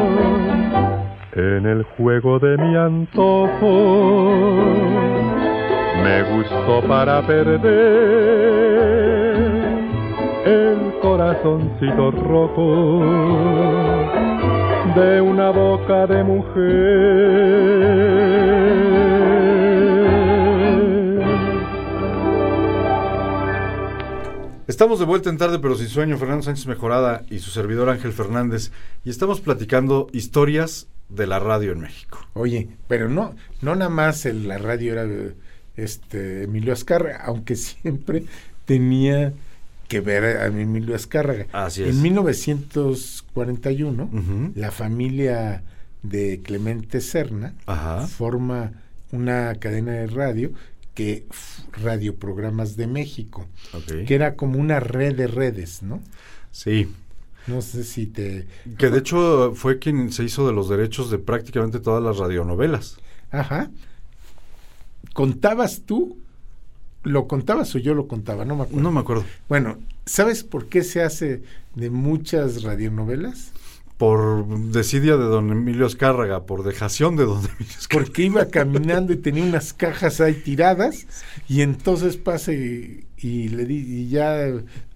[1.35, 3.73] en el juego de mi antojo,
[6.05, 7.61] me gustó para perder
[10.45, 13.05] el corazoncito rojo
[14.97, 16.63] de una boca de mujer.
[24.67, 26.17] Estamos de vuelta en tarde, pero sin sueño.
[26.17, 28.73] Fernando Sánchez Mejorada y su servidor Ángel Fernández.
[29.05, 32.21] Y estamos platicando historias de la radio en México.
[32.33, 35.07] Oye, pero no, no nada más en la radio era
[35.77, 38.25] este Emilio Azcárraga, aunque siempre
[38.65, 39.35] tenía
[39.93, 41.47] que ver a Emilio Azcárraga.
[41.53, 41.91] Así es.
[41.91, 44.53] En 1941, Ujú.
[44.55, 45.63] la familia
[46.03, 48.07] de Clemente Serna Ajá.
[48.07, 48.73] forma
[49.13, 50.53] una cadena de radio
[50.95, 53.47] que f- Radioprogramas de México,
[54.07, 56.03] que era como una red de redes, ¿no?
[56.51, 56.89] Sí.
[57.47, 58.47] No sé si te...
[58.79, 62.97] Que de hecho fue quien se hizo de los derechos de prácticamente todas las radionovelas.
[63.31, 63.71] Ajá.
[65.13, 66.19] ¿Contabas tú?
[67.05, 68.45] ¿Lo contabas o yo lo contaba?
[68.45, 68.83] No me acuerdo.
[68.83, 69.25] No me acuerdo.
[69.49, 71.43] Bueno, ¿sabes por qué se hace
[71.75, 73.53] de muchas radionovelas?
[73.99, 78.07] Por desidia de don Emilio Azcárraga, por dejación de don Emilio Azcárraga.
[78.07, 81.07] Porque iba caminando y tenía unas cajas ahí tiradas
[81.49, 84.49] y entonces pasa y, y le di y ya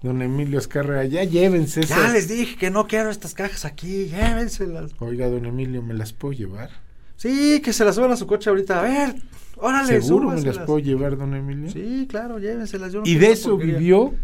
[0.03, 1.99] don Emilio Azcárraga, ya llévense esas.
[1.99, 4.93] Ya les dije que no quiero estas cajas aquí, llévenselas.
[4.99, 6.71] Oiga, don Emilio, ¿me las puedo llevar?
[7.17, 8.81] Sí, que se las suban a su coche ahorita.
[8.81, 9.15] A ver,
[9.57, 11.71] órale, ¿Seguro me las puedo llevar, don Emilio?
[11.71, 12.93] Sí, claro, llévenselas.
[12.93, 14.15] yo no Y de eso vivió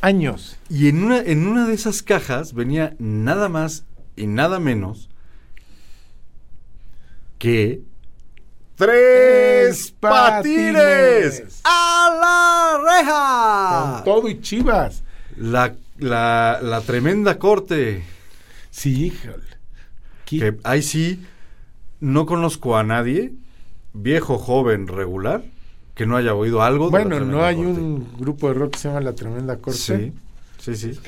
[0.00, 0.56] años.
[0.68, 3.84] Y en una, en una de esas cajas venía nada más
[4.16, 5.08] y nada menos
[7.38, 7.82] que
[8.76, 11.60] tres patines patines.
[11.64, 14.02] a la reja.
[14.02, 15.02] Con todo y chivas.
[15.36, 18.04] La, la, la tremenda corte.
[18.70, 19.44] Sí, híjole.
[20.24, 21.24] Que ahí sí
[22.00, 23.32] no conozco a nadie,
[23.94, 25.44] viejo, joven, regular,
[25.94, 26.90] que no haya oído algo.
[26.90, 27.80] Bueno, no hay Corte.
[27.80, 29.78] un grupo de rock que se llama La Tremenda Corte.
[29.78, 30.12] Sí,
[30.58, 31.00] sí, sí.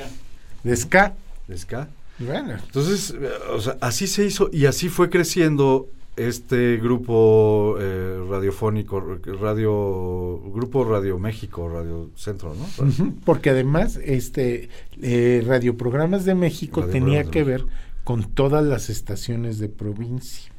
[0.63, 1.15] De ska.
[1.49, 1.89] de ska.
[2.19, 8.19] Bueno, Entonces, eh, o sea, así se hizo y así fue creciendo este grupo eh,
[8.31, 13.13] radiofónico, radio, grupo Radio México, Radio Centro, ¿no?
[13.27, 14.71] porque además este
[15.03, 17.67] eh, Radioprogramas de México tenía que ver
[18.03, 20.51] con todas las estaciones de provincia.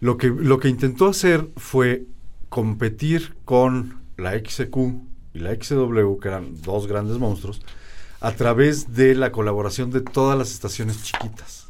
[0.00, 2.04] Lo que, lo que intentó hacer fue
[2.48, 4.76] competir con la XQ
[5.34, 7.60] y la XW, que eran dos grandes monstruos,
[8.20, 11.68] a través de la colaboración de todas las estaciones chiquitas.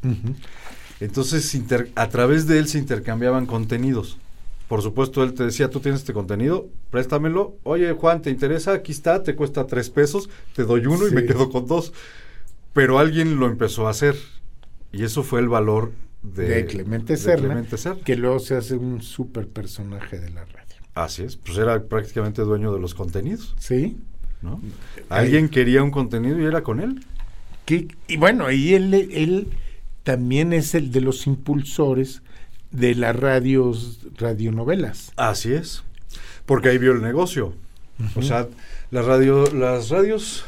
[1.01, 4.19] Entonces, inter- a través de él se intercambiaban contenidos.
[4.69, 7.57] Por supuesto, él te decía, tú tienes este contenido, préstamelo.
[7.63, 8.73] Oye, Juan, ¿te interesa?
[8.73, 11.93] Aquí está, te cuesta tres pesos, te doy uno y me quedo con dos.
[12.73, 14.17] Pero alguien lo empezó a hacer.
[14.93, 18.03] Y eso fue el valor de, de Clemente de Serna, Clemente Serna.
[18.05, 20.77] que luego se hace un super personaje de la radio.
[20.95, 23.97] Así es, pues era prácticamente dueño de los contenidos, ¿Sí?
[24.43, 24.61] ¿no?
[25.09, 27.05] Alguien quería un contenido y era con él.
[27.65, 29.49] Que- y bueno, y él, él
[30.05, 32.23] también es el de los impulsores
[32.71, 35.13] de las radios, radionovelas.
[35.17, 35.83] Así es,
[36.47, 37.55] porque ahí vio el negocio.
[38.15, 38.47] O sea,
[38.91, 40.45] las, radio, las radios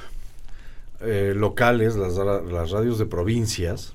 [1.01, 3.95] eh, locales, las, las radios de provincias,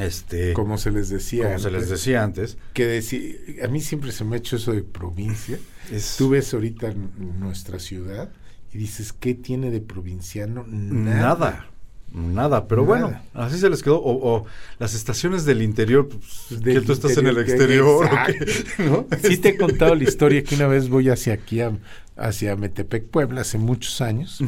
[0.00, 1.90] Este, como se les decía como se les antes.
[1.90, 2.58] decía antes.
[2.72, 3.20] que decía,
[3.64, 5.58] a mí siempre se me ha hecho eso de provincia.
[5.92, 6.92] Es- Tú ves ahorita
[7.38, 8.30] nuestra ciudad
[8.72, 10.64] y dices, ¿qué tiene de provinciano?
[10.68, 11.66] Nada.
[12.12, 12.88] Nada, pero Nada.
[13.06, 13.98] bueno, así se les quedó.
[14.00, 14.46] O, o
[14.78, 18.08] las estaciones del interior, pues, Del que tú estás en el que- exterior.
[19.22, 21.76] Sí te he contado la historia que una vez voy hacia aquí, a-
[22.16, 24.40] hacia Metepec, Puebla, hace muchos años,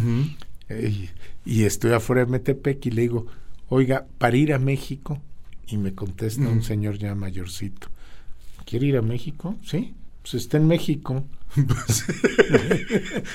[0.68, 1.08] eh,
[1.44, 3.26] y estoy afuera de Metepec y le digo,
[3.68, 5.20] oiga, para ir a México,
[5.68, 7.88] y me contesta un señor ya mayorcito,
[8.64, 9.56] ¿quiere ir a México?
[9.64, 11.24] Sí, pues está en México.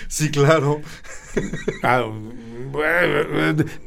[0.07, 0.81] Sí, claro.
[1.83, 2.05] Ah,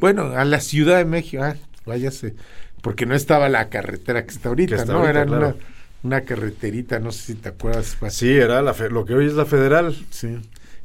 [0.00, 2.34] bueno, a la Ciudad de México, ah, váyase,
[2.82, 4.98] porque no estaba la carretera que está ahorita, Que está ¿no?
[5.00, 5.46] ahorita, Era claro.
[5.48, 5.56] una,
[6.02, 7.96] una carreterita, no sé si te acuerdas.
[8.10, 9.96] Sí, era la fe- lo que hoy es la federal.
[10.10, 10.36] Sí.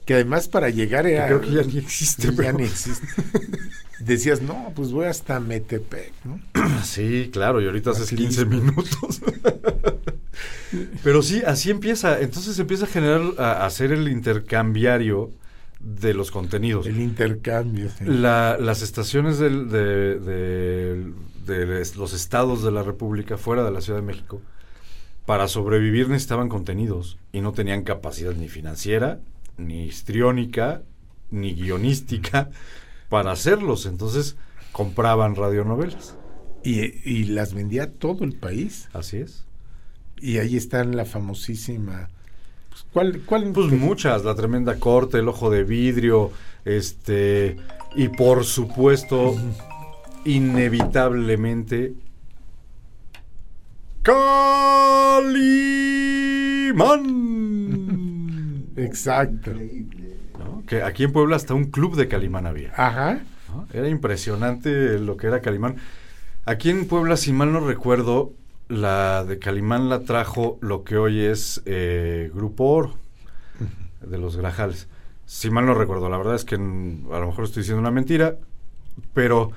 [0.05, 1.27] Que además para llegar era...
[1.27, 2.27] creo que ya ni existe.
[2.27, 3.07] ya pero- ni existe.
[3.99, 6.39] Decías, no, pues voy hasta Metepec, ¿no?
[6.83, 8.71] Sí, claro, y ahorita haces Aquí 15 mismo.
[8.71, 9.21] minutos.
[11.03, 12.19] Pero sí, así empieza.
[12.19, 15.31] Entonces empieza a generar, a hacer el intercambiario
[15.79, 16.85] de los contenidos.
[16.87, 17.89] El intercambio.
[17.89, 18.05] sí.
[18.05, 21.13] La- las estaciones del- de, de-
[21.45, 24.41] de los estados de la República fuera de la Ciudad de México,
[25.25, 29.19] para sobrevivir necesitaban contenidos y no tenían capacidad ni financiera,
[29.57, 30.83] ni histriónica,
[31.29, 32.49] ni guionística
[33.09, 33.85] para hacerlos.
[33.85, 34.35] Entonces
[34.71, 36.15] compraban radionovelas.
[36.63, 36.79] Y,
[37.09, 38.89] y las vendía todo el país.
[38.93, 39.45] Así es.
[40.19, 42.09] Y ahí está la famosísima...
[42.69, 43.21] pues, ¿Cuál?
[43.25, 46.31] cuál Pues muchas, la tremenda corte, el ojo de vidrio,
[46.63, 47.57] este,
[47.95, 49.35] y por supuesto,
[50.25, 51.95] inevitablemente,
[54.03, 55.41] Calimán.
[58.75, 59.51] Exacto.
[60.39, 60.63] ¿no?
[60.65, 62.73] Que aquí en Puebla hasta un club de Calimán había.
[62.75, 63.21] Ajá.
[63.49, 63.67] ¿no?
[63.73, 65.77] Era impresionante lo que era Calimán.
[66.45, 68.33] Aquí en Puebla, si mal no recuerdo,
[68.67, 72.95] la de Calimán la trajo lo que hoy es eh, Grupo Oro,
[74.01, 74.87] de los Grajales.
[75.25, 78.37] Si mal no recuerdo, la verdad es que a lo mejor estoy diciendo una mentira,
[79.13, 79.51] pero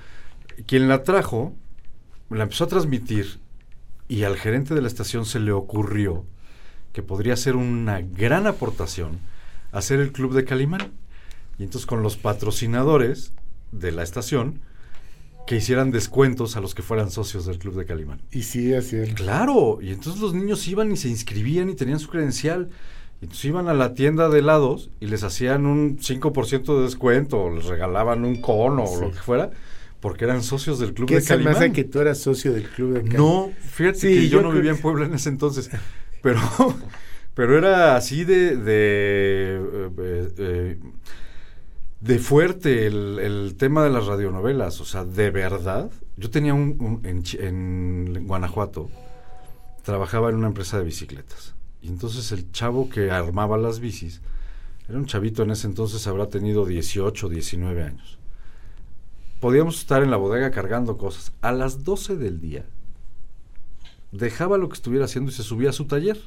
[0.66, 1.54] quien la trajo,
[2.30, 3.38] la empezó a transmitir
[4.08, 6.24] y al gerente de la estación se le ocurrió
[6.94, 9.18] que podría ser una gran aportación
[9.72, 10.92] hacer el club de Calimán.
[11.58, 13.32] Y entonces con los patrocinadores
[13.72, 14.60] de la estación
[15.46, 18.22] que hicieran descuentos a los que fueran socios del club de Calimán.
[18.32, 19.12] Y sí, así es.
[19.12, 22.70] Claro, y entonces los niños iban y se inscribían y tenían su credencial.
[23.20, 27.42] Y entonces iban a la tienda de helados y les hacían un 5% de descuento,
[27.42, 29.50] o les regalaban un cono o lo que fuera,
[30.00, 31.72] porque eran socios del club ¿Qué de se me hace Calimán.
[31.72, 33.16] que tú eras socio del club de Calimán?
[33.18, 35.70] No, fíjate Sí, que yo, yo no vivía que- en Puebla en ese entonces,
[36.24, 36.40] pero,
[37.34, 39.60] pero era así de, de,
[39.98, 40.78] eh, eh,
[42.00, 45.90] de fuerte el, el tema de las radionovelas, o sea, de verdad.
[46.16, 47.22] Yo tenía un, un- en,
[48.14, 48.90] en Guanajuato,
[49.84, 51.54] trabajaba en una empresa de bicicletas.
[51.82, 54.22] Y entonces el chavo que armaba las bicis,
[54.88, 58.18] era un chavito en ese entonces, habrá tenido 18, 19 años.
[59.40, 61.32] Podíamos estar en la bodega cargando cosas.
[61.42, 62.64] A las 12 del día,
[64.14, 66.18] dejaba lo que estuviera haciendo y se subía a su taller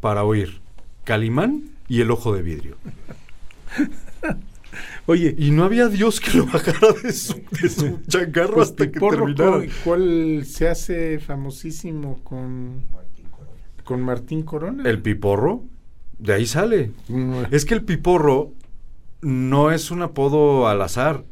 [0.00, 0.60] para oír
[1.04, 2.76] Calimán y el ojo de vidrio.
[5.06, 8.90] Oye, Y no había Dios que lo bajara de su, de su changarro pues hasta
[8.90, 9.62] que terminara.
[9.84, 12.82] ¿cuál, se hace famosísimo con,
[13.84, 14.88] con Martín Corona?
[14.88, 15.62] El piporro,
[16.18, 16.90] de ahí sale.
[17.08, 18.52] Mm, Es que el piporro
[19.20, 21.24] no es un apodo al azar,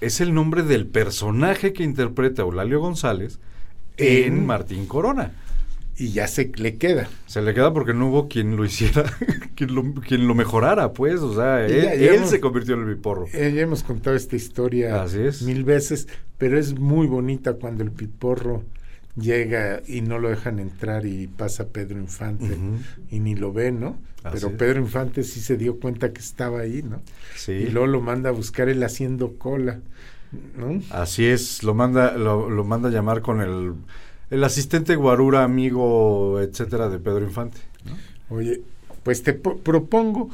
[0.00, 3.38] es el nombre del personaje que interpreta Eulalio González
[3.98, 5.32] en En- Martín Corona.
[5.96, 7.08] y ya se le queda.
[7.26, 9.02] Se le queda porque no hubo quien lo hiciera,
[9.56, 11.20] quien lo, quien lo mejorara, pues.
[11.20, 13.26] O sea, él, ya- ya él hemos- se convirtió en el piporro.
[13.32, 15.42] Eh, ya hemos contado esta historia Así es.
[15.42, 16.06] mil veces,
[16.38, 18.62] pero es muy bonita cuando el piporro
[19.16, 22.56] llega y no lo dejan entrar y pasa Pedro Infante
[23.10, 23.98] y ni lo ve, ¿no?
[24.22, 24.56] Así pero.
[24.56, 27.02] Pedro Infante sí se dio cuenta que estaba ahí, ¿no?
[27.34, 27.52] Sí.
[27.52, 29.80] Y luego lo manda a buscar él haciendo cola,
[30.56, 30.80] ¿no?
[30.90, 33.74] Así es, lo manda, lo, lo manda a llamar con el,
[34.30, 37.58] el asistente guarura, amigo, etcétera, de Pedro Infante.
[38.28, 38.62] Oye,
[39.02, 40.30] pues te po- propongo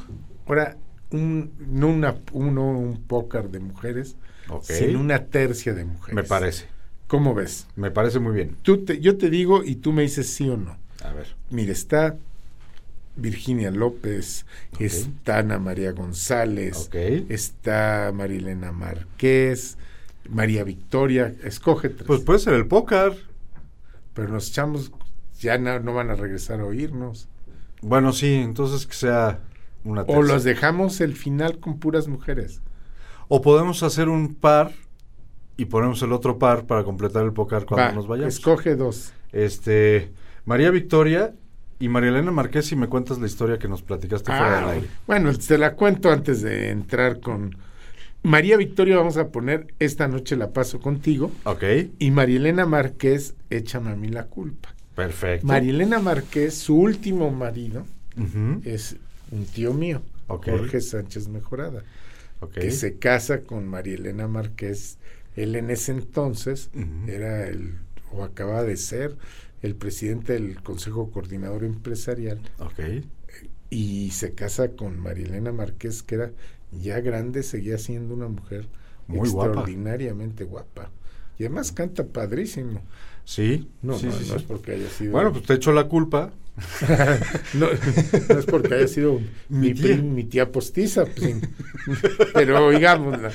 [0.47, 0.77] ahora
[1.11, 4.15] un, no una, uno, un póker de mujeres,
[4.49, 4.63] Ok.
[4.65, 6.15] sino una tercia de mujeres.
[6.15, 6.65] Me parece,
[7.07, 7.67] ¿Cómo ves?
[7.75, 8.55] me parece muy bien.
[8.63, 10.77] Tú te, yo te digo y tú me dices sí o no.
[11.03, 11.35] A ver.
[11.51, 12.17] Mira, está
[13.15, 14.45] Virginia López,
[14.77, 16.89] está Ana María González,
[17.29, 19.77] está Marilena Márquez,
[20.29, 22.07] María Victoria, escoge tres.
[22.07, 23.13] Pues puede ser el póker.
[24.13, 24.91] pero nos echamos,
[25.39, 27.27] ya no, no van a regresar a oírnos.
[27.81, 29.39] Bueno, sí, entonces que sea
[29.83, 32.61] una O los dejamos el final con puras mujeres.
[33.27, 34.71] O podemos hacer un par
[35.57, 38.33] y ponemos el otro par para completar el pócar cuando Va, nos vayamos.
[38.33, 39.13] Escoge dos.
[39.31, 40.11] Este,
[40.45, 41.33] María Victoria
[41.79, 44.71] y María Elena Marqués, si me cuentas la historia que nos platicaste fuera del Ah,
[44.71, 44.87] aire.
[45.05, 47.55] bueno, te la cuento antes de entrar con
[48.25, 48.97] María Victoria.
[48.97, 51.31] Vamos a poner Esta noche la paso contigo.
[51.43, 51.63] Ok,
[51.99, 54.73] Y María Elena Márquez, Échame a mí la culpa.
[54.95, 55.45] perfecto.
[55.47, 57.85] María Elena Márquez, su último marido,
[58.63, 58.97] es
[59.31, 60.01] un tío mío.
[60.27, 61.83] Jorge Sánchez Mejorada,
[62.53, 64.97] que se casa con María Elena Márquez.
[65.35, 66.69] Él en ese entonces
[67.07, 67.75] era el,
[68.11, 69.15] o acaba de ser,
[69.61, 72.79] el presidente del Consejo Coordinador Empresarial Ok,
[73.75, 76.31] y se casa con María Elena Márquez, que era
[76.71, 78.67] ya grande, seguía siendo una mujer
[79.07, 79.47] Muy guapa.
[79.49, 80.91] extraordinariamente guapa.
[81.37, 82.81] Y además canta padrísimo.
[83.25, 84.35] sí, No, sí, no, sí, no sí.
[84.35, 85.11] es porque haya sido.
[85.11, 86.31] Bueno, pues te echo la culpa.
[87.53, 87.67] no,
[88.29, 89.19] no es porque haya sido
[89.49, 89.83] Mi mi, tía.
[89.83, 91.35] prim- mi tía postiza, pues,
[92.33, 93.31] pero oigámosla.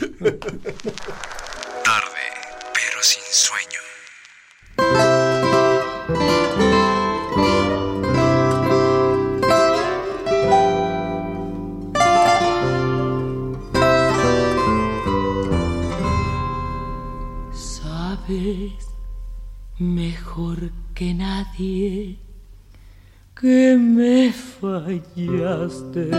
[25.51, 26.11] Fallaste.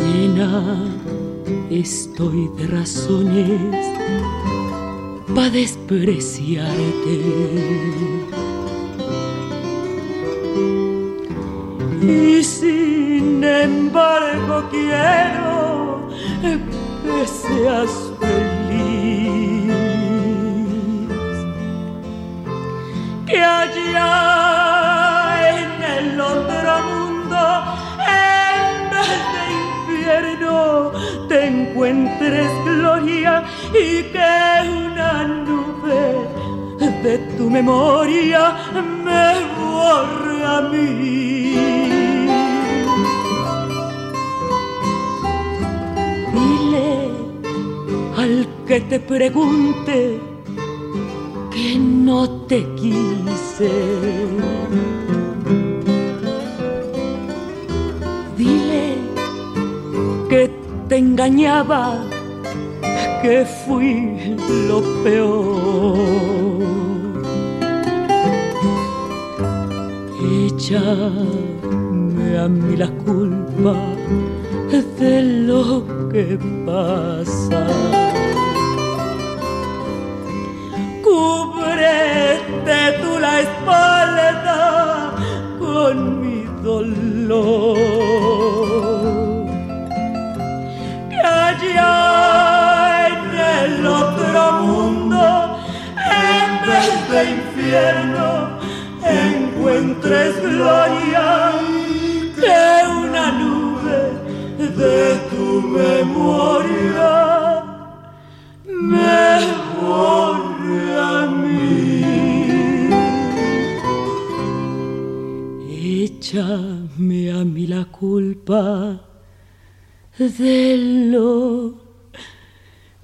[0.00, 0.52] Llena
[1.70, 3.84] estoy de razones
[5.34, 8.15] para despreciarte.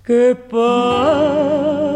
[0.04, 1.92] Que pasa.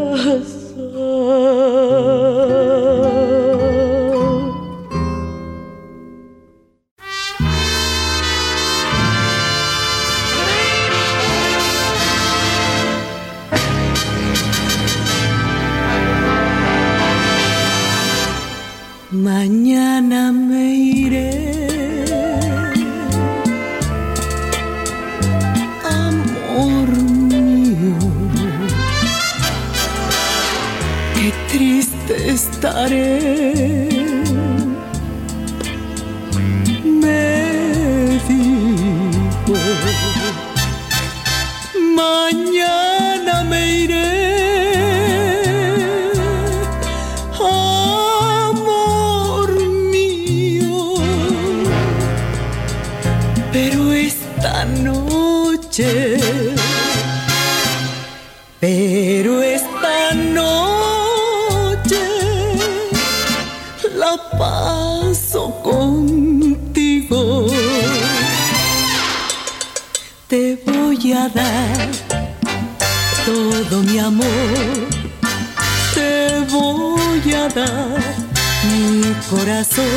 [79.56, 79.95] Mi corazón.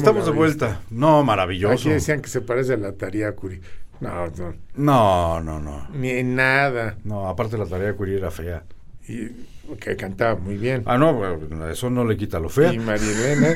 [0.00, 0.80] Estamos de vuelta.
[0.90, 1.74] No, maravilloso.
[1.74, 3.60] Aquí decían que se parece a la tarea Curi.
[4.00, 5.88] No, no, No, no, no.
[5.94, 6.96] ni en nada.
[7.04, 8.64] No, aparte la tarea Curie era fea.
[9.06, 9.28] Y
[9.78, 10.82] que cantaba muy bien.
[10.86, 12.72] Ah, no, bueno, eso no le quita lo fea.
[12.72, 13.54] Y María Elena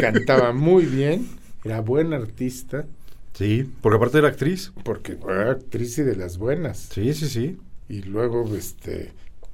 [0.00, 1.28] cantaba muy bien,
[1.64, 2.84] era buena artista,
[3.34, 4.72] Sí, porque aparte era actriz.
[4.84, 6.88] porque era actriz y de las buenas.
[6.92, 7.58] Sí, sí, sí.
[7.88, 9.12] Y luego este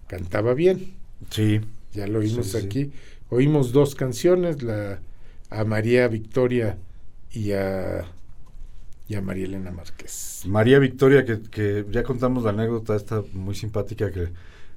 [0.08, 0.94] cantaba bien.
[1.30, 1.60] Sí.
[1.92, 2.66] Ya lo oímos Sí, sí.
[2.66, 2.92] aquí.
[3.30, 4.98] Oímos dos canciones, la
[5.50, 6.76] a María Victoria
[7.30, 8.04] y a
[9.10, 10.42] y a María Elena Márquez.
[10.46, 14.28] María Victoria, que, que ya contamos la anécdota esta muy simpática que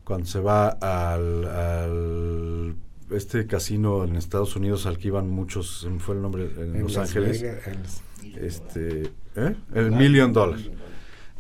[0.06, 2.76] cuando se va al, al
[3.12, 6.96] este casino en Estados Unidos al que iban muchos, fue el nombre, en, En Los
[6.98, 8.02] Ángeles, Las-
[8.42, 9.56] este, ¿eh?
[9.76, 10.60] el Million Dollar,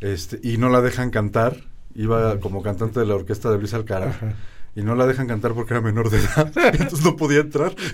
[0.01, 1.55] este, y no la dejan cantar,
[1.95, 4.33] iba como cantante de la orquesta de Luis Alcara, Ajá.
[4.75, 7.73] y no la dejan cantar porque era menor de edad, entonces no podía entrar.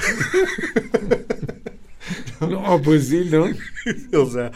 [2.41, 3.45] No, pues sí, ¿no?
[4.22, 4.51] o sea,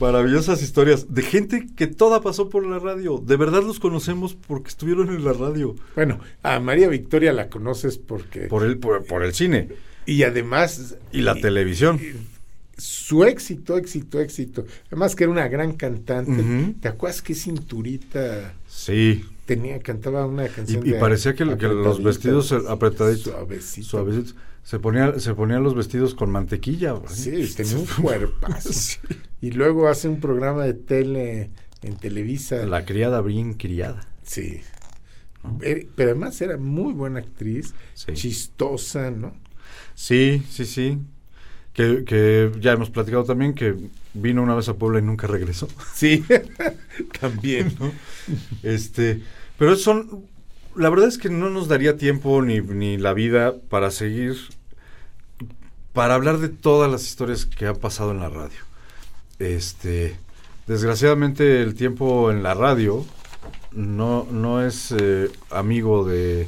[0.00, 3.18] maravillosas historias de gente que toda pasó por la radio.
[3.24, 5.76] De verdad los conocemos porque estuvieron en la radio.
[5.94, 9.68] Bueno, a María Victoria la conoces porque Por el, por, por el cine
[10.06, 12.00] y además y la televisión.
[12.76, 14.64] su éxito, éxito, éxito.
[14.88, 16.74] Además que era una gran cantante.
[16.80, 19.24] ¿Te acuerdas qué cinturita Sí.
[19.46, 19.78] tenía?
[19.80, 23.32] Cantaba una canción Y, y de parecía que, que los vestidos apretaditos,
[23.82, 24.32] suavecito.
[24.62, 26.94] Se ponía, se ponían los vestidos con mantequilla.
[27.08, 28.72] Sí, tenía un cuerpazo.
[28.72, 28.98] Sí.
[29.40, 31.50] Y luego hace un programa de tele
[31.82, 32.64] en Televisa.
[32.66, 34.06] La criada bien criada.
[34.22, 34.60] Sí.
[35.62, 38.12] Eh, Pero además era muy buena actriz, Sí.
[38.12, 39.34] chistosa, ¿no?
[39.94, 40.98] Sí, sí, sí.
[41.72, 43.74] Que, que ya hemos platicado también que
[44.14, 45.66] vino una vez a Puebla y nunca regresó.
[45.94, 46.22] Sí,
[47.20, 47.74] también.
[47.80, 47.90] ¿no?
[48.62, 49.22] Este,
[49.58, 50.26] pero son,
[50.76, 54.36] la verdad es que no nos daría tiempo ni, ni la vida para seguir,
[55.92, 58.58] para hablar de todas las historias que han pasado en la radio.
[59.38, 60.16] Este,
[60.66, 63.04] desgraciadamente el tiempo en la radio
[63.72, 66.46] no, no es eh, amigo de,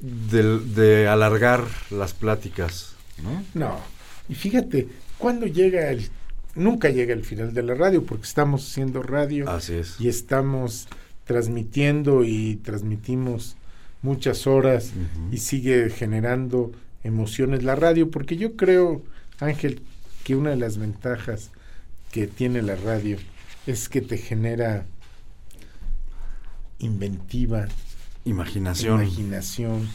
[0.00, 3.42] de, de alargar las pláticas, ¿no?
[3.54, 3.80] No.
[4.28, 4.88] Y fíjate,
[5.18, 6.08] cuando llega el...
[6.54, 10.00] Nunca llega el final de la radio porque estamos haciendo radio Así es.
[10.00, 10.88] y estamos
[11.26, 13.56] transmitiendo y transmitimos
[14.02, 14.92] muchas horas
[15.30, 16.72] y sigue generando
[17.04, 19.02] emociones la radio porque yo creo,
[19.40, 19.82] Ángel,
[20.24, 21.50] que una de las ventajas
[22.12, 23.18] que tiene la radio
[23.66, 24.86] es que te genera
[26.78, 27.66] inventiva,
[28.24, 29.02] Imaginación.
[29.02, 29.88] imaginación,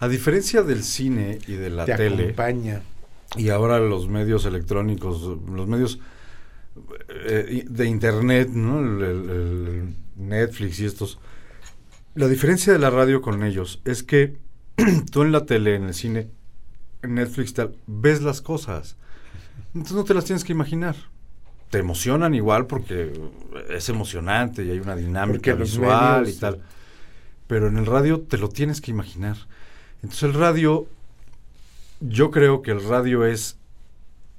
[0.00, 2.82] A diferencia del cine y de la te tele, acompaña.
[3.36, 5.98] y ahora los medios electrónicos, los medios
[7.08, 8.80] eh, de internet, ¿no?
[8.80, 11.18] El, el- el Netflix y estos.
[12.14, 14.36] La diferencia de la radio con ellos es que
[15.12, 16.28] tú en la tele, en el cine,
[17.02, 18.96] en Netflix, tal, ves las cosas.
[19.74, 20.96] Entonces no te las tienes que imaginar.
[21.70, 23.12] Te emocionan igual porque
[23.70, 26.62] es emocionante y hay una dinámica Porque visual medios- y tal.
[27.46, 29.36] Pero en el radio te lo tienes que imaginar.
[30.02, 30.86] Entonces el radio
[32.00, 33.56] yo creo que el radio es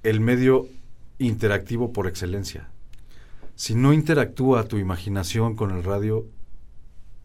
[0.03, 0.67] el medio
[1.19, 2.69] interactivo por excelencia.
[3.59, 6.25] Si no interactúa tu imaginación con el radio,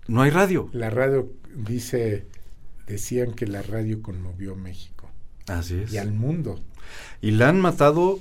[0.08, 0.68] no hay radio.
[0.72, 2.26] La radio dice,
[2.88, 5.08] decían que la radio conmovió México
[5.46, 5.92] Así es.
[5.92, 6.58] y al mundo.
[7.20, 8.18] Y la han matado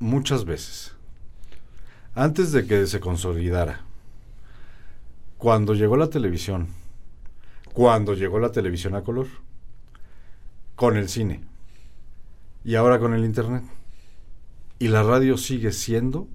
[0.00, 0.92] muchas veces.
[2.14, 3.86] Antes de que se consolidara.
[5.38, 6.68] Cuando llegó la televisión.
[7.72, 9.28] Cuando llegó la televisión a color.
[10.74, 11.40] Con el cine.
[12.64, 13.64] Y ahora con el internet.
[14.78, 16.28] Y la radio sigue siendo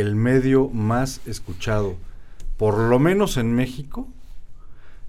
[0.00, 1.96] el medio más escuchado.
[2.56, 4.08] Por lo menos en México.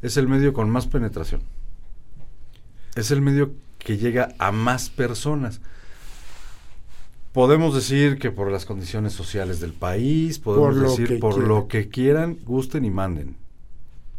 [0.02, 1.42] Es el medio con más penetración.
[2.96, 5.62] Es el medio que llega a más personas.
[7.34, 11.50] Podemos decir que por las condiciones sociales del país, podemos Por decir que por quieran.
[11.50, 13.36] lo que quieran, gusten y manden.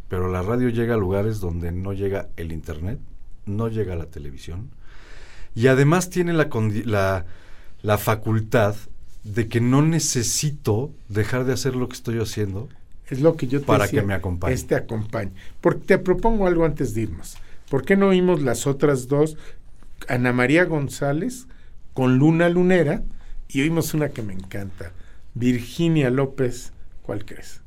[0.07, 2.99] Pero la radio llega a lugares donde no llega el internet,
[3.45, 4.69] no llega la televisión.
[5.55, 6.47] Y además tiene la,
[6.85, 7.25] la,
[7.81, 8.75] la facultad
[9.23, 12.69] de que no necesito dejar de hacer lo que estoy haciendo
[13.09, 14.53] Es lo que yo te para decía, que me acompañe.
[14.53, 15.31] Este acompañe.
[15.59, 17.37] Porque te propongo algo antes de irnos.
[17.69, 19.37] ¿Por qué no oímos las otras dos?
[20.07, 21.47] Ana María González
[21.93, 23.03] con Luna Lunera
[23.47, 24.91] y oímos una que me encanta.
[25.33, 26.73] Virginia López,
[27.03, 27.61] ¿cuál crees?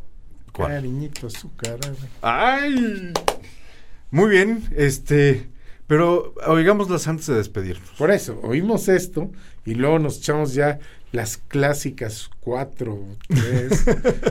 [0.52, 0.72] ¿Cuál?
[0.72, 1.78] Cariñito azúcar.
[2.22, 3.12] ¡Ay!
[4.10, 5.48] Muy bien, este,
[5.86, 7.90] pero oigámoslas antes de despedirnos.
[7.98, 9.30] Por eso, oímos esto
[9.64, 10.78] y luego nos echamos ya
[11.14, 13.84] las clásicas cuatro, tres.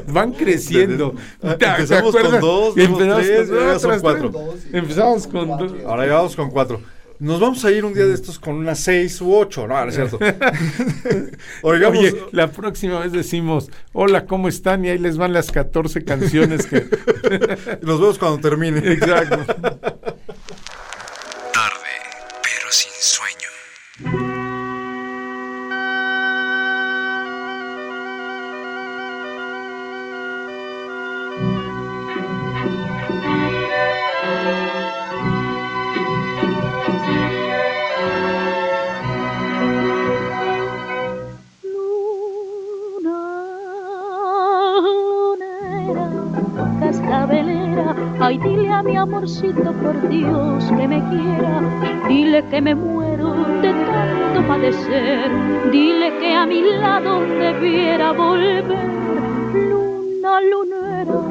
[0.08, 1.16] Van creciendo.
[1.42, 4.32] Ah, ¿Te- te empezamos con dos, Empezamos tres, con ahora son cuatro.
[4.32, 4.74] tres.
[4.74, 5.74] Empezamos con dos.
[5.86, 6.82] Ahora ya vamos con cuatro.
[7.20, 9.88] Nos vamos a ir un día de estos con unas seis u ocho, no, no
[9.90, 10.20] es cierto.
[11.62, 14.84] Oigamos, Oye, la próxima vez decimos, hola, ¿cómo están?
[14.84, 16.82] Y ahí les van las 14 canciones que...
[17.82, 18.80] nos vemos cuando termine.
[18.92, 19.38] Exacto.
[21.54, 21.94] Tarde,
[22.42, 23.43] pero sin sueño.
[48.34, 51.62] Ay dile a mi amorcito por Dios que me quiera,
[52.08, 53.32] dile que me muero
[53.62, 55.30] de tanto padecer,
[55.72, 58.66] dile que a mi lado debiera volver,
[59.54, 61.22] luna lunera,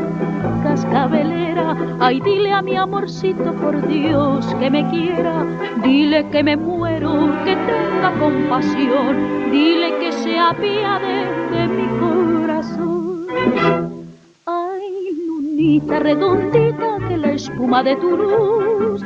[0.62, 5.44] cascabelera, ay dile a mi amorcito por Dios que me quiera,
[5.82, 14.01] dile que me muero, que tenga compasión, dile que se apiade de mi corazón.
[15.62, 19.01] Redondita, que la espuma de tu luz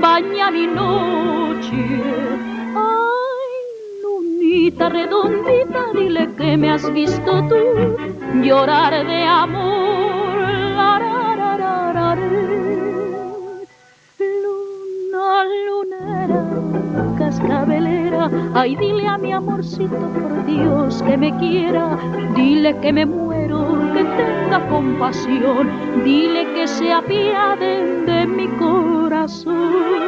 [0.00, 1.82] baña mi noche.
[2.74, 3.54] Ay,
[4.02, 7.54] lunita redondita, dile que me has visto tú
[8.42, 10.38] llorar de amor.
[10.74, 10.98] La,
[11.92, 12.16] ra.
[14.18, 16.42] Luna lunera,
[17.18, 21.96] cascabelera, ay dile a mi amorcito por Dios que me quiera,
[22.34, 25.68] dile que me muero, tenga compasión,
[26.04, 30.00] dile que se apiade de mi corazón.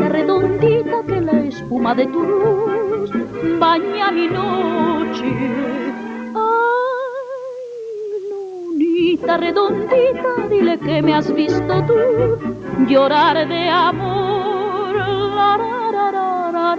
[0.00, 3.10] Lunita redondita, que la espuma de tu luz
[3.58, 5.28] baña mi noche.
[6.34, 6.72] Ay,
[8.30, 11.94] lunita redondita, dile que me has visto tú
[12.88, 14.96] llorar de amor.
[15.34, 16.76] La, ra.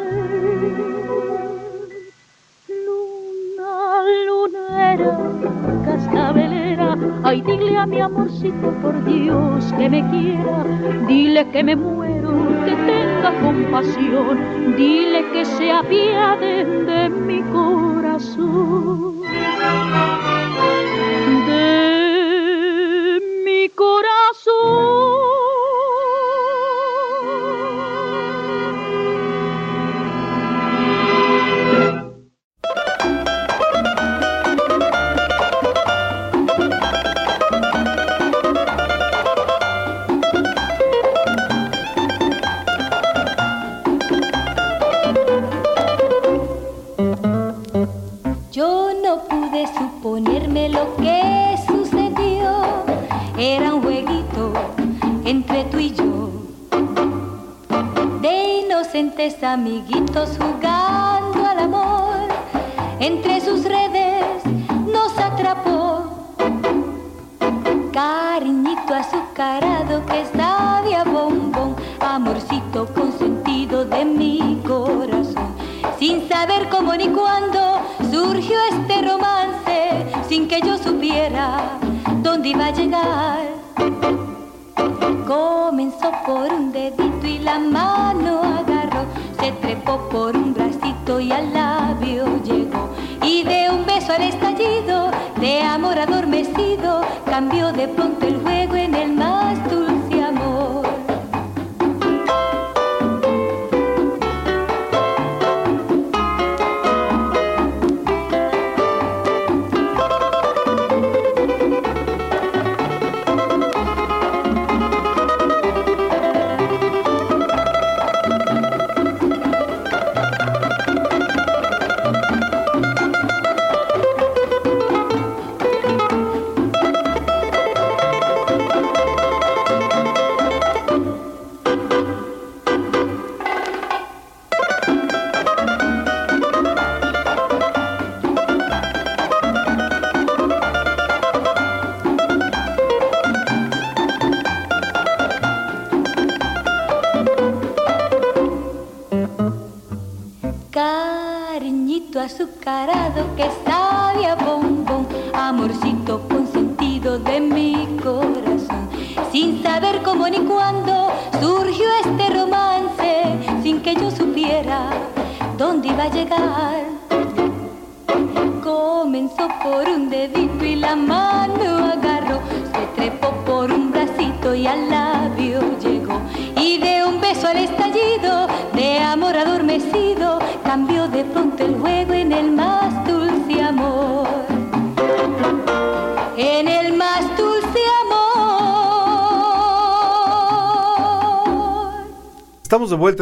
[2.67, 4.30] Luna
[4.81, 5.17] lunera,
[5.85, 10.63] cascabelera, ay dile a mi amorcito por Dios que me quiera,
[11.07, 12.31] dile que me muero,
[12.65, 19.21] que tenga compasión, dile que se apiade de mi corazón.
[21.47, 25.40] De mi corazón.
[59.61, 60.40] Amiguitos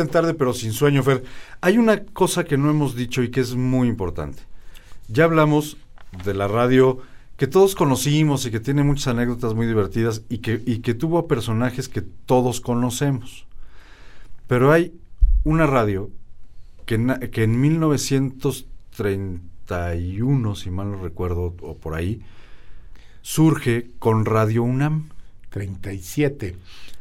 [0.02, 1.24] En tarde, pero sin sueño, Fer.
[1.62, 4.44] Hay una cosa que no hemos dicho y que es muy importante.
[5.08, 5.78] Ya hablamos
[6.24, 7.00] de la radio
[7.38, 11.28] que todos conocimos y que tiene muchas anécdotas muy divertidas y que, y que tuvo
[11.28, 13.46] personajes que todos conocemos.
[14.48, 14.94] Pero hay
[15.44, 16.12] una radio
[16.86, 22.22] que, que en 1931, si mal no recuerdo, o por ahí,
[23.22, 25.10] surge con Radio UNAM.
[25.50, 26.56] 37.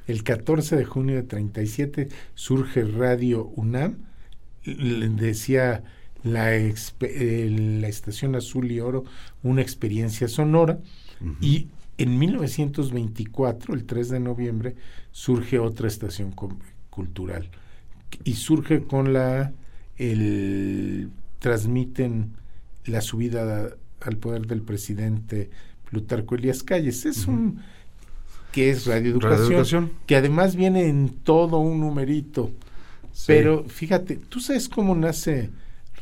[0.08, 3.98] El 14 de junio de 37 surge Radio UNAM,
[4.64, 5.84] decía
[6.22, 9.04] la, eh, la estación azul y oro,
[9.42, 10.80] una experiencia sonora,
[11.42, 11.68] y
[11.98, 14.76] en 1924, el 3 de noviembre,
[15.10, 16.32] surge otra estación
[16.88, 17.50] cultural,
[18.24, 19.52] y surge con la,
[19.98, 22.32] el, transmiten
[22.86, 25.50] la subida al poder del presidente
[25.90, 27.04] Plutarco Elías Calles.
[27.04, 27.60] Es un
[28.58, 29.92] que es radioeducación, Radioeducación.
[30.06, 32.50] que además viene en todo un numerito.
[33.12, 33.24] Sí.
[33.28, 35.50] Pero fíjate, ¿tú sabes cómo nace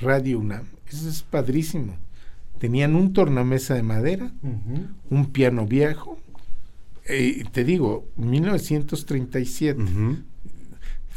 [0.01, 0.65] Radio UNAM?
[0.91, 1.97] Eso es padrísimo.
[2.59, 4.33] Tenían un tornamesa de madera,
[5.11, 6.19] un piano viejo.
[7.07, 9.79] eh, te digo, 1937.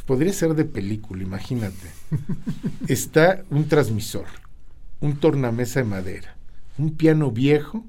[0.05, 1.87] Podría ser de película, imagínate.
[2.87, 4.25] Está un transmisor,
[4.99, 6.35] un tornamesa de madera,
[6.77, 7.85] un piano viejo,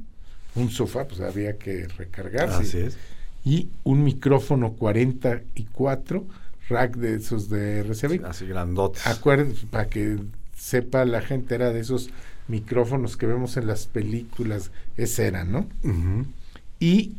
[0.54, 2.62] un sofá, pues había que recargarse.
[2.62, 2.98] Así es.
[3.44, 6.26] Y un micrófono 44,
[6.68, 8.24] rack de esos de RCB.
[8.24, 9.06] Así grandotes.
[9.06, 10.18] Acuérdense, para que
[10.56, 12.10] sepa la gente, era de esos
[12.48, 15.66] micrófonos que vemos en las películas, ese era, ¿no?
[15.84, 16.26] Ujú.
[16.78, 17.14] y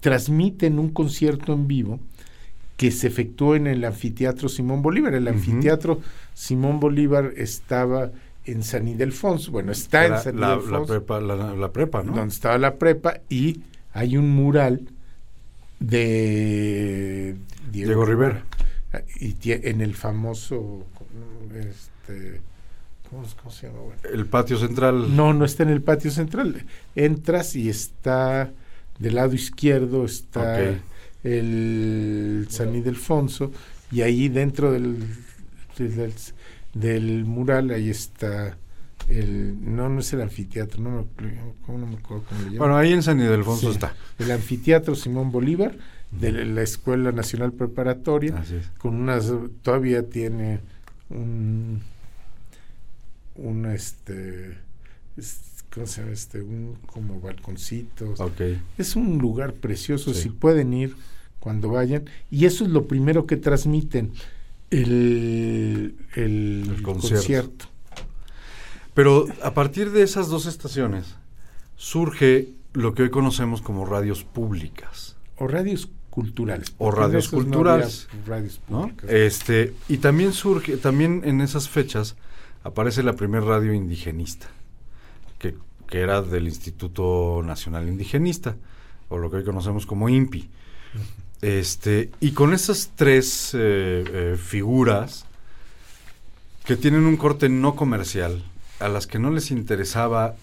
[0.00, 2.00] transmiten un concierto en vivo
[2.76, 5.14] que se efectuó en el anfiteatro Simón Bolívar.
[5.14, 6.00] El anfiteatro
[6.32, 8.10] Simón Bolívar estaba
[8.46, 12.14] en San Ildefonso, bueno, está en San la, la Ildefonso, prepa, la prepa, ¿no?
[12.14, 13.60] donde estaba la prepa, y
[13.92, 14.88] hay un mural
[15.80, 17.36] de
[17.72, 18.44] Diego Rivera.
[19.18, 20.86] Y en el famoso,
[21.54, 22.40] este,
[23.08, 23.80] ¿cómo, se llama?
[23.80, 25.14] Bueno, El patio central.
[25.16, 26.64] no, no está en el patio central.
[26.94, 28.52] Entras y está
[28.98, 30.78] del lado izquierdo está Ok.
[31.24, 33.50] el San Ildefonso
[33.90, 34.98] y ahí dentro del,
[35.78, 36.12] del,
[36.74, 38.58] del mural ahí está
[39.10, 41.04] el no no es el anfiteatro no me,
[41.66, 42.58] ¿cómo no me acuerdo cómo le llaman?
[42.58, 43.94] Bueno, ahí en San Ildefonso Sí, está.
[44.18, 45.76] el anfiteatro Simón Bolívar
[46.12, 48.66] de la Escuela Nacional Preparatoria Así es.
[48.78, 49.32] con unas
[49.62, 50.60] todavía tiene
[51.10, 51.80] un
[53.36, 54.58] un este
[55.16, 55.40] es-
[55.72, 56.40] ¿cómo se llama este?
[56.42, 58.40] un como balconcitos Ok.
[58.78, 60.22] es un lugar precioso Sí.
[60.22, 60.94] si pueden ir
[61.38, 64.12] cuando vayan y eso es lo primero que transmiten
[64.70, 65.94] el
[66.82, 67.16] concierto.
[67.16, 67.64] concierto.
[68.94, 71.16] Pero a partir de esas dos estaciones
[71.76, 75.16] surge lo que hoy conocemos como radios públicas.
[75.36, 76.74] O radios culturales.
[76.78, 78.08] O radios no culturales.
[79.08, 82.16] Este, y también surge, también en esas fechas
[82.62, 84.48] aparece la primer radio indigenista,
[85.38, 85.54] que,
[85.88, 88.56] que era del Instituto Nacional Indigenista,
[89.08, 90.50] o lo que hoy conocemos como INPI.
[91.42, 95.24] Este, y con esas tres eh, eh, figuras
[96.64, 98.44] que tienen un corte no comercial,
[98.80, 100.34] a las que no les interesaba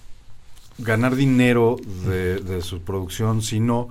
[0.78, 3.90] ganar dinero de, de su producción, sino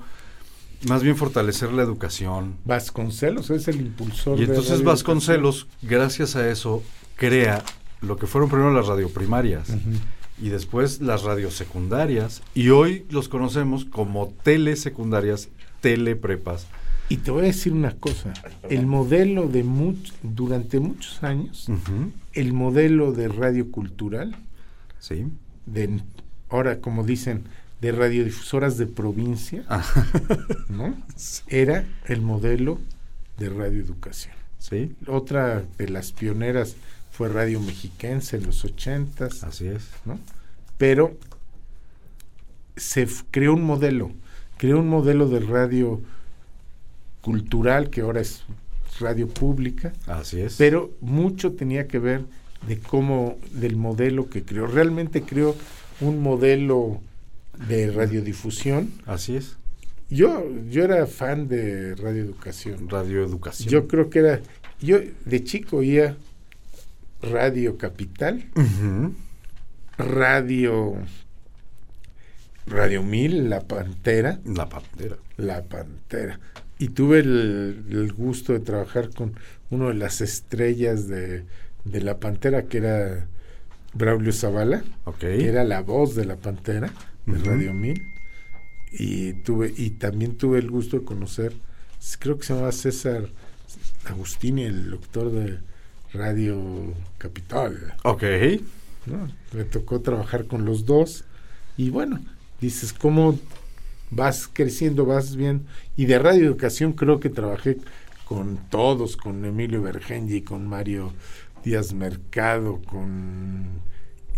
[0.89, 4.39] más bien fortalecer la educación, Vasconcelos es el impulsor.
[4.39, 6.83] y entonces Vasconcelos, gracias a eso,
[7.17, 7.65] crea
[8.03, 10.01] lo que fueron primero las radioprimarias Educación.
[10.41, 15.49] y después las radios secundarias y hoy los conocemos como telesecundarias,
[15.81, 16.67] teleprepas.
[17.09, 18.33] Y te voy a decir una cosa,
[18.69, 21.69] el modelo de much, durante muchos años,
[22.33, 24.35] el modelo de radio cultural,
[24.99, 25.27] Sí.
[25.67, 26.01] de
[26.49, 27.45] ahora como dicen,
[27.81, 29.85] de radiodifusoras de provincia, Ah,
[30.69, 30.97] ¿no?
[31.47, 32.81] Era el modelo
[33.39, 34.35] de radioeducación.
[34.59, 36.75] sí, Otra de las pioneras
[37.13, 39.89] fue Radio Mexiquense en los ochentas, así es.
[40.05, 40.19] ¿no?
[40.77, 41.17] Pero
[42.77, 44.11] se creó un modelo,
[44.59, 46.01] creó un modelo de radio
[47.27, 48.45] cultural que ahora es
[49.01, 50.55] radio pública, Así es.
[50.57, 52.25] pero mucho tenía que ver
[52.69, 54.69] de cómo, del modelo que creó.
[54.69, 55.57] Realmente creó
[56.01, 57.01] un modelo
[57.69, 58.93] de radiodifusión.
[59.07, 59.57] Así es.
[60.09, 62.89] Yo, yo era fan de radioeducación.
[62.89, 63.69] Radioeducación.
[63.69, 64.41] Yo creo que era,
[64.81, 66.17] yo de chico oía
[67.23, 68.45] Radio Capital,
[69.99, 70.95] Radio
[72.69, 75.17] Radio Mil, La Pantera, La pantera.
[75.37, 76.39] La Pantera.
[76.79, 79.35] Y tuve el, el gusto de trabajar con
[79.71, 81.45] uno de las estrellas de,
[81.85, 83.27] de La Pantera, que era
[83.95, 84.85] Braulio Zavala,
[85.19, 86.93] que era la voz de La Pantera,
[87.25, 87.39] de.
[87.45, 88.03] Radio Mil.
[88.93, 91.53] Y, tuve, y también tuve el gusto de conocer,
[92.19, 93.29] creo que se llamaba César
[94.05, 95.59] Agustini, el doctor de
[96.13, 97.95] Radio Capital.
[98.05, 98.23] Ok.
[99.07, 99.29] ¿no?
[99.53, 101.25] Me tocó trabajar con los dos
[101.77, 102.21] y bueno,
[102.61, 103.39] dices, ¿cómo
[104.11, 105.67] vas creciendo, vas bien?
[105.97, 107.79] Y de Radio Educación creo que trabajé
[108.25, 111.13] con todos, con Emilio Bergenji, con Mario
[111.65, 113.67] Díaz Mercado, con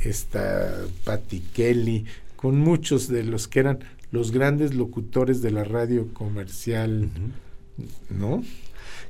[0.05, 0.73] esta
[1.05, 2.05] Patti Kelly,
[2.36, 3.78] con muchos de los que eran
[4.11, 7.09] los grandes locutores de la radio comercial,
[8.11, 8.43] ¿no?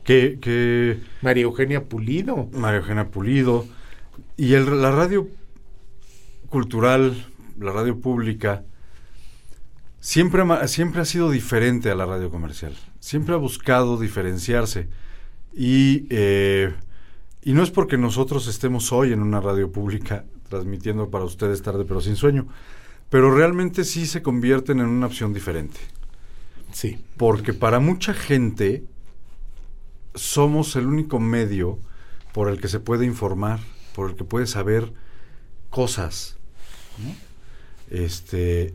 [0.05, 2.48] Que, que María Eugenia Pulido.
[2.52, 3.66] María Eugenia Pulido.
[4.36, 5.28] Y el, la radio
[6.48, 7.26] cultural,
[7.59, 8.64] la radio pública,
[10.00, 12.74] siempre, siempre ha sido diferente a la radio comercial.
[13.00, 14.88] Siempre ha buscado diferenciarse.
[15.54, 16.74] Y, eh,
[17.42, 21.84] y no es porque nosotros estemos hoy en una radio pública transmitiendo para ustedes tarde
[21.84, 22.48] pero sin sueño,
[23.10, 25.78] pero realmente sí se convierten en una opción diferente.
[26.72, 26.98] Sí.
[27.16, 28.84] Porque para mucha gente
[30.14, 31.78] somos el único medio
[32.32, 33.60] por el que se puede informar,
[33.94, 34.92] por el que puede saber
[35.70, 36.36] cosas.
[36.98, 37.14] ¿no?
[37.90, 38.74] Este,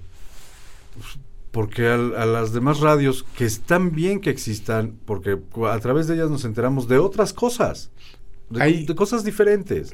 [1.52, 5.38] porque al- a, las demás radios, que están bien que existan, porque
[5.70, 7.92] a través de ellas nos enteramos de otras cosas,
[8.50, 9.94] de, Hay- de cosas diferentes.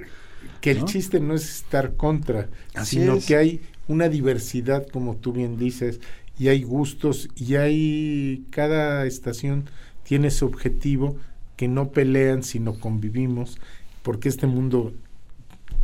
[0.62, 3.26] que el chiste no es estar contra, Así sino es.
[3.26, 6.00] que hay una diversidad, como tú bien dices,
[6.38, 9.66] y hay gustos, y hay cada estación
[10.04, 11.18] tiene su objetivo,
[11.58, 13.58] que no pelean, sino convivimos,
[14.02, 14.94] porque este mundo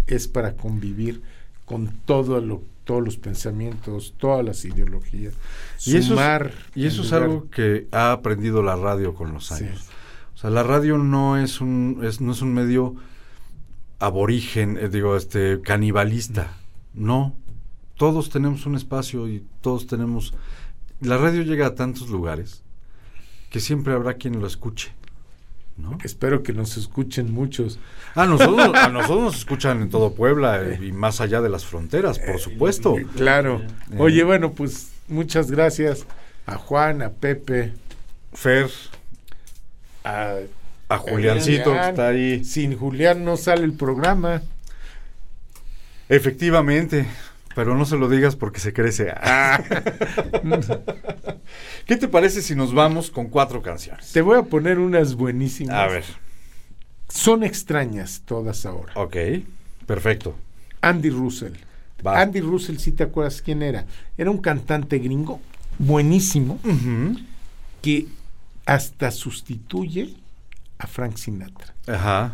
[0.07, 1.21] es para convivir
[1.65, 5.33] con todo lo, todos los pensamientos, todas las ideologías.
[5.85, 9.65] Y eso es, y eso es algo que ha aprendido la radio con los Sí.
[9.65, 9.87] años.
[10.33, 12.95] O sea, la radio no es un, es, no es un medio
[13.99, 16.53] aborigen, eh, digo, este, canibalista.
[16.93, 17.35] No.
[17.97, 20.33] Todos tenemos un espacio y todos tenemos.
[21.01, 22.63] La radio llega a tantos lugares
[23.49, 24.91] que siempre habrá quien lo escuche.
[25.77, 25.97] ¿No?
[26.03, 27.79] Espero que nos escuchen muchos.
[28.15, 31.65] A nosotros, a nosotros nos escuchan en todo Puebla eh, y más allá de las
[31.65, 32.97] fronteras, por supuesto.
[32.97, 33.61] Eh, Claro.
[33.91, 33.95] Eh.
[33.97, 36.05] Oye, bueno, pues muchas gracias
[36.45, 37.73] a Juan, a Pepe,
[38.33, 38.69] Fer,
[40.03, 40.35] a,
[40.89, 42.43] a Juliancito que está ahí.
[42.45, 44.41] Sin Julián no sale el programa.
[46.07, 47.07] Efectivamente,
[47.55, 49.11] pero no se lo digas porque se crece.
[49.21, 49.63] Ah.
[51.85, 54.11] ¿Qué te parece si nos vamos con cuatro canciones?
[54.11, 55.75] Te voy a poner unas buenísimas.
[55.75, 56.03] A ver,
[57.09, 58.93] Son extrañas todas ahora.
[58.95, 59.15] ok,
[59.85, 60.35] perfecto.
[60.81, 61.53] Andy Russell.
[62.05, 62.21] Va.
[62.21, 63.85] Andy Russell, si te acuerdas quién era.
[64.17, 65.39] Era un cantante gringo
[65.79, 66.59] buenísimo
[67.81, 68.07] que
[68.65, 70.13] hasta sustituye
[70.77, 71.73] a Frank Sinatra.
[71.87, 72.33] Ajá.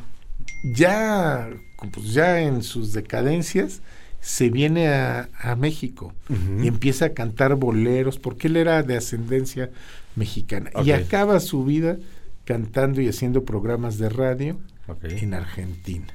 [0.74, 1.50] ya,
[1.94, 3.82] pues ya en sus decadencias,
[4.22, 6.14] se viene a, a México
[6.62, 9.70] y empieza a cantar boleros, porque él era de ascendencia
[10.16, 10.70] mexicana.
[10.86, 11.98] Y acaba su vida
[12.46, 14.60] cantando y haciendo programas de radio
[15.04, 16.08] en Argentina.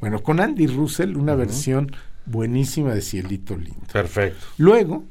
[0.00, 1.90] Bueno, con Andy Russell, una versión
[2.26, 3.80] buenísima de Cielito Lindo.
[3.92, 4.46] Perfecto.
[4.56, 5.04] Luego,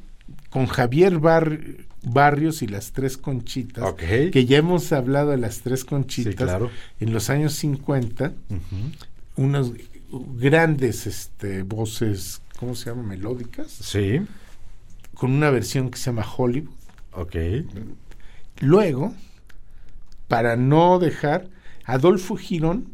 [0.48, 1.60] con Javier Bar-
[2.02, 6.70] Barrios y las Tres Conchitas, que ya hemos hablado de las Tres Conchitas, Sí, claro.
[7.00, 9.44] en los años 50, Ujú.
[9.44, 9.70] unas
[10.10, 13.02] grandes este, voces, ¿cómo se llama?
[13.02, 14.20] Melódicas, Sí.
[15.14, 16.74] con una versión que se llama Hollywood.
[17.12, 17.36] Ok.
[18.60, 19.14] Luego,
[20.28, 21.48] para no dejar,
[21.84, 22.86] Adolfo Girón.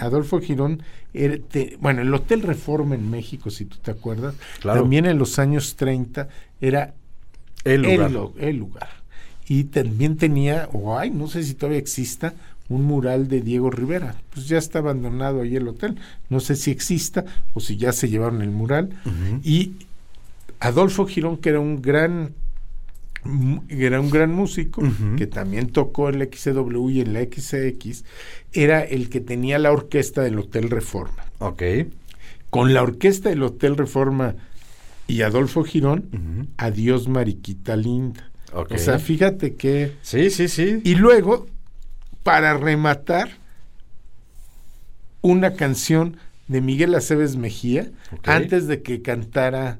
[0.00, 0.82] Adolfo Girón,
[1.12, 4.82] te- bueno, el Hotel Reforma en México, si tú te acuerdas, Claro.
[4.82, 6.28] también en los años 30
[6.60, 6.94] era
[7.64, 8.12] El lugar.
[8.38, 8.88] el lugar.
[9.48, 12.34] Y también tenía, o hay, no sé si todavía exista,
[12.68, 14.16] un mural de Diego Rivera.
[14.32, 15.98] Pues ya está abandonado ahí el hotel.
[16.28, 17.24] No sé si exista
[17.54, 18.90] o si ya se llevaron el mural.
[19.42, 19.72] Y
[20.60, 22.34] Adolfo Girón, que era un gran
[23.68, 24.82] era un gran músico
[25.16, 28.04] que también tocó en la XW y en la XCX,
[28.52, 31.24] era el que tenía la orquesta del Hotel Reforma.
[31.38, 31.62] Ok.
[32.50, 34.36] Con la orquesta del Hotel Reforma
[35.08, 36.48] y Adolfo Girón.
[36.56, 38.30] Adiós Mariquita Linda.
[38.52, 38.72] Ok.
[38.72, 39.92] O sea, fíjate que...
[40.02, 40.80] Sí, sí, sí.
[40.84, 41.46] Y luego,
[42.26, 43.28] para rematar,
[45.22, 46.16] una canción
[46.48, 47.92] de Miguel Aceves Mejía,
[48.24, 49.78] antes de que cantara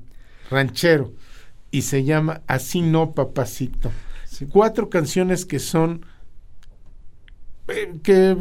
[0.49, 1.13] Ranchero,
[1.73, 3.91] y se llama Así no, papacito.
[4.53, 6.07] Cuatro canciones que son...
[7.67, 8.37] eh, que,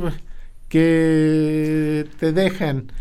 [0.70, 2.92] que te dejan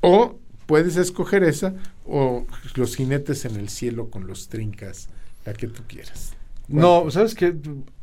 [0.00, 1.74] o puedes escoger esa
[2.04, 2.44] o
[2.74, 5.10] los jinetes en el cielo con los trincas,
[5.44, 6.33] la que tú quieras.
[6.68, 7.54] No, ¿sabes qué?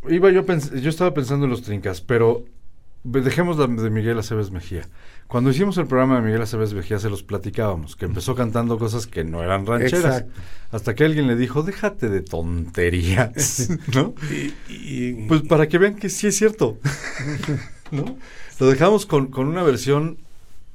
[0.10, 2.46] Iba yo, yo estaba pensando en los trincas, pero
[3.04, 4.88] dejemos la de Miguel Aceves Mejía.
[5.28, 9.08] Cuando hicimos el programa de Miguel Aceves Mejía se los platicábamos, que empezó cantando cosas
[9.08, 10.04] que no eran rancheras.
[10.22, 10.32] Exacto.
[10.72, 14.14] Hasta que alguien le dijo, déjate de tonterías, ¿no?
[14.30, 16.78] Y- y- Pues para que vean que sí es cierto,
[17.92, 18.18] ¿no?
[18.60, 20.18] Lo dejamos con, con una versión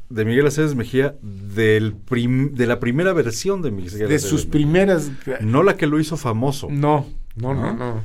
[0.09, 4.41] de Miguel Aceves Mejía del prim- de la primera versión de Miguel de Aceves sus
[4.47, 4.51] Mejía.
[4.53, 5.11] primeras
[5.41, 6.69] No la que lo hizo famoso.
[6.71, 7.07] no,
[7.37, 7.75] no, no, ¿No?
[7.95, 8.03] no,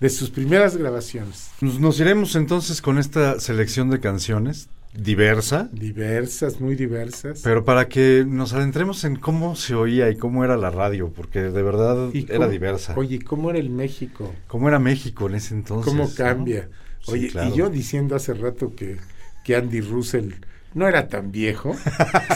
[0.00, 6.60] de sus primeras grabaciones, Nos, nos iremos entonces con esta selección de canciones diversa, diversas,
[6.60, 7.40] muy diversas.
[7.42, 11.40] pero para que nos adentremos en cómo se oía y cómo era la radio, porque
[11.40, 12.94] de verdad Y era cómo- diversa.
[12.96, 14.34] Oye, ¿cómo era el México?
[14.48, 15.90] ¿Cómo era México en ese entonces?
[15.90, 16.14] ¿Cómo no?
[16.14, 16.68] cambia?
[17.00, 17.48] Sí, Oye, claro.
[17.48, 18.98] y yo diciendo hace rato que,
[19.44, 20.32] que Andy Russell
[20.74, 21.76] no era tan viejo.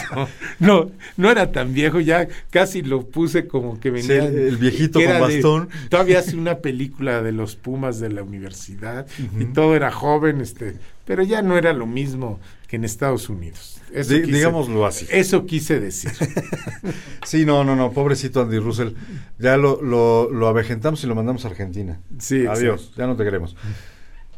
[0.59, 4.25] no, no era tan viejo, ya casi lo puse como que Sí, venía.
[4.25, 5.69] el- el viejito con de- bastón.
[5.89, 9.07] todavía hace una película de los Pumas de la universidad
[9.39, 13.81] y todo era joven, este, pero ya no era lo mismo que en Estados Unidos.
[13.93, 15.05] Eso quise- digámoslo así.
[15.09, 16.11] Eso quise decir.
[17.25, 18.89] Sí, no, no, no, pobrecito Andy Russell.
[19.37, 21.99] Ya lo, lo, lo avejentamos y lo mandamos a Argentina.
[22.19, 23.55] Sí, Adiós, ya no te queremos.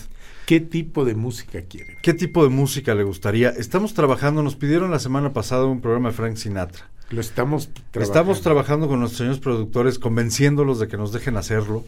[0.45, 1.95] ¿Qué tipo de música quieren?
[2.01, 3.51] ¿Qué tipo de música le gustaría?
[3.51, 6.89] Estamos trabajando, nos pidieron la semana pasada un programa de Frank Sinatra.
[7.09, 8.01] Lo estamos trabajando.
[8.01, 11.85] Estamos trabajando con nuestros señores productores, convenciéndolos de que nos dejen hacerlo.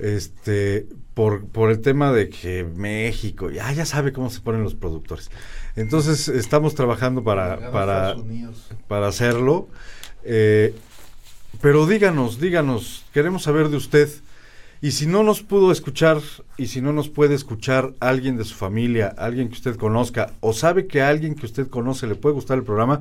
[0.00, 4.74] Este, por, por el tema de que México, ya, ya sabe cómo se ponen los
[4.74, 5.30] productores.
[5.76, 8.16] Entonces, estamos trabajando para, para,
[8.86, 9.68] para hacerlo.
[10.24, 10.74] Eh,
[11.60, 14.08] pero díganos, díganos, queremos saber de usted.
[14.80, 16.20] Y si no nos pudo escuchar,
[16.56, 20.52] y si no nos puede escuchar alguien de su familia, alguien que usted conozca, o
[20.52, 23.00] sabe que a alguien que usted conoce le puede gustar el programa,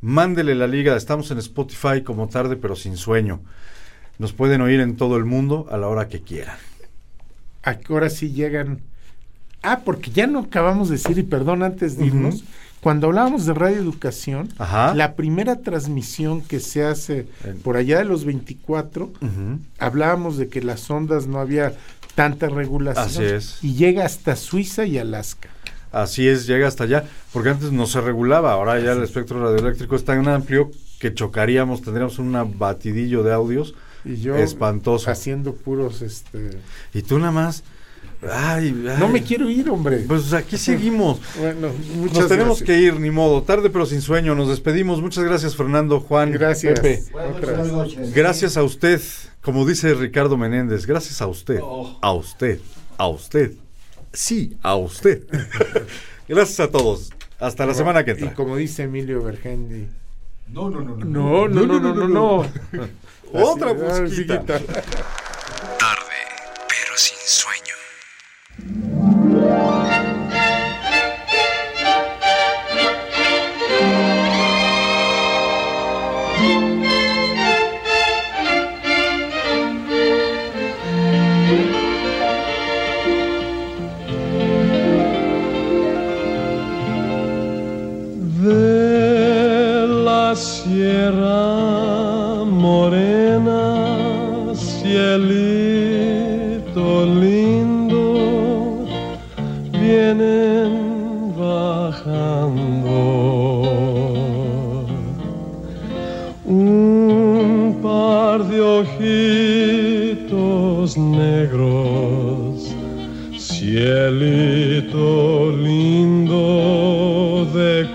[0.00, 0.96] mándele la liga.
[0.96, 3.40] Estamos en Spotify como tarde, pero sin sueño.
[4.20, 6.58] Nos pueden oír en todo el mundo a la hora que quieran.
[7.62, 8.80] ¿A qué hora sí llegan?
[9.62, 12.44] Ah, porque ya no acabamos de decir, y perdón antes de irnos,
[12.82, 14.92] cuando hablábamos de radioeducación, Ajá.
[14.94, 17.28] la primera transmisión que se hace
[17.64, 19.58] por allá de los 24, Ujú.
[19.78, 21.72] hablábamos de que las ondas no había
[22.14, 23.06] tanta regulación.
[23.06, 23.58] Así es.
[23.64, 25.48] Y llega hasta Suiza y Alaska.
[25.92, 29.96] Así es, llega hasta allá, porque antes no se regulaba, ahora ya el espectro radioeléctrico
[29.96, 33.74] es tan amplio que chocaríamos, tendríamos un batidillo de audios
[34.04, 35.10] Y yo espantoso.
[35.10, 36.50] haciendo puros, este...
[36.94, 37.62] Y tú nada más,
[38.22, 39.98] ay, ay, No me quiero ir, hombre.
[40.08, 41.20] Pues aquí seguimos.
[41.38, 42.66] Bueno, muchas Nos tenemos gracias.
[42.66, 45.00] que ir, ni modo, tarde pero sin sueño, nos despedimos.
[45.02, 46.80] Muchas gracias Fernando, Juan, Gracias.
[46.80, 47.02] Pepe.
[48.14, 49.00] Gracias a usted,
[49.42, 51.60] como dice Ricardo Menéndez, gracias a usted,
[52.02, 52.60] a usted,
[52.98, 53.52] a usted,
[54.12, 55.22] sí, a usted.
[56.28, 57.10] gracias a todos.
[57.38, 58.34] Hasta la semana que Y entra.
[58.34, 59.86] como dice Emilio Bergendi.
[60.48, 62.42] No, no, no, No, no, no, no, no, no.
[62.42, 62.50] Así,
[63.34, 64.60] ah, musiquita.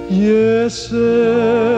[0.10, 0.26] Y
[0.66, 1.73] ese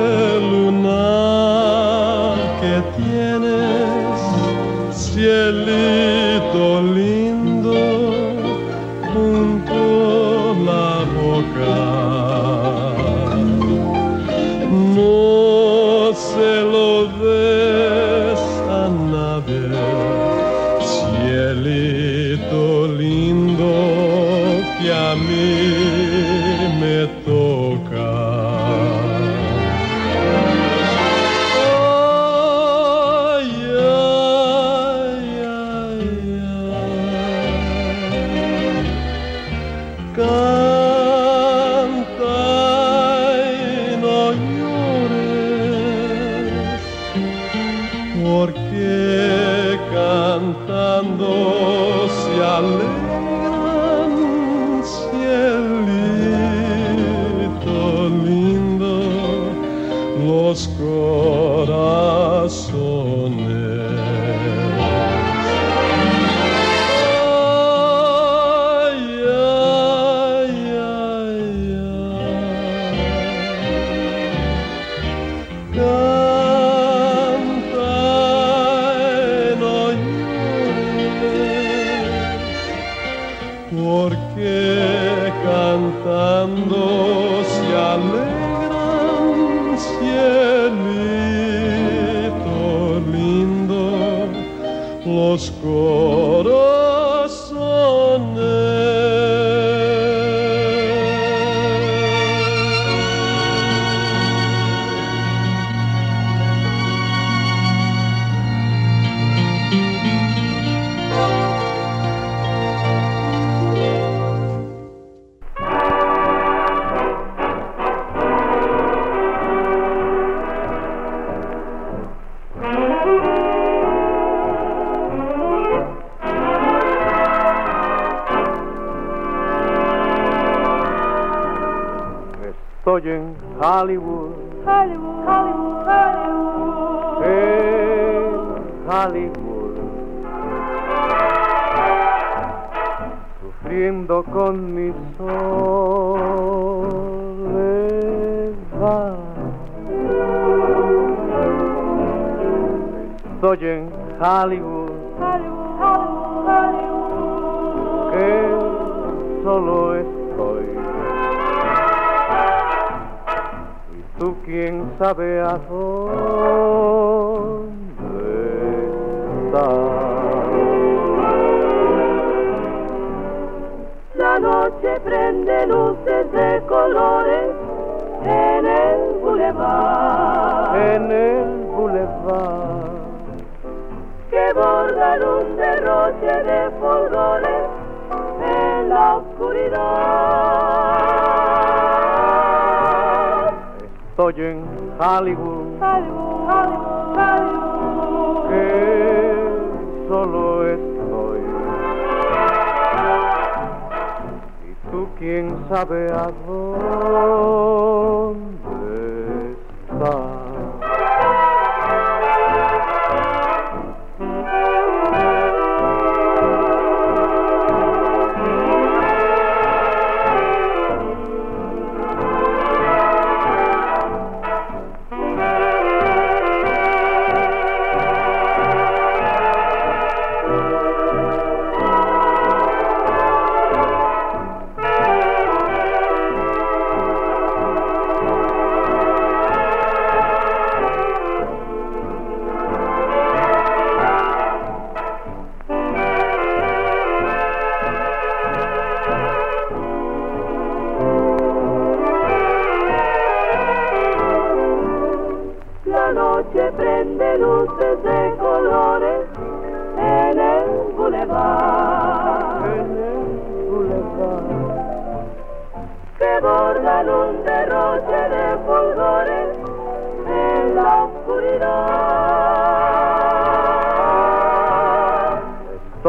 [133.75, 134.14] Hollywood,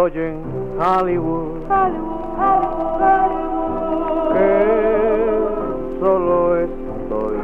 [0.06, 1.66] Hollywood, Hollywood,
[2.38, 4.32] Hollywood, Hollywood.
[4.34, 7.36] que solo estoy.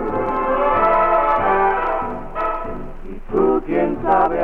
[3.10, 4.41] Y tú quién sabe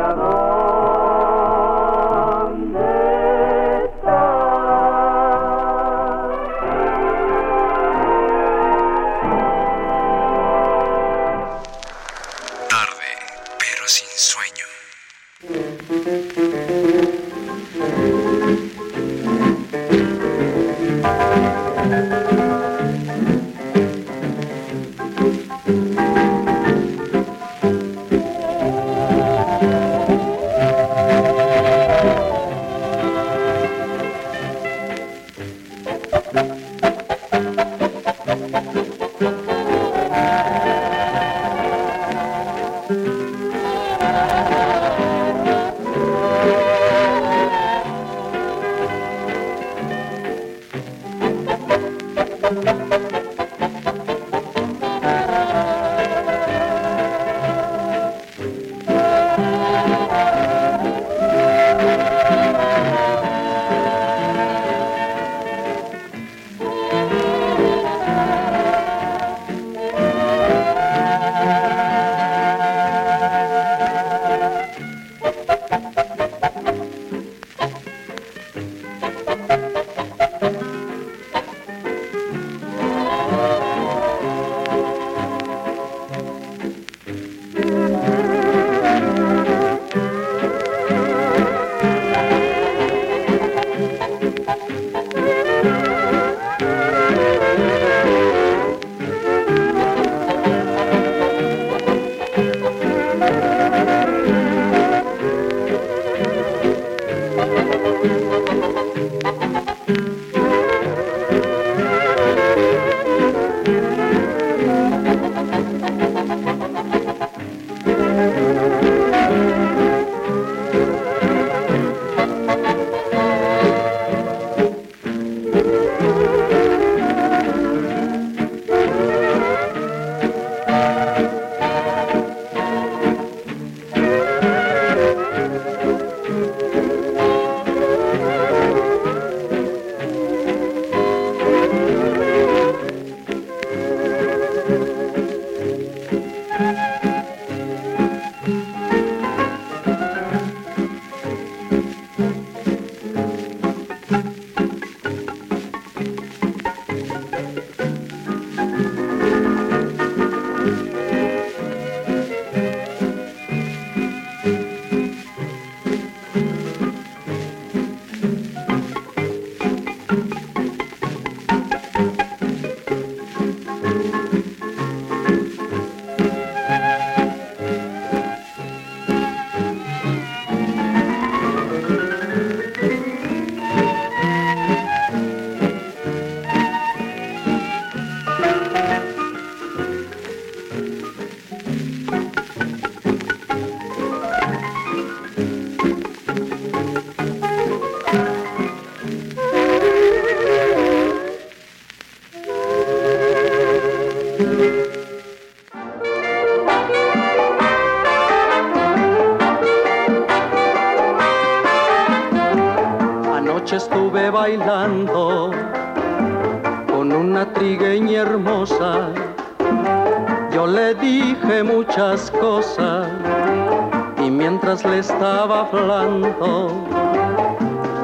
[225.73, 226.71] hablando,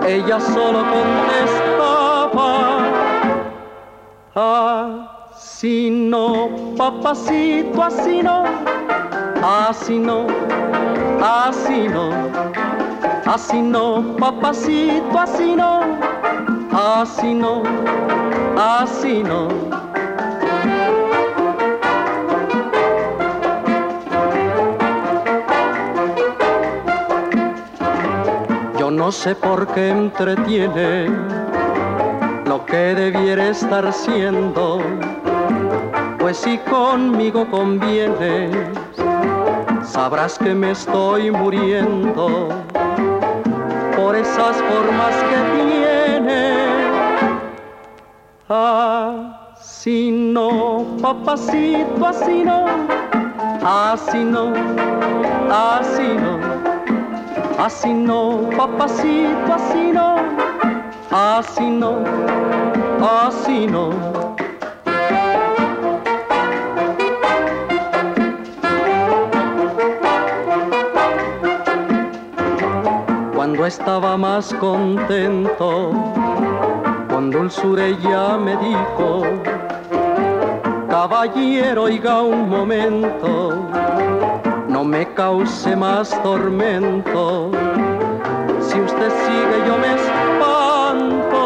[0.06, 2.50] ella solo contestaba,
[5.34, 8.44] así no, papacito, así no,
[9.42, 10.26] así no,
[11.22, 12.10] así no.
[13.26, 15.80] Así no, papacito, así no,
[16.70, 17.62] así no,
[18.56, 19.48] así no.
[29.04, 31.10] No sé por qué entretiene
[32.46, 34.80] lo que debiera estar siendo,
[36.18, 38.50] pues si conmigo convienes,
[39.82, 42.48] sabrás que me estoy muriendo
[43.94, 46.54] por esas formas que tiene.
[48.48, 52.64] Así no, papacito, así no,
[53.62, 54.50] así no,
[55.50, 56.33] así no,
[57.58, 60.16] así no, papacito, así no,
[61.10, 61.98] así no,
[63.00, 63.90] así no.
[73.34, 75.92] Cuando estaba más contento,
[77.08, 79.22] con dulzura ella me dijo,
[80.88, 83.68] caballero, oiga un momento,
[84.84, 87.50] me cause más tormento,
[88.60, 91.42] si usted sigue yo me espanto.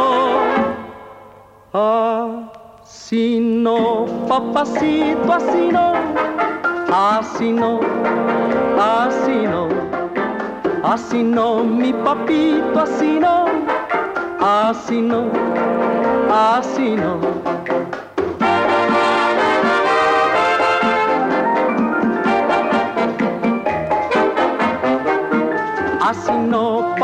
[2.83, 5.93] Así no, papacito, así no,
[6.93, 7.81] así no,
[8.79, 9.69] así no.
[10.83, 13.47] Así no, mi papito, así no,
[14.41, 15.27] así no,
[16.31, 17.48] así no.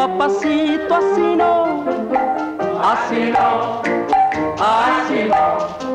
[0.07, 1.83] Papacito, así no,
[2.83, 3.81] así no,
[4.61, 5.95] así no.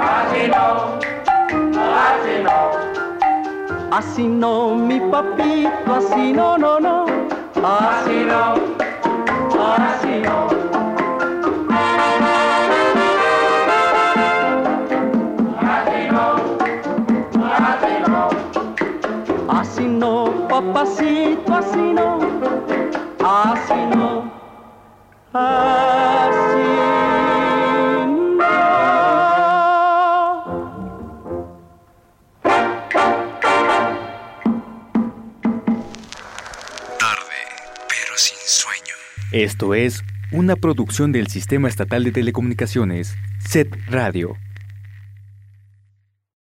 [0.00, 0.98] Así no,
[2.04, 2.58] así no.
[3.96, 7.06] Así no, mi papito, así no, no, no.
[7.62, 8.67] Así no,
[20.68, 22.18] no, papacito, así no.
[23.24, 24.32] Así no,
[25.32, 28.38] así no.
[36.98, 37.40] Tarde,
[37.88, 38.94] pero sin sueño.
[39.32, 44.36] Esto es una producción del Sistema Estatal de Telecomunicaciones, SET Radio.